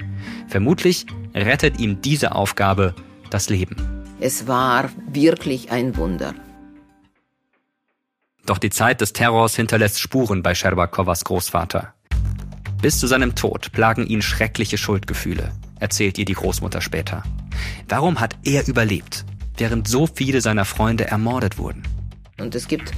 Vermutlich 0.47 1.05
rettet 1.35 1.79
ihm 1.79 2.01
diese 2.01 2.33
Aufgabe 2.33 2.95
das 3.29 3.49
Leben. 3.49 3.75
Es 4.19 4.47
war 4.47 4.89
wirklich 5.11 5.71
ein 5.71 5.95
Wunder. 5.95 6.33
Doch 8.45 8.57
die 8.57 8.71
Zeit 8.71 9.01
des 9.01 9.13
Terrors 9.13 9.55
hinterlässt 9.55 9.99
Spuren 9.99 10.41
bei 10.41 10.55
Scherbakowas 10.55 11.23
Großvater. 11.23 11.93
Bis 12.81 12.99
zu 12.99 13.07
seinem 13.07 13.35
Tod 13.35 13.71
plagen 13.73 14.07
ihn 14.07 14.21
schreckliche 14.21 14.77
Schuldgefühle, 14.77 15.51
erzählt 15.79 16.17
ihr 16.17 16.25
die 16.25 16.33
Großmutter 16.33 16.81
später. 16.81 17.23
Warum 17.87 18.19
hat 18.19 18.37
er 18.43 18.67
überlebt, 18.67 19.25
während 19.57 19.87
so 19.87 20.07
viele 20.07 20.41
seiner 20.41 20.65
Freunde 20.65 21.05
ermordet 21.05 21.57
wurden? 21.57 21.83
Und 22.39 22.55
es 22.55 22.67
gibt 22.67 22.91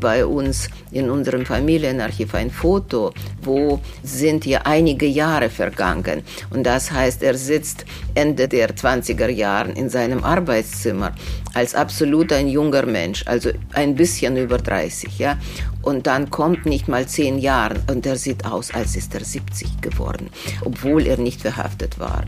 bei 0.00 0.24
uns 0.24 0.68
in 0.90 1.10
unserem 1.10 1.44
Familienarchiv 1.44 2.34
ein 2.34 2.50
Foto, 2.50 3.12
wo 3.42 3.80
sind 4.02 4.46
ja 4.46 4.62
einige 4.64 5.06
Jahre 5.06 5.50
vergangen. 5.50 6.22
Und 6.50 6.64
das 6.64 6.90
heißt, 6.90 7.22
er 7.22 7.36
sitzt 7.36 7.84
Ende 8.14 8.48
der 8.48 8.74
20er 8.74 9.28
Jahre 9.28 9.72
in 9.72 9.88
seinem 9.88 10.22
Arbeitszimmer 10.24 11.12
als 11.54 11.74
absolut 11.74 12.32
ein 12.32 12.48
junger 12.48 12.86
Mensch, 12.86 13.24
also 13.26 13.50
ein 13.72 13.94
bisschen 13.94 14.36
über 14.36 14.58
30, 14.58 15.18
ja. 15.18 15.38
Und 15.82 16.06
dann 16.06 16.30
kommt 16.30 16.66
nicht 16.66 16.88
mal 16.88 17.06
zehn 17.06 17.38
Jahre 17.38 17.76
und 17.90 18.06
er 18.06 18.16
sieht 18.16 18.44
aus, 18.44 18.72
als 18.72 18.96
ist 18.96 19.14
er 19.14 19.24
70 19.24 19.80
geworden, 19.80 20.30
obwohl 20.64 21.06
er 21.06 21.18
nicht 21.18 21.42
verhaftet 21.42 21.98
war. 21.98 22.24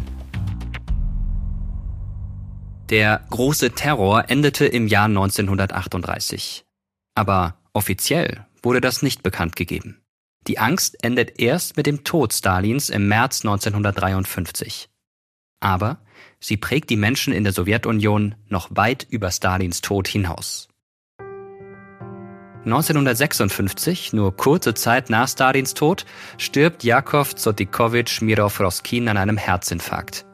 Der 2.91 3.25
große 3.31 3.73
Terror 3.73 4.31
endete 4.31 4.65
im 4.65 4.87
Jahr 4.87 5.07
1938. 5.07 6.65
Aber 7.17 7.57
offiziell 7.73 8.47
wurde 8.63 8.81
das 8.81 9.03
nicht 9.03 9.25
bekannt 9.25 9.57
gegeben. 9.57 10.03
Die 10.47 10.61
Angst 10.61 11.03
endet 11.03 11.41
erst 11.41 11.77
mit 11.77 11.87
dem 11.87 12.05
Tod 12.05 12.33
Stalins 12.33 12.89
im 12.89 13.09
März 13.09 13.45
1953. 13.45 14.89
Aber 15.59 15.99
sie 16.39 16.57
prägt 16.57 16.91
die 16.91 16.97
Menschen 16.97 17.33
in 17.33 17.43
der 17.43 17.53
Sowjetunion 17.53 18.37
noch 18.49 18.69
weit 18.71 19.05
über 19.11 19.33
Stalins 19.33 19.81
Tod 19.81 20.07
hinaus. 20.07 20.69
1956, 22.65 24.13
nur 24.13 24.37
kurze 24.37 24.75
Zeit 24.75 25.11
nach 25.11 25.29
Stalins 25.29 25.75
Tod, 25.75 26.05
stirbt 26.39 26.85
Jakov 26.85 27.35
Zotikowitsch 27.35 28.23
Mirov-Roskin 28.23 29.09
an 29.09 29.17
einem 29.17 29.37
Herzinfarkt. 29.37 30.25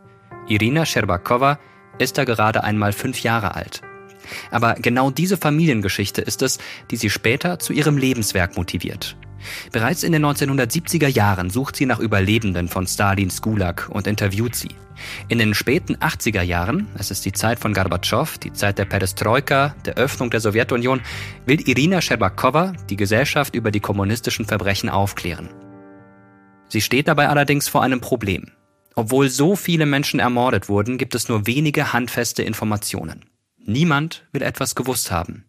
Irina 0.49 0.85
Scherbakowa 0.85 1.59
ist 1.99 2.19
er 2.19 2.25
gerade 2.25 2.65
einmal 2.65 2.93
fünf 2.93 3.23
Jahre 3.23 3.55
alt. 3.55 3.83
Aber 4.51 4.75
genau 4.75 5.11
diese 5.11 5.37
Familiengeschichte 5.37 6.23
ist 6.23 6.43
es, 6.43 6.59
die 6.91 6.97
sie 6.97 7.11
später 7.11 7.59
zu 7.59 7.73
ihrem 7.73 7.97
Lebenswerk 7.97 8.57
motiviert. 8.57 9.17
Bereits 9.73 10.03
in 10.05 10.13
den 10.13 10.25
1970er 10.25 11.09
Jahren 11.09 11.51
sucht 11.51 11.77
sie 11.77 11.87
nach 11.87 11.99
Überlebenden 11.99 12.69
von 12.69 12.87
Stalins 12.87 13.43
Gulag 13.43 13.89
und 13.91 14.07
interviewt 14.07 14.55
sie. 14.55 14.71
In 15.29 15.39
den 15.39 15.55
späten 15.55 15.97
80er 15.97 16.43
Jahren, 16.43 16.87
es 16.97 17.11
ist 17.11 17.25
die 17.25 17.33
Zeit 17.33 17.59
von 17.59 17.75
Gorbatschow, 17.75 18.39
die 18.39 18.53
Zeit 18.53 18.79
der 18.79 18.85
Perestroika, 18.85 19.75
der 19.85 19.95
Öffnung 19.95 20.31
der 20.31 20.41
Sowjetunion, 20.41 21.01
will 21.45 21.61
Irina 21.69 22.01
Scherbakowa 22.01 22.73
die 22.89 22.97
Gesellschaft 22.97 23.57
über 23.57 23.73
die 23.73 23.81
kommunistischen 23.81 24.45
Verbrechen 24.45 24.89
aufklären. 24.89 25.49
Sie 26.69 26.81
steht 26.81 27.09
dabei 27.09 27.29
allerdings 27.29 27.69
vor 27.69 27.83
einem 27.83 28.01
Problem. 28.01 28.53
Obwohl 28.95 29.29
so 29.29 29.57
viele 29.57 29.87
Menschen 29.87 30.21
ermordet 30.21 30.69
wurden, 30.69 30.99
gibt 30.99 31.15
es 31.15 31.29
nur 31.29 31.47
wenige 31.47 31.93
handfeste 31.93 32.43
Informationen. 32.43 33.25
Niemand 33.59 34.27
will 34.33 34.43
etwas 34.43 34.75
gewusst 34.75 35.11
haben. 35.11 35.45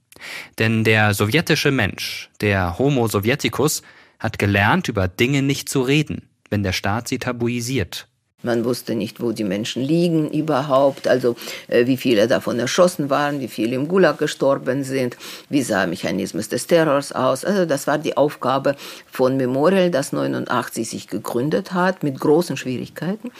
Denn 0.60 0.84
der 0.84 1.14
sowjetische 1.14 1.72
Mensch, 1.72 2.30
der 2.42 2.78
Homo 2.78 3.08
sovieticus, 3.08 3.82
hat 4.20 4.40
gelernt, 4.40 4.88
über 4.88 5.08
Dinge 5.08 5.42
nicht 5.42 5.68
zu 5.68 5.82
reden, 5.82 6.30
wenn 6.50 6.64
der 6.64 6.72
Staat 6.72 7.08
sie 7.08 7.20
tabuisiert. 7.20 8.08
Man 8.44 8.66
wusste 8.66 8.94
nicht, 8.94 9.22
wo 9.22 9.32
die 9.32 9.46
Menschen 9.46 9.82
liegen 9.82 10.30
überhaupt, 10.30 11.08
also 11.08 11.38
äh, 11.70 11.88
wie 11.88 11.96
viele 11.96 12.28
davon 12.28 12.60
erschossen 12.60 13.10
waren, 13.10 13.40
wie 13.40 13.48
viele 13.48 13.76
im 13.76 13.88
Gulag 13.88 14.18
gestorben 14.18 14.84
sind, 14.84 15.16
wie 15.50 15.64
sah 15.64 15.88
Mechanismus 15.88 16.50
des 16.50 16.68
Terrors 16.68 17.14
aus. 17.14 17.46
Also 17.46 17.66
das 17.66 17.88
war 17.88 17.98
die 17.98 18.18
Aufgabe 18.18 18.76
von 19.10 19.38
Memorial, 19.38 19.90
das 19.92 20.12
89 20.12 20.90
sich 20.90 21.08
gegründet 21.08 21.74
hat, 21.74 22.04
mit 22.04 22.20
großen 22.20 22.58
Schwierigkeiten, 22.58 23.32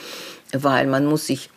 weil 0.52 0.86
man 0.86 1.04
muss 1.04 1.26
sich 1.26 1.50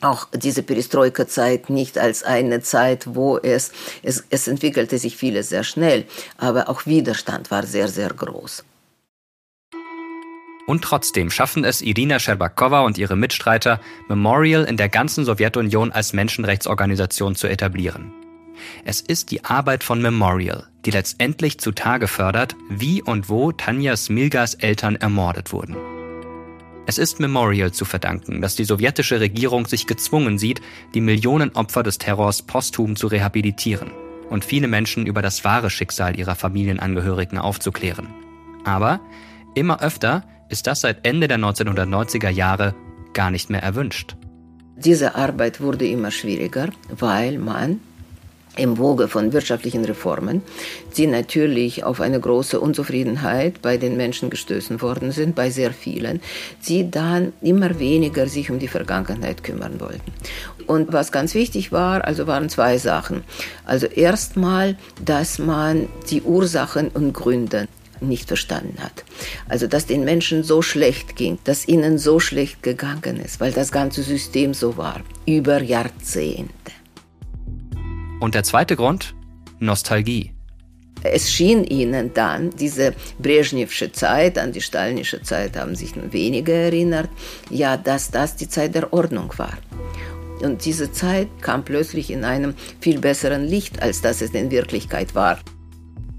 auch 0.00 0.28
diese 0.32 0.62
Perestroika-Zeit 0.62 1.68
nicht 1.68 1.98
als 1.98 2.22
eine 2.22 2.60
Zeit, 2.60 3.14
wo 3.14 3.38
es, 3.38 3.72
es, 4.02 4.24
es 4.30 4.48
entwickelte 4.48 4.98
sich 4.98 5.16
vieles 5.16 5.48
sehr 5.48 5.64
schnell, 5.64 6.04
aber 6.38 6.68
auch 6.68 6.86
Widerstand 6.86 7.50
war 7.50 7.64
sehr, 7.64 7.88
sehr 7.88 8.10
groß. 8.10 8.64
Und 10.66 10.82
trotzdem 10.82 11.30
schaffen 11.30 11.64
es 11.64 11.82
Irina 11.82 12.18
Scherbakowa 12.18 12.80
und 12.80 12.96
ihre 12.96 13.16
Mitstreiter, 13.16 13.80
Memorial 14.08 14.64
in 14.64 14.76
der 14.76 14.88
ganzen 14.88 15.24
Sowjetunion 15.24 15.90
als 15.90 16.12
Menschenrechtsorganisation 16.12 17.34
zu 17.34 17.48
etablieren. 17.48 18.12
Es 18.84 19.00
ist 19.00 19.30
die 19.30 19.44
Arbeit 19.44 19.82
von 19.82 20.00
Memorial, 20.00 20.68
die 20.84 20.90
letztendlich 20.90 21.58
zutage 21.58 22.06
fördert, 22.06 22.54
wie 22.68 23.02
und 23.02 23.28
wo 23.28 23.50
Tanja 23.50 23.96
Smilgas 23.96 24.54
Eltern 24.54 24.96
ermordet 24.96 25.52
wurden. 25.52 25.76
Es 26.86 26.98
ist 26.98 27.20
Memorial 27.20 27.72
zu 27.72 27.84
verdanken, 27.84 28.40
dass 28.40 28.56
die 28.56 28.64
sowjetische 28.64 29.20
Regierung 29.20 29.66
sich 29.66 29.86
gezwungen 29.86 30.38
sieht, 30.38 30.60
die 30.94 31.00
Millionen 31.00 31.54
Opfer 31.54 31.82
des 31.82 31.98
Terrors 31.98 32.42
posthum 32.42 32.96
zu 32.96 33.06
rehabilitieren 33.06 33.92
und 34.30 34.44
viele 34.44 34.66
Menschen 34.66 35.06
über 35.06 35.22
das 35.22 35.44
wahre 35.44 35.70
Schicksal 35.70 36.18
ihrer 36.18 36.34
Familienangehörigen 36.34 37.38
aufzuklären. 37.38 38.08
Aber 38.64 39.00
immer 39.54 39.80
öfter 39.80 40.24
ist 40.52 40.66
das 40.66 40.82
seit 40.82 41.06
Ende 41.06 41.26
der 41.28 41.38
1990er 41.38 42.28
Jahre 42.28 42.74
gar 43.14 43.30
nicht 43.30 43.48
mehr 43.50 43.62
erwünscht. 43.62 44.16
Diese 44.76 45.14
Arbeit 45.14 45.60
wurde 45.60 45.86
immer 45.86 46.10
schwieriger, 46.10 46.68
weil 46.90 47.38
man 47.38 47.80
im 48.58 48.76
Woge 48.76 49.08
von 49.08 49.32
wirtschaftlichen 49.32 49.82
Reformen, 49.86 50.42
die 50.98 51.06
natürlich 51.06 51.84
auf 51.84 52.02
eine 52.02 52.20
große 52.20 52.60
Unzufriedenheit 52.60 53.62
bei 53.62 53.78
den 53.78 53.96
Menschen 53.96 54.28
gestößen 54.28 54.82
worden 54.82 55.10
sind, 55.10 55.34
bei 55.34 55.48
sehr 55.48 55.72
vielen, 55.72 56.20
die 56.68 56.90
dann 56.90 57.32
immer 57.40 57.78
weniger 57.78 58.26
sich 58.26 58.50
um 58.50 58.58
die 58.58 58.68
Vergangenheit 58.68 59.42
kümmern 59.42 59.80
wollten. 59.80 60.12
Und 60.66 60.92
was 60.92 61.12
ganz 61.12 61.34
wichtig 61.34 61.72
war, 61.72 62.04
also 62.04 62.26
waren 62.26 62.50
zwei 62.50 62.76
Sachen. 62.76 63.24
Also 63.64 63.86
erstmal, 63.86 64.76
dass 65.02 65.38
man 65.38 65.88
die 66.10 66.20
Ursachen 66.20 66.88
und 66.88 67.14
Gründe 67.14 67.68
nicht 68.08 68.28
verstanden 68.28 68.78
hat. 68.80 69.04
Also 69.48 69.66
dass 69.66 69.86
den 69.86 70.04
Menschen 70.04 70.42
so 70.42 70.62
schlecht 70.62 71.16
ging, 71.16 71.38
dass 71.44 71.66
ihnen 71.68 71.98
so 71.98 72.20
schlecht 72.20 72.62
gegangen 72.62 73.20
ist, 73.20 73.40
weil 73.40 73.52
das 73.52 73.72
ganze 73.72 74.02
System 74.02 74.54
so 74.54 74.76
war, 74.76 75.00
über 75.26 75.62
Jahrzehnte. 75.62 76.52
Und 78.20 78.34
der 78.34 78.44
zweite 78.44 78.76
Grund? 78.76 79.14
Nostalgie. 79.58 80.32
Es 81.04 81.32
schien 81.32 81.64
ihnen 81.64 82.14
dann, 82.14 82.50
diese 82.50 82.94
Brezhnevsche 83.18 83.90
Zeit, 83.90 84.38
an 84.38 84.52
die 84.52 84.60
stalinische 84.60 85.22
Zeit 85.22 85.56
haben 85.56 85.74
sich 85.74 85.96
nun 85.96 86.12
wenige 86.12 86.52
erinnert, 86.52 87.10
ja, 87.50 87.76
dass 87.76 88.10
das 88.10 88.36
die 88.36 88.48
Zeit 88.48 88.74
der 88.74 88.92
Ordnung 88.92 89.32
war. 89.36 89.58
Und 90.42 90.64
diese 90.64 90.92
Zeit 90.92 91.28
kam 91.40 91.64
plötzlich 91.64 92.10
in 92.10 92.24
einem 92.24 92.54
viel 92.80 92.98
besseren 92.98 93.44
Licht, 93.44 93.82
als 93.82 94.00
das 94.00 94.22
es 94.22 94.30
in 94.30 94.50
Wirklichkeit 94.50 95.14
war. 95.14 95.38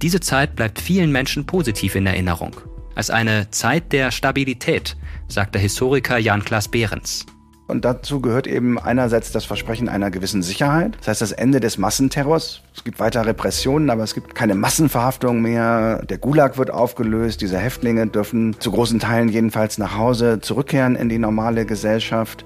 Diese 0.04 0.20
Zeit 0.20 0.58
bleibt 0.58 0.82
vielen 0.82 1.14
Menschen 1.14 1.46
positiv 1.46 1.96
in 1.96 2.06
Erinnerung. 2.06 2.58
Als 2.94 3.10
eine 3.10 3.50
Zeit 3.52 3.94
der 3.94 4.12
Stabilität, 4.12 4.98
sagt 5.30 5.56
der 5.56 5.62
Historiker 5.62 6.18
Jan-Klaas 6.18 6.68
Behrens. 6.68 7.26
Und 7.70 7.86
dazu 7.86 8.20
gehört 8.20 8.46
eben 8.46 8.78
einerseits 8.78 9.32
das 9.32 9.46
Versprechen 9.46 9.88
einer 9.88 10.12
gewissen 10.12 10.44
Sicherheit. 10.44 10.98
Das 10.98 11.08
heißt, 11.08 11.22
das 11.22 11.32
Ende 11.32 11.62
des 11.62 11.78
Massenterrors. 11.78 12.64
Es 12.76 12.84
gibt 12.84 13.00
weiter 13.00 13.26
Repressionen, 13.26 13.90
aber 13.90 14.04
es 14.04 14.14
gibt 14.14 14.36
keine 14.36 14.56
Massenverhaftung 14.56 15.42
mehr. 15.42 16.04
Der 16.04 16.18
Gulag 16.18 16.58
wird 16.58 16.70
aufgelöst. 16.70 17.40
Diese 17.40 17.58
Häftlinge 17.58 18.06
dürfen 18.06 18.60
zu 18.60 18.72
großen 18.72 19.00
Teilen 19.00 19.30
jedenfalls 19.30 19.78
nach 19.78 19.98
Hause 19.98 20.42
zurückkehren 20.42 20.98
in 20.98 21.08
die 21.08 21.18
normale 21.18 21.66
Gesellschaft. 21.66 22.44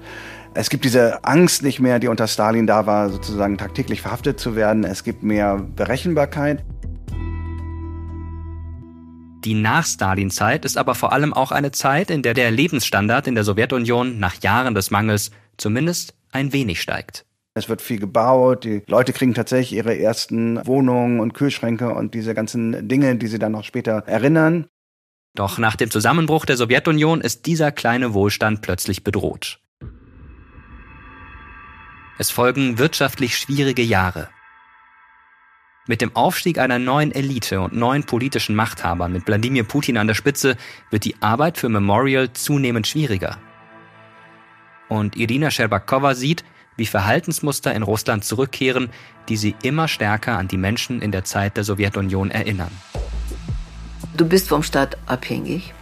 Es 0.54 0.70
gibt 0.70 0.84
diese 0.84 1.24
Angst 1.24 1.64
nicht 1.64 1.80
mehr, 1.80 1.98
die 1.98 2.06
unter 2.06 2.28
Stalin 2.28 2.68
da 2.68 2.86
war, 2.86 3.10
sozusagen 3.10 3.58
tagtäglich 3.58 4.00
verhaftet 4.00 4.38
zu 4.38 4.54
werden. 4.54 4.84
Es 4.84 5.02
gibt 5.02 5.24
mehr 5.24 5.56
Berechenbarkeit. 5.74 6.64
Die 9.48 9.54
Nach-Stalin-Zeit 9.54 10.66
ist 10.66 10.76
aber 10.76 10.94
vor 10.94 11.10
allem 11.10 11.32
auch 11.32 11.52
eine 11.52 11.70
Zeit, 11.70 12.10
in 12.10 12.20
der 12.20 12.34
der 12.34 12.50
Lebensstandard 12.50 13.26
in 13.26 13.34
der 13.34 13.44
Sowjetunion 13.44 14.18
nach 14.18 14.42
Jahren 14.42 14.74
des 14.74 14.90
Mangels 14.90 15.30
zumindest 15.56 16.12
ein 16.32 16.52
wenig 16.52 16.82
steigt. 16.82 17.24
Es 17.54 17.70
wird 17.70 17.80
viel 17.80 17.98
gebaut, 17.98 18.64
die 18.64 18.82
Leute 18.88 19.14
kriegen 19.14 19.32
tatsächlich 19.32 19.72
ihre 19.72 19.98
ersten 19.98 20.60
Wohnungen 20.66 21.18
und 21.18 21.32
Kühlschränke 21.32 21.94
und 21.94 22.12
diese 22.12 22.34
ganzen 22.34 22.88
Dinge, 22.88 23.16
die 23.16 23.26
sie 23.26 23.38
dann 23.38 23.52
noch 23.52 23.64
später 23.64 24.02
erinnern. 24.04 24.66
Doch 25.34 25.56
nach 25.56 25.76
dem 25.76 25.90
Zusammenbruch 25.90 26.44
der 26.44 26.58
Sowjetunion 26.58 27.22
ist 27.22 27.46
dieser 27.46 27.72
kleine 27.72 28.12
Wohlstand 28.12 28.60
plötzlich 28.60 29.02
bedroht. 29.02 29.60
Es 32.18 32.30
folgen 32.30 32.78
wirtschaftlich 32.78 33.38
schwierige 33.38 33.80
Jahre. 33.80 34.28
Mit 35.88 36.02
dem 36.02 36.14
Aufstieg 36.14 36.58
einer 36.58 36.78
neuen 36.78 37.12
Elite 37.12 37.62
und 37.62 37.72
neuen 37.72 38.04
politischen 38.04 38.54
Machthabern 38.54 39.10
mit 39.10 39.26
Wladimir 39.26 39.64
Putin 39.64 39.96
an 39.96 40.06
der 40.06 40.12
Spitze 40.12 40.58
wird 40.90 41.06
die 41.06 41.16
Arbeit 41.20 41.56
für 41.56 41.70
Memorial 41.70 42.30
zunehmend 42.34 42.86
schwieriger. 42.86 43.38
Und 44.88 45.16
Irina 45.16 45.50
Scherbakowa 45.50 46.14
sieht, 46.14 46.44
wie 46.76 46.84
Verhaltensmuster 46.84 47.74
in 47.74 47.82
Russland 47.82 48.22
zurückkehren, 48.22 48.90
die 49.30 49.38
sie 49.38 49.56
immer 49.62 49.88
stärker 49.88 50.36
an 50.36 50.46
die 50.46 50.58
Menschen 50.58 51.00
in 51.00 51.10
der 51.10 51.24
Zeit 51.24 51.56
der 51.56 51.64
Sowjetunion 51.64 52.30
erinnern. 52.30 52.70
Du 54.14 54.26
bist 54.26 54.48
vom 54.48 54.62
Staat 54.62 54.98
abhängig, 55.06 55.72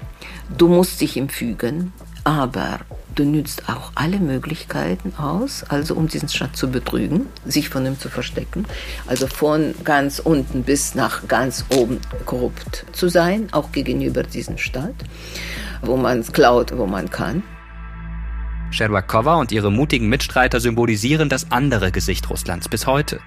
du 0.56 0.68
musst 0.68 1.00
dich 1.00 1.16
ihm 1.16 1.28
fügen, 1.28 1.92
aber 2.26 2.80
Du 3.16 3.24
nützt 3.24 3.70
auch 3.70 3.92
alle 3.94 4.18
Möglichkeiten 4.18 5.14
aus, 5.16 5.64
also 5.64 5.94
um 5.94 6.06
diesen 6.06 6.28
Staat 6.28 6.54
zu 6.54 6.70
betrügen, 6.70 7.24
sich 7.46 7.70
von 7.70 7.86
ihm 7.86 7.98
zu 7.98 8.10
verstecken. 8.10 8.66
Also 9.06 9.26
von 9.26 9.74
ganz 9.84 10.18
unten 10.18 10.64
bis 10.64 10.94
nach 10.94 11.26
ganz 11.26 11.64
oben 11.74 11.98
korrupt 12.26 12.84
zu 12.92 13.08
sein, 13.08 13.48
auch 13.52 13.72
gegenüber 13.72 14.22
diesem 14.22 14.58
Staat, 14.58 14.94
wo 15.80 15.96
man 15.96 16.22
klaut, 16.24 16.76
wo 16.76 16.84
man 16.84 17.08
kann. 17.08 17.42
Scherbakowa 18.70 19.36
und 19.36 19.50
ihre 19.50 19.72
mutigen 19.72 20.10
Mitstreiter 20.10 20.60
symbolisieren 20.60 21.30
das 21.30 21.50
andere 21.50 21.90
Gesicht 21.92 22.28
Russlands 22.28 22.68
bis 22.68 22.86
heute. 22.86 23.18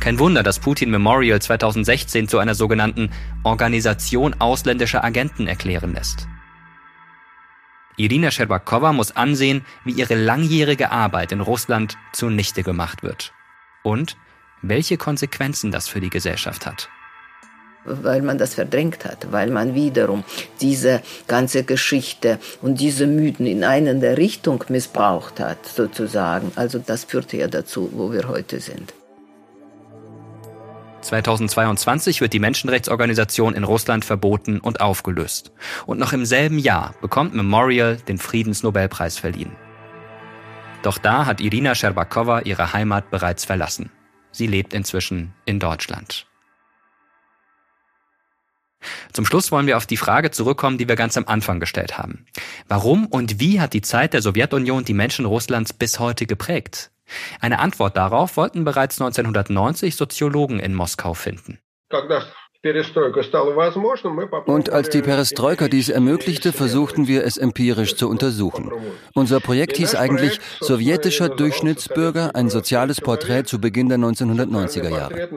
Kein 0.00 0.18
Wunder, 0.18 0.42
dass 0.42 0.58
Putin 0.58 0.90
Memorial 0.90 1.40
2016 1.40 2.26
zu 2.26 2.38
einer 2.38 2.56
sogenannten 2.56 3.10
Organisation 3.44 4.34
ausländischer 4.40 5.04
Agenten 5.04 5.46
erklären 5.46 5.94
lässt. 5.94 6.26
Irina 7.96 8.30
Scherbakowa 8.30 8.92
muss 8.92 9.14
ansehen, 9.14 9.64
wie 9.84 9.92
ihre 9.92 10.14
langjährige 10.14 10.90
Arbeit 10.90 11.32
in 11.32 11.40
Russland 11.40 11.98
zunichte 12.12 12.62
gemacht 12.62 13.02
wird. 13.02 13.32
Und 13.82 14.16
welche 14.62 14.96
Konsequenzen 14.96 15.70
das 15.70 15.88
für 15.88 16.00
die 16.00 16.10
Gesellschaft 16.10 16.66
hat 16.66 16.88
weil 17.84 18.22
man 18.22 18.38
das 18.38 18.54
verdrängt 18.54 19.04
hat, 19.04 19.32
weil 19.32 19.50
man 19.50 19.74
wiederum 19.74 20.24
diese 20.60 21.02
ganze 21.26 21.64
Geschichte 21.64 22.38
und 22.60 22.80
diese 22.80 23.06
Mythen 23.06 23.46
in 23.46 23.64
eine 23.64 24.16
Richtung 24.16 24.64
missbraucht 24.68 25.40
hat, 25.40 25.66
sozusagen. 25.66 26.52
Also 26.56 26.78
das 26.78 27.04
führte 27.04 27.36
ja 27.36 27.48
dazu, 27.48 27.90
wo 27.92 28.12
wir 28.12 28.28
heute 28.28 28.60
sind. 28.60 28.94
2022 31.02 32.20
wird 32.20 32.32
die 32.32 32.38
Menschenrechtsorganisation 32.38 33.54
in 33.54 33.64
Russland 33.64 34.04
verboten 34.04 34.60
und 34.60 34.80
aufgelöst. 34.80 35.52
Und 35.86 35.98
noch 35.98 36.12
im 36.12 36.24
selben 36.24 36.58
Jahr 36.58 36.94
bekommt 37.00 37.34
Memorial 37.34 37.96
den 37.96 38.18
Friedensnobelpreis 38.18 39.18
verliehen. 39.18 39.52
Doch 40.82 40.98
da 40.98 41.26
hat 41.26 41.40
Irina 41.40 41.74
Scherbakowa 41.74 42.40
ihre 42.40 42.72
Heimat 42.72 43.10
bereits 43.10 43.44
verlassen. 43.44 43.90
Sie 44.32 44.46
lebt 44.46 44.74
inzwischen 44.74 45.34
in 45.44 45.58
Deutschland. 45.58 46.26
Zum 49.12 49.26
Schluss 49.26 49.52
wollen 49.52 49.66
wir 49.66 49.76
auf 49.76 49.86
die 49.86 49.96
Frage 49.96 50.30
zurückkommen, 50.30 50.78
die 50.78 50.88
wir 50.88 50.96
ganz 50.96 51.16
am 51.16 51.26
Anfang 51.26 51.60
gestellt 51.60 51.98
haben. 51.98 52.26
Warum 52.68 53.06
und 53.06 53.40
wie 53.40 53.60
hat 53.60 53.74
die 53.74 53.82
Zeit 53.82 54.12
der 54.12 54.22
Sowjetunion 54.22 54.84
die 54.84 54.94
Menschen 54.94 55.24
Russlands 55.24 55.72
bis 55.72 55.98
heute 55.98 56.26
geprägt? 56.26 56.91
Eine 57.40 57.58
Antwort 57.58 57.96
darauf 57.96 58.36
wollten 58.36 58.64
bereits 58.64 59.00
1990 59.00 59.96
Soziologen 59.96 60.60
in 60.60 60.74
Moskau 60.74 61.14
finden. 61.14 61.58
Und 64.46 64.70
als 64.70 64.88
die 64.90 65.02
Perestroika 65.02 65.66
dies 65.66 65.88
ermöglichte, 65.88 66.52
versuchten 66.52 67.08
wir 67.08 67.24
es 67.24 67.36
empirisch 67.36 67.96
zu 67.96 68.08
untersuchen. 68.08 68.70
Unser 69.14 69.40
Projekt 69.40 69.76
hieß 69.78 69.96
eigentlich 69.96 70.38
Sowjetischer 70.60 71.28
Durchschnittsbürger, 71.28 72.36
ein 72.36 72.50
soziales 72.50 73.00
Porträt 73.00 73.44
zu 73.44 73.60
Beginn 73.60 73.88
der 73.88 73.98
1990er 73.98 74.90
Jahre. 74.90 75.28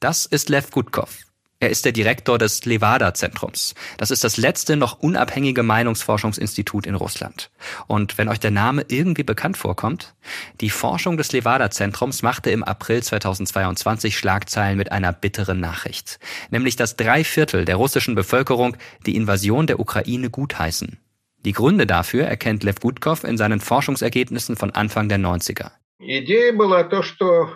Das 0.00 0.24
ist 0.24 0.48
Lev 0.48 0.70
Gutkov. 0.70 1.18
Er 1.61 1.69
ist 1.69 1.83
der 1.83 1.91
Direktor 1.91 2.37
des 2.37 2.63
Levada-Zentrums. 2.63 3.75
Das 3.97 4.11
ist 4.11 4.23
das 4.23 4.37
letzte 4.37 4.77
noch 4.77 4.99
unabhängige 4.99 5.61
Meinungsforschungsinstitut 5.61 6.87
in 6.87 6.95
Russland. 6.95 7.51
Und 7.85 8.17
wenn 8.17 8.29
euch 8.29 8.39
der 8.39 8.51
Name 8.51 8.85
irgendwie 8.87 9.23
bekannt 9.23 9.57
vorkommt, 9.57 10.15
die 10.61 10.69
Forschung 10.69 11.17
des 11.17 11.33
Levada-Zentrums 11.33 12.21
machte 12.21 12.49
im 12.49 12.63
April 12.63 13.03
2022 13.03 14.17
Schlagzeilen 14.17 14.77
mit 14.77 14.93
einer 14.93 15.11
bitteren 15.11 15.59
Nachricht. 15.59 16.19
Nämlich, 16.49 16.77
dass 16.77 16.95
drei 16.95 17.25
Viertel 17.25 17.65
der 17.65 17.75
russischen 17.75 18.15
Bevölkerung 18.15 18.77
die 19.05 19.17
Invasion 19.17 19.67
der 19.67 19.81
Ukraine 19.81 20.29
gutheißen. 20.29 20.97
Die 21.43 21.51
Gründe 21.53 21.85
dafür 21.85 22.23
erkennt 22.23 22.63
Lev 22.63 22.79
Gutkov 22.79 23.25
in 23.25 23.37
seinen 23.37 23.59
Forschungsergebnissen 23.59 24.55
von 24.55 24.71
Anfang 24.71 25.09
der 25.09 25.19
90er. 25.19 25.71
Idee 25.99 26.53
была 26.53 26.83
то, 26.83 27.03
что 27.03 27.53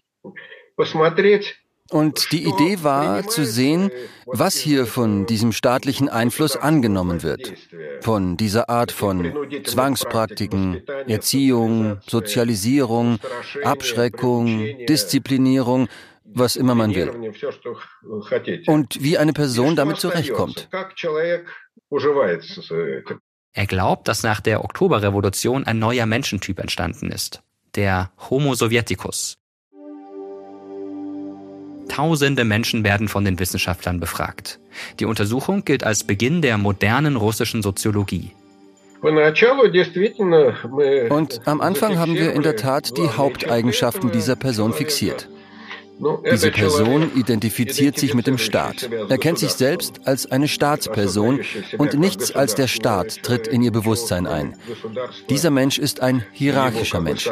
посмотреть 0.75 1.55
und 1.90 2.32
die 2.32 2.44
Idee 2.44 2.82
war 2.82 3.26
zu 3.26 3.44
sehen, 3.44 3.90
was 4.26 4.56
hier 4.56 4.86
von 4.86 5.26
diesem 5.26 5.52
staatlichen 5.52 6.08
Einfluss 6.08 6.56
angenommen 6.56 7.22
wird. 7.22 7.52
Von 8.00 8.36
dieser 8.36 8.68
Art 8.68 8.92
von 8.92 9.32
Zwangspraktiken, 9.64 10.82
Erziehung, 11.06 11.98
Sozialisierung, 12.06 13.18
Abschreckung, 13.64 14.86
Disziplinierung, 14.88 15.88
was 16.24 16.56
immer 16.56 16.74
man 16.74 16.94
will. 16.94 17.32
Und 18.66 19.02
wie 19.02 19.16
eine 19.16 19.32
Person 19.32 19.76
damit 19.76 19.98
zurechtkommt. 19.98 20.68
Er 23.52 23.66
glaubt, 23.66 24.08
dass 24.08 24.22
nach 24.22 24.40
der 24.40 24.62
Oktoberrevolution 24.62 25.64
ein 25.64 25.78
neuer 25.78 26.06
Menschentyp 26.06 26.58
entstanden 26.58 27.10
ist. 27.10 27.42
Der 27.74 28.10
Homo 28.30 28.54
Sovieticus. 28.54 29.38
Tausende 31.88 32.44
Menschen 32.44 32.84
werden 32.84 33.08
von 33.08 33.24
den 33.24 33.38
Wissenschaftlern 33.38 34.00
befragt. 34.00 34.58
Die 35.00 35.06
Untersuchung 35.06 35.64
gilt 35.64 35.84
als 35.84 36.04
Beginn 36.04 36.42
der 36.42 36.58
modernen 36.58 37.16
russischen 37.16 37.62
Soziologie. 37.62 38.32
Und 39.00 39.16
am 41.44 41.60
Anfang 41.60 41.98
haben 41.98 42.14
wir 42.14 42.32
in 42.32 42.42
der 42.42 42.56
Tat 42.56 42.96
die 42.96 43.08
Haupteigenschaften 43.08 44.10
dieser 44.10 44.36
Person 44.36 44.72
fixiert. 44.72 45.28
Diese 46.30 46.50
Person 46.50 47.10
identifiziert 47.16 47.98
sich 47.98 48.14
mit 48.14 48.26
dem 48.26 48.38
Staat. 48.38 48.88
Er 49.08 49.18
kennt 49.18 49.38
sich 49.38 49.52
selbst 49.52 50.06
als 50.06 50.30
eine 50.30 50.48
Staatsperson 50.48 51.40
und 51.78 51.94
nichts 51.94 52.34
als 52.34 52.54
der 52.54 52.68
Staat 52.68 53.22
tritt 53.22 53.46
in 53.46 53.62
ihr 53.62 53.72
Bewusstsein 53.72 54.26
ein. 54.26 54.54
Dieser 55.28 55.50
Mensch 55.50 55.78
ist 55.78 56.00
ein 56.00 56.24
hierarchischer 56.32 57.00
Mensch. 57.00 57.28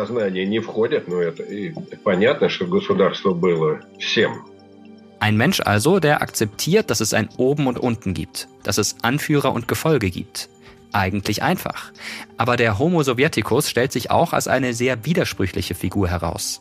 Ein 5.18 5.36
Mensch 5.36 5.60
also, 5.60 5.98
der 5.98 6.22
akzeptiert, 6.22 6.90
dass 6.90 7.00
es 7.00 7.14
ein 7.14 7.28
Oben 7.36 7.66
und 7.68 7.78
Unten 7.78 8.14
gibt, 8.14 8.48
dass 8.62 8.78
es 8.78 8.96
Anführer 9.02 9.52
und 9.52 9.68
Gefolge 9.68 10.10
gibt. 10.10 10.48
Eigentlich 10.92 11.42
einfach. 11.42 11.92
Aber 12.36 12.56
der 12.56 12.78
Homo 12.78 13.02
Sovieticus 13.02 13.68
stellt 13.68 13.92
sich 13.92 14.10
auch 14.10 14.32
als 14.32 14.48
eine 14.48 14.74
sehr 14.74 15.04
widersprüchliche 15.04 15.74
Figur 15.74 16.08
heraus. 16.08 16.60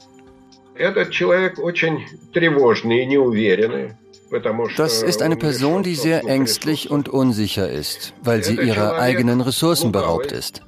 Das 4.77 5.03
ist 5.03 5.21
eine 5.21 5.35
Person, 5.37 5.83
die 5.83 5.95
sehr 5.95 6.25
ängstlich 6.25 6.91
und 6.91 7.09
unsicher 7.09 7.69
ist, 7.69 8.13
weil 8.23 8.43
sie 8.43 8.55
ihrer 8.55 8.95
eigenen 8.95 9.41
Ressourcen 9.41 9.91
beraubt 9.91 10.31
ist. 10.31 10.61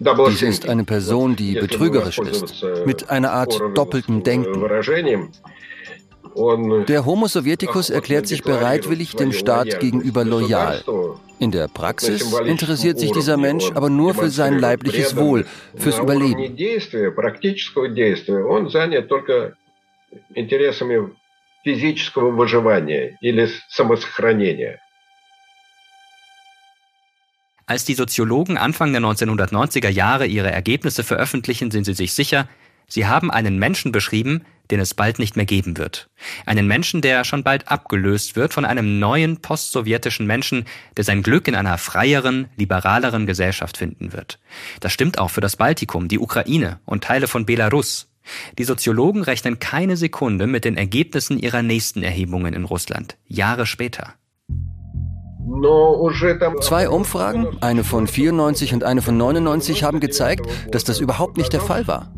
Dies 0.00 0.42
ist 0.42 0.68
eine 0.68 0.84
Person, 0.84 1.34
die 1.34 1.54
betrügerisch 1.54 2.18
ist, 2.18 2.64
mit 2.84 3.10
einer 3.10 3.32
Art 3.32 3.60
doppelten 3.74 4.22
Denken. 4.22 4.64
Der 6.86 7.04
Homo 7.04 7.26
Sovieticus 7.26 7.90
erklärt 7.90 8.28
sich 8.28 8.44
bereitwillig 8.44 9.16
dem 9.16 9.32
Staat 9.32 9.80
gegenüber 9.80 10.24
loyal. 10.24 10.84
In 11.40 11.50
der 11.52 11.68
Praxis 11.68 12.32
interessiert 12.44 12.98
sich 12.98 13.12
dieser 13.12 13.36
Mensch 13.36 13.70
aber 13.74 13.90
nur 13.90 14.14
für 14.14 14.30
sein 14.30 14.58
leibliches 14.58 15.16
Wohl, 15.16 15.46
fürs 15.76 15.98
Überleben. 15.98 16.56
Als 27.66 27.84
die 27.84 27.94
Soziologen 27.94 28.56
Anfang 28.56 28.92
der 28.92 29.02
1990er 29.02 29.90
Jahre 29.90 30.26
ihre 30.26 30.50
Ergebnisse 30.50 31.04
veröffentlichen, 31.04 31.70
sind 31.70 31.84
sie 31.84 31.94
sich 31.94 32.14
sicher, 32.14 32.48
sie 32.88 33.06
haben 33.06 33.30
einen 33.30 33.58
Menschen 33.58 33.92
beschrieben, 33.92 34.44
den 34.70 34.80
es 34.80 34.94
bald 34.94 35.18
nicht 35.18 35.36
mehr 35.36 35.46
geben 35.46 35.78
wird. 35.78 36.08
Einen 36.46 36.66
Menschen, 36.66 37.00
der 37.00 37.24
schon 37.24 37.42
bald 37.42 37.68
abgelöst 37.68 38.36
wird 38.36 38.52
von 38.52 38.64
einem 38.64 38.98
neuen 38.98 39.38
postsowjetischen 39.38 40.26
Menschen, 40.26 40.66
der 40.96 41.04
sein 41.04 41.22
Glück 41.22 41.48
in 41.48 41.54
einer 41.54 41.78
freieren, 41.78 42.48
liberaleren 42.56 43.26
Gesellschaft 43.26 43.76
finden 43.76 44.12
wird. 44.12 44.38
Das 44.80 44.92
stimmt 44.92 45.18
auch 45.18 45.30
für 45.30 45.40
das 45.40 45.56
Baltikum, 45.56 46.08
die 46.08 46.18
Ukraine 46.18 46.80
und 46.84 47.04
Teile 47.04 47.28
von 47.28 47.46
Belarus. 47.46 48.08
Die 48.58 48.64
Soziologen 48.64 49.22
rechnen 49.22 49.58
keine 49.58 49.96
Sekunde 49.96 50.46
mit 50.46 50.66
den 50.66 50.76
Ergebnissen 50.76 51.38
ihrer 51.38 51.62
nächsten 51.62 52.02
Erhebungen 52.02 52.52
in 52.52 52.64
Russland, 52.64 53.16
Jahre 53.26 53.64
später. 53.64 54.14
Zwei 56.60 56.90
Umfragen, 56.90 57.56
eine 57.62 57.82
von 57.84 58.06
94 58.06 58.74
und 58.74 58.84
eine 58.84 59.00
von 59.00 59.16
99, 59.16 59.82
haben 59.82 59.98
gezeigt, 59.98 60.46
dass 60.70 60.84
das 60.84 61.00
überhaupt 61.00 61.38
nicht 61.38 61.54
der 61.54 61.62
Fall 61.62 61.86
war. 61.86 62.12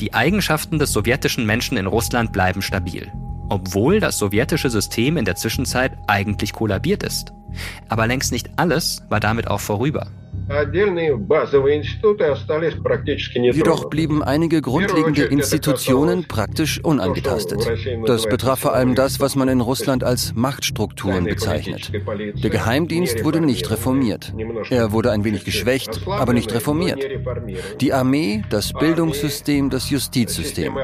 Die 0.00 0.14
Eigenschaften 0.14 0.78
des 0.78 0.92
sowjetischen 0.92 1.46
Menschen 1.46 1.76
in 1.76 1.86
Russland 1.86 2.32
bleiben 2.32 2.62
stabil, 2.62 3.10
obwohl 3.48 4.00
das 4.00 4.18
sowjetische 4.18 4.70
System 4.70 5.16
in 5.16 5.24
der 5.24 5.36
Zwischenzeit 5.36 5.96
eigentlich 6.06 6.52
kollabiert 6.52 7.02
ist. 7.02 7.32
Aber 7.88 8.06
längst 8.06 8.32
nicht 8.32 8.50
alles 8.56 9.02
war 9.10 9.20
damit 9.20 9.48
auch 9.48 9.60
vorüber. 9.60 10.10
Jedoch 13.51 13.89
blieben 13.89 14.23
einige 14.23 14.61
grundlegende 14.61 15.23
Institutionen 15.25 16.25
praktisch 16.25 16.79
unangetastet. 16.81 17.69
Das 18.05 18.25
betraf 18.25 18.59
vor 18.59 18.73
allem 18.73 18.95
das, 18.95 19.19
was 19.19 19.35
man 19.35 19.49
in 19.49 19.59
Russland 19.59 20.05
als 20.05 20.33
Machtstrukturen 20.35 21.25
bezeichnet. 21.25 21.91
Der 22.41 22.49
Geheimdienst 22.49 23.25
wurde 23.25 23.41
nicht 23.41 23.69
reformiert. 23.69 24.33
Er 24.69 24.93
wurde 24.93 25.11
ein 25.11 25.25
wenig 25.25 25.43
geschwächt, 25.43 25.99
aber 26.07 26.31
nicht 26.31 26.53
reformiert. 26.53 27.05
Die 27.81 27.91
Armee, 27.91 28.41
das 28.49 28.71
Bildungssystem, 28.71 29.69
das 29.69 29.89
Justizsystem. 29.89 30.77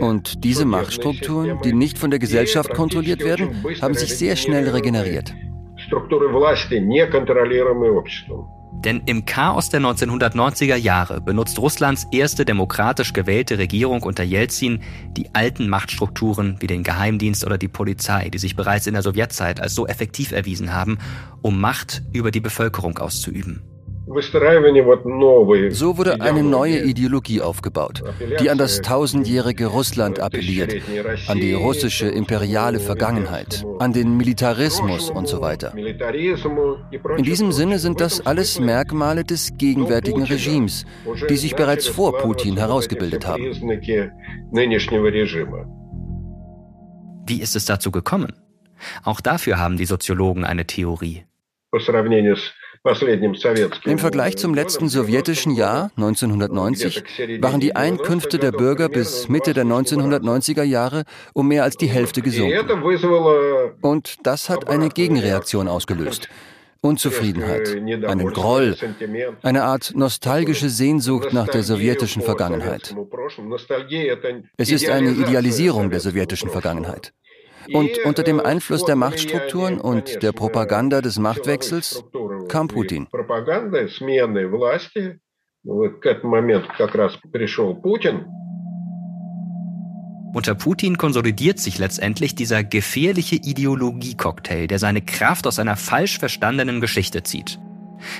Und 0.00 0.44
diese 0.44 0.64
Machtstrukturen, 0.64 1.58
die 1.64 1.72
nicht 1.72 1.98
von 1.98 2.10
der 2.10 2.20
Gesellschaft 2.20 2.72
kontrolliert 2.72 3.24
werden, 3.24 3.64
haben 3.82 3.94
sich 3.94 4.16
sehr 4.16 4.36
schnell 4.36 4.68
regeneriert. 4.68 5.34
Структуры 5.86 6.32
власти, 6.32 6.80
неконтролируемые 6.80 7.92
обществом. 7.92 8.48
Denn 8.83 9.03
im 9.05 9.25
Chaos 9.25 9.69
der 9.69 9.79
1990er 9.79 10.75
Jahre 10.75 11.21
benutzt 11.21 11.59
Russlands 11.59 12.07
erste 12.11 12.45
demokratisch 12.45 13.13
gewählte 13.13 13.59
Regierung 13.59 14.01
unter 14.01 14.23
Jelzin 14.23 14.81
die 15.15 15.33
alten 15.35 15.69
Machtstrukturen 15.69 16.57
wie 16.59 16.67
den 16.67 16.83
Geheimdienst 16.83 17.45
oder 17.45 17.59
die 17.59 17.67
Polizei, 17.67 18.29
die 18.29 18.39
sich 18.39 18.55
bereits 18.55 18.87
in 18.87 18.93
der 18.93 19.03
Sowjetzeit 19.03 19.61
als 19.61 19.75
so 19.75 19.85
effektiv 19.85 20.31
erwiesen 20.31 20.73
haben, 20.73 20.97
um 21.41 21.61
Macht 21.61 22.01
über 22.11 22.31
die 22.31 22.39
Bevölkerung 22.39 22.97
auszuüben. 22.97 23.70
So 25.71 25.97
wurde 25.97 26.21
eine 26.21 26.43
neue 26.43 26.83
Ideologie 26.83 27.41
aufgebaut, 27.41 28.03
die 28.39 28.49
an 28.49 28.57
das 28.57 28.81
tausendjährige 28.81 29.67
Russland 29.67 30.19
appelliert, 30.19 30.75
an 31.27 31.39
die 31.39 31.53
russische 31.53 32.07
imperiale 32.07 32.79
Vergangenheit, 32.79 33.65
an 33.79 33.93
den 33.93 34.17
Militarismus 34.17 35.09
und 35.09 35.27
so 35.27 35.41
weiter. 35.41 35.73
In 37.17 37.23
diesem 37.23 37.51
Sinne 37.51 37.79
sind 37.79 38.01
das 38.01 38.25
alles 38.25 38.59
Merkmale 38.59 39.23
des 39.23 39.57
gegenwärtigen 39.57 40.23
Regimes, 40.23 40.85
die 41.29 41.37
sich 41.37 41.55
bereits 41.55 41.87
vor 41.87 42.17
Putin 42.17 42.57
herausgebildet 42.57 43.25
haben. 43.25 43.43
Wie 47.27 47.41
ist 47.41 47.55
es 47.55 47.65
dazu 47.65 47.91
gekommen? 47.91 48.33
Auch 49.03 49.21
dafür 49.21 49.57
haben 49.59 49.77
die 49.77 49.85
Soziologen 49.85 50.43
eine 50.43 50.65
Theorie. 50.65 51.23
Im 53.85 53.99
Vergleich 53.99 54.37
zum 54.37 54.55
letzten 54.55 54.89
sowjetischen 54.89 55.53
Jahr 55.53 55.91
1990 55.97 57.03
waren 57.39 57.59
die 57.59 57.75
Einkünfte 57.75 58.39
der 58.39 58.51
Bürger 58.51 58.89
bis 58.89 59.29
Mitte 59.29 59.53
der 59.53 59.65
1990er 59.65 60.63
Jahre 60.63 61.03
um 61.33 61.47
mehr 61.47 61.63
als 61.63 61.77
die 61.77 61.85
Hälfte 61.85 62.23
gesunken. 62.23 62.81
Und 63.81 64.17
das 64.23 64.49
hat 64.49 64.67
eine 64.67 64.89
Gegenreaktion 64.89 65.67
ausgelöst. 65.67 66.27
Unzufriedenheit, 66.83 67.69
einen 67.69 68.33
Groll, 68.33 68.75
eine 69.43 69.63
Art 69.63 69.91
nostalgische 69.93 70.69
Sehnsucht 70.69 71.31
nach 71.31 71.47
der 71.47 71.61
sowjetischen 71.61 72.23
Vergangenheit. 72.23 72.95
Es 74.57 74.71
ist 74.71 74.89
eine 74.89 75.11
Idealisierung 75.11 75.91
der 75.91 75.99
sowjetischen 75.99 76.49
Vergangenheit. 76.49 77.13
Und 77.73 77.97
unter 78.05 78.23
dem 78.23 78.39
Einfluss 78.39 78.85
der 78.85 78.95
Machtstrukturen 78.95 79.79
und 79.79 80.23
der 80.23 80.31
Propaganda 80.31 81.01
des 81.01 81.19
Machtwechsels 81.19 82.03
kam 82.47 82.67
Putin. 82.67 83.07
Unter 90.33 90.55
Putin 90.55 90.97
konsolidiert 90.97 91.59
sich 91.59 91.77
letztendlich 91.77 92.35
dieser 92.35 92.63
gefährliche 92.63 93.35
Ideologiecocktail, 93.35 94.67
der 94.67 94.79
seine 94.79 95.01
Kraft 95.01 95.45
aus 95.45 95.59
einer 95.59 95.75
falsch 95.75 96.19
verstandenen 96.19 96.79
Geschichte 96.79 97.23
zieht. 97.23 97.59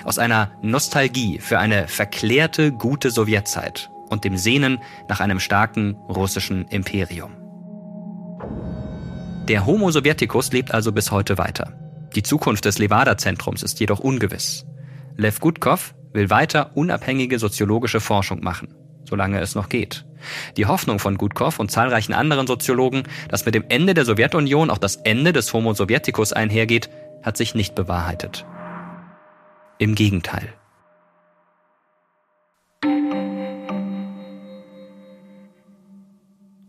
Aus 0.03 0.19
einer 0.19 0.51
Nostalgie 0.61 1.39
für 1.39 1.57
eine 1.57 1.87
verklärte, 1.87 2.71
gute 2.73 3.11
Sowjetzeit 3.11 3.89
und 4.09 4.25
dem 4.25 4.37
Sehnen 4.37 4.79
nach 5.07 5.21
einem 5.21 5.39
starken 5.39 5.95
russischen 6.09 6.67
Imperium. 6.67 7.31
Der 9.47 9.65
Homo 9.65 9.89
Sovieticus 9.89 10.51
lebt 10.51 10.71
also 10.71 10.91
bis 10.91 11.09
heute 11.09 11.39
weiter. 11.39 11.73
Die 12.15 12.21
Zukunft 12.21 12.63
des 12.65 12.77
Levada-Zentrums 12.77 13.63
ist 13.63 13.79
jedoch 13.79 13.99
ungewiss. 13.99 14.67
Lev 15.17 15.39
Gutkov 15.39 15.95
will 16.13 16.29
weiter 16.29 16.71
unabhängige 16.75 17.39
soziologische 17.39 18.01
Forschung 18.01 18.43
machen, 18.43 18.75
solange 19.03 19.39
es 19.39 19.55
noch 19.55 19.67
geht. 19.67 20.05
Die 20.57 20.67
Hoffnung 20.67 20.99
von 20.99 21.17
Gutkov 21.17 21.59
und 21.59 21.71
zahlreichen 21.71 22.13
anderen 22.13 22.45
Soziologen, 22.45 23.03
dass 23.29 23.45
mit 23.45 23.55
dem 23.55 23.65
Ende 23.67 23.95
der 23.95 24.05
Sowjetunion 24.05 24.69
auch 24.69 24.77
das 24.77 24.97
Ende 24.97 25.33
des 25.33 25.51
Homo 25.53 25.73
Sovieticus 25.73 26.33
einhergeht, 26.33 26.91
hat 27.23 27.35
sich 27.35 27.55
nicht 27.55 27.73
bewahrheitet. 27.73 28.45
Im 29.79 29.95
Gegenteil. 29.95 30.53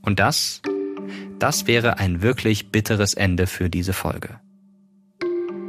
Und 0.00 0.18
das 0.18 0.62
das 1.42 1.66
wäre 1.66 1.98
ein 1.98 2.22
wirklich 2.22 2.70
bitteres 2.70 3.14
Ende 3.14 3.48
für 3.48 3.68
diese 3.68 3.92
Folge. 3.92 4.38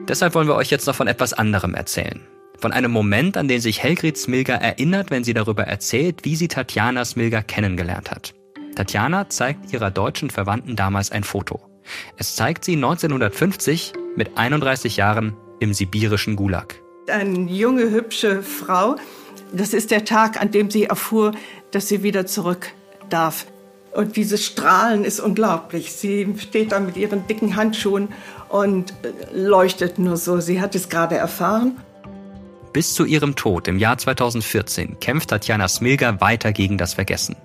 Deshalb 0.07 0.35
wollen 0.35 0.47
wir 0.47 0.55
euch 0.55 0.69
jetzt 0.69 0.85
noch 0.85 0.95
von 0.95 1.07
etwas 1.07 1.33
anderem 1.33 1.73
erzählen. 1.73 2.21
Von 2.59 2.71
einem 2.71 2.91
Moment, 2.91 3.37
an 3.37 3.47
den 3.47 3.59
sich 3.59 3.81
Helgrid 3.81 4.17
Smilga 4.17 4.53
erinnert, 4.53 5.09
wenn 5.09 5.23
sie 5.23 5.33
darüber 5.33 5.63
erzählt, 5.63 6.25
wie 6.25 6.35
sie 6.35 6.47
Tatjana 6.47 7.03
Smilga 7.03 7.41
kennengelernt 7.41 8.11
hat. 8.11 8.35
Tatjana 8.75 9.29
zeigt 9.29 9.73
ihrer 9.73 9.89
deutschen 9.89 10.29
Verwandten 10.29 10.75
damals 10.75 11.11
ein 11.11 11.23
Foto. 11.23 11.59
Es 12.17 12.35
zeigt 12.35 12.65
sie 12.65 12.75
1950 12.75 13.93
mit 14.15 14.37
31 14.37 14.97
Jahren 14.97 15.35
im 15.59 15.73
sibirischen 15.73 16.35
Gulag. 16.35 16.75
Eine 17.09 17.49
junge, 17.51 17.89
hübsche 17.89 18.43
Frau. 18.43 18.95
Das 19.51 19.73
ist 19.73 19.91
der 19.91 20.05
Tag, 20.05 20.39
an 20.39 20.51
dem 20.51 20.69
sie 20.69 20.85
erfuhr, 20.85 21.31
dass 21.71 21.87
sie 21.87 22.03
wieder 22.03 22.25
zurück 22.25 22.69
darf. 23.09 23.47
Und 23.93 24.15
dieses 24.15 24.43
Strahlen 24.43 25.05
ist 25.05 25.19
unglaublich. 25.19 25.93
Sie 25.93 26.27
steht 26.39 26.71
da 26.71 26.79
mit 26.79 26.97
ihren 26.97 27.27
dicken 27.27 27.55
Handschuhen 27.55 28.09
und 28.49 28.91
äh, 29.03 29.11
leuchtet 29.33 29.99
nur 29.99 30.17
so. 30.17 30.39
Sie 30.39 30.61
hat 30.61 30.73
es 30.75 30.89
gerade 30.89 31.15
erfahren. 31.15 31.77
Bis 32.73 32.95
zu 32.95 33.05
ihrem 33.05 33.35
Tod 33.35 33.67
im 33.67 33.77
Jahr 33.77 33.99
2014 33.99 34.99
kämpft 34.99 35.29
Tatjana 35.29 35.67
Smilga 35.67 36.19
weiter 36.21 36.51
gegen 36.51 36.79
das 36.79 36.95
Vergessen. 36.95 37.35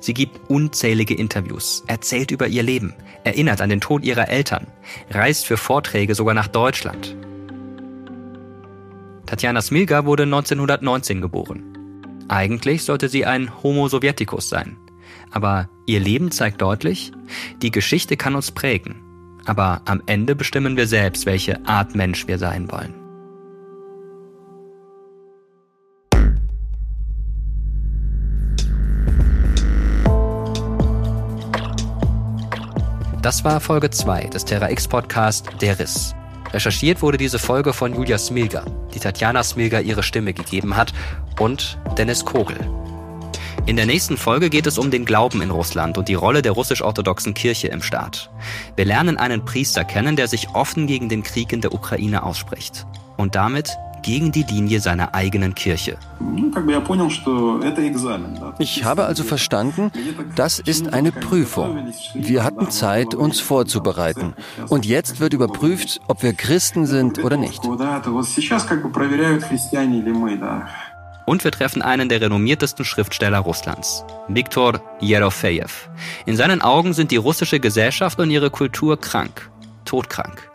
Sie 0.00 0.14
gibt 0.14 0.48
unzählige 0.48 1.14
Interviews, 1.14 1.84
erzählt 1.86 2.30
über 2.30 2.46
ihr 2.46 2.62
Leben, 2.62 2.94
erinnert 3.22 3.60
an 3.60 3.68
den 3.68 3.82
Tod 3.82 4.02
ihrer 4.02 4.28
Eltern, 4.28 4.66
reist 5.10 5.44
für 5.44 5.58
Vorträge 5.58 6.14
sogar 6.14 6.34
nach 6.34 6.48
Deutschland. 6.48 7.14
Tatjana 9.26 9.60
Smilga 9.60 10.06
wurde 10.06 10.22
1919 10.22 11.20
geboren. 11.20 11.64
Eigentlich 12.28 12.82
sollte 12.84 13.10
sie 13.10 13.26
ein 13.26 13.62
Homo 13.62 13.88
Sovieticus 13.88 14.48
sein, 14.48 14.78
aber 15.32 15.68
ihr 15.86 16.00
Leben 16.00 16.30
zeigt 16.30 16.62
deutlich, 16.62 17.12
die 17.62 17.70
Geschichte 17.70 18.16
kann 18.16 18.34
uns 18.34 18.50
prägen. 18.50 18.96
Aber 19.46 19.82
am 19.86 20.02
Ende 20.06 20.34
bestimmen 20.34 20.76
wir 20.76 20.86
selbst, 20.86 21.26
welche 21.26 21.66
Art 21.66 21.94
Mensch 21.94 22.26
wir 22.28 22.38
sein 22.38 22.70
wollen. 22.70 22.94
Das 33.22 33.44
war 33.44 33.60
Folge 33.60 33.90
2 33.90 34.24
des 34.28 34.44
Terra 34.44 34.70
X 34.70 34.86
Podcast 34.86 35.48
Der 35.60 35.78
Riss. 35.78 36.14
Recherchiert 36.52 37.02
wurde 37.02 37.18
diese 37.18 37.38
Folge 37.38 37.72
von 37.72 37.94
Julia 37.94 38.16
Smilger, 38.16 38.64
die 38.94 39.00
Tatjana 39.00 39.42
Smilger 39.42 39.82
ihre 39.82 40.02
Stimme 40.02 40.32
gegeben 40.32 40.76
hat, 40.76 40.92
und 41.38 41.78
Dennis 41.98 42.24
Kogel, 42.24 42.56
in 43.68 43.76
der 43.76 43.84
nächsten 43.84 44.16
Folge 44.16 44.48
geht 44.48 44.66
es 44.66 44.78
um 44.78 44.90
den 44.90 45.04
Glauben 45.04 45.42
in 45.42 45.50
Russland 45.50 45.98
und 45.98 46.08
die 46.08 46.14
Rolle 46.14 46.40
der 46.40 46.52
russisch-orthodoxen 46.52 47.34
Kirche 47.34 47.68
im 47.68 47.82
Staat. 47.82 48.30
Wir 48.76 48.86
lernen 48.86 49.18
einen 49.18 49.44
Priester 49.44 49.84
kennen, 49.84 50.16
der 50.16 50.26
sich 50.26 50.48
offen 50.54 50.86
gegen 50.86 51.10
den 51.10 51.22
Krieg 51.22 51.52
in 51.52 51.60
der 51.60 51.74
Ukraine 51.74 52.22
ausspricht. 52.22 52.86
Und 53.18 53.34
damit 53.34 53.76
gegen 54.02 54.32
die 54.32 54.42
Linie 54.42 54.80
seiner 54.80 55.14
eigenen 55.14 55.54
Kirche. 55.54 55.98
Ich 58.58 58.84
habe 58.84 59.04
also 59.04 59.22
verstanden, 59.22 59.90
das 60.34 60.60
ist 60.60 60.94
eine 60.94 61.12
Prüfung. 61.12 61.92
Wir 62.14 62.44
hatten 62.44 62.70
Zeit, 62.70 63.14
uns 63.14 63.40
vorzubereiten. 63.40 64.34
Und 64.68 64.86
jetzt 64.86 65.20
wird 65.20 65.34
überprüft, 65.34 66.00
ob 66.08 66.22
wir 66.22 66.32
Christen 66.32 66.86
sind 66.86 67.22
oder 67.22 67.36
nicht. 67.36 67.62
Und 71.28 71.44
wir 71.44 71.50
treffen 71.50 71.82
einen 71.82 72.08
der 72.08 72.22
renommiertesten 72.22 72.86
Schriftsteller 72.86 73.40
Russlands, 73.40 74.02
Viktor 74.28 74.80
Yerofejew. 75.00 75.68
In 76.24 76.36
seinen 76.36 76.62
Augen 76.62 76.94
sind 76.94 77.10
die 77.10 77.16
russische 77.16 77.60
Gesellschaft 77.60 78.18
und 78.18 78.30
ihre 78.30 78.48
Kultur 78.48 78.98
krank, 78.98 79.50
todkrank. 79.84 80.50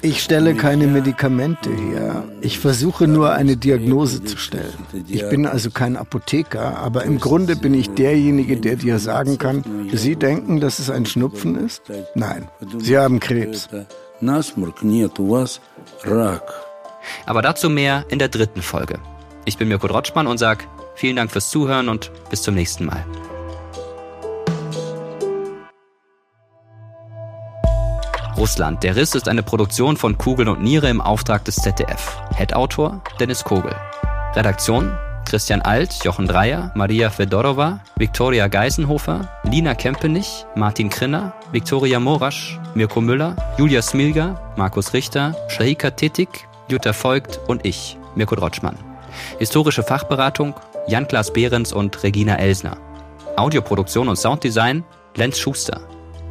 Ich 0.00 0.22
stelle 0.22 0.54
keine 0.54 0.86
Medikamente 0.86 1.68
her. 1.68 2.24
Ich 2.40 2.58
versuche 2.58 3.06
nur 3.06 3.32
eine 3.32 3.58
Diagnose 3.58 4.24
zu 4.24 4.38
stellen. 4.38 4.72
Ich 5.08 5.28
bin 5.28 5.44
also 5.44 5.70
kein 5.70 5.98
Apotheker, 5.98 6.78
aber 6.78 7.04
im 7.04 7.20
Grunde 7.20 7.56
bin 7.56 7.74
ich 7.74 7.90
derjenige, 7.90 8.56
der 8.56 8.76
dir 8.76 8.98
sagen 8.98 9.36
kann, 9.36 9.62
Sie 9.92 10.16
denken, 10.16 10.60
dass 10.60 10.78
es 10.78 10.88
ein 10.88 11.04
Schnupfen 11.04 11.56
ist? 11.56 11.82
Nein, 12.14 12.48
Sie 12.78 12.96
haben 12.96 13.20
Krebs. 13.20 13.68
Aber 17.26 17.42
dazu 17.42 17.70
mehr 17.70 18.04
in 18.08 18.18
der 18.18 18.28
dritten 18.28 18.62
Folge. 18.62 18.98
Ich 19.44 19.58
bin 19.58 19.68
Mirko 19.68 19.88
Drotschmann 19.88 20.26
und 20.26 20.38
sage 20.38 20.64
vielen 20.94 21.16
Dank 21.16 21.30
fürs 21.30 21.50
Zuhören 21.50 21.88
und 21.88 22.10
bis 22.30 22.42
zum 22.42 22.54
nächsten 22.54 22.86
Mal. 22.86 23.04
Russland. 28.36 28.82
Der 28.82 28.96
Riss 28.96 29.14
ist 29.14 29.28
eine 29.28 29.42
Produktion 29.42 29.96
von 29.96 30.18
Kugel 30.18 30.48
und 30.48 30.62
Niere 30.62 30.88
im 30.88 31.00
Auftrag 31.00 31.44
des 31.44 31.56
ZDF. 31.56 32.20
Head-Autor 32.36 33.02
Dennis 33.20 33.44
Kogel. 33.44 33.74
Redaktion 34.34 34.92
Christian 35.24 35.62
Alt, 35.62 36.04
Jochen 36.04 36.26
Dreier, 36.26 36.70
Maria 36.74 37.10
Fedorova, 37.10 37.80
Viktoria 37.96 38.48
Geisenhofer, 38.48 39.28
Lina 39.44 39.74
Kempenich, 39.74 40.44
Martin 40.54 40.90
Krinner, 40.90 41.32
Viktoria 41.50 41.98
Morasch, 41.98 42.58
Mirko 42.74 43.00
Müller, 43.00 43.34
Julia 43.56 43.82
Smilger, 43.82 44.52
Markus 44.56 44.92
Richter, 44.92 45.34
Shahika 45.48 45.90
Tetik, 45.90 46.46
Jutta 46.68 46.92
Voigt 46.92 47.40
und 47.46 47.64
ich, 47.64 47.96
Mirko 48.14 48.36
Drotschmann. 48.36 48.78
Historische 49.38 49.82
Fachberatung 49.82 50.54
Jan-Klaas 50.86 51.32
Behrens 51.32 51.72
und 51.72 52.02
Regina 52.02 52.36
Elsner. 52.36 52.76
Audioproduktion 53.36 54.08
und 54.08 54.16
Sounddesign 54.16 54.84
Lenz 55.16 55.38
Schuster. 55.38 55.80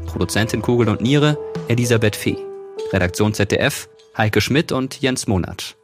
Produzentin 0.06 0.62
Kugel 0.62 0.90
und 0.90 1.02
Niere 1.02 1.38
Elisabeth 1.68 2.16
Fee. 2.16 2.38
Redaktion 2.92 3.34
ZDF 3.34 3.90
Heike 4.18 4.42
Schmidt 4.42 4.72
und 4.72 5.02
Jens 5.02 5.28
Monat. 5.28 5.76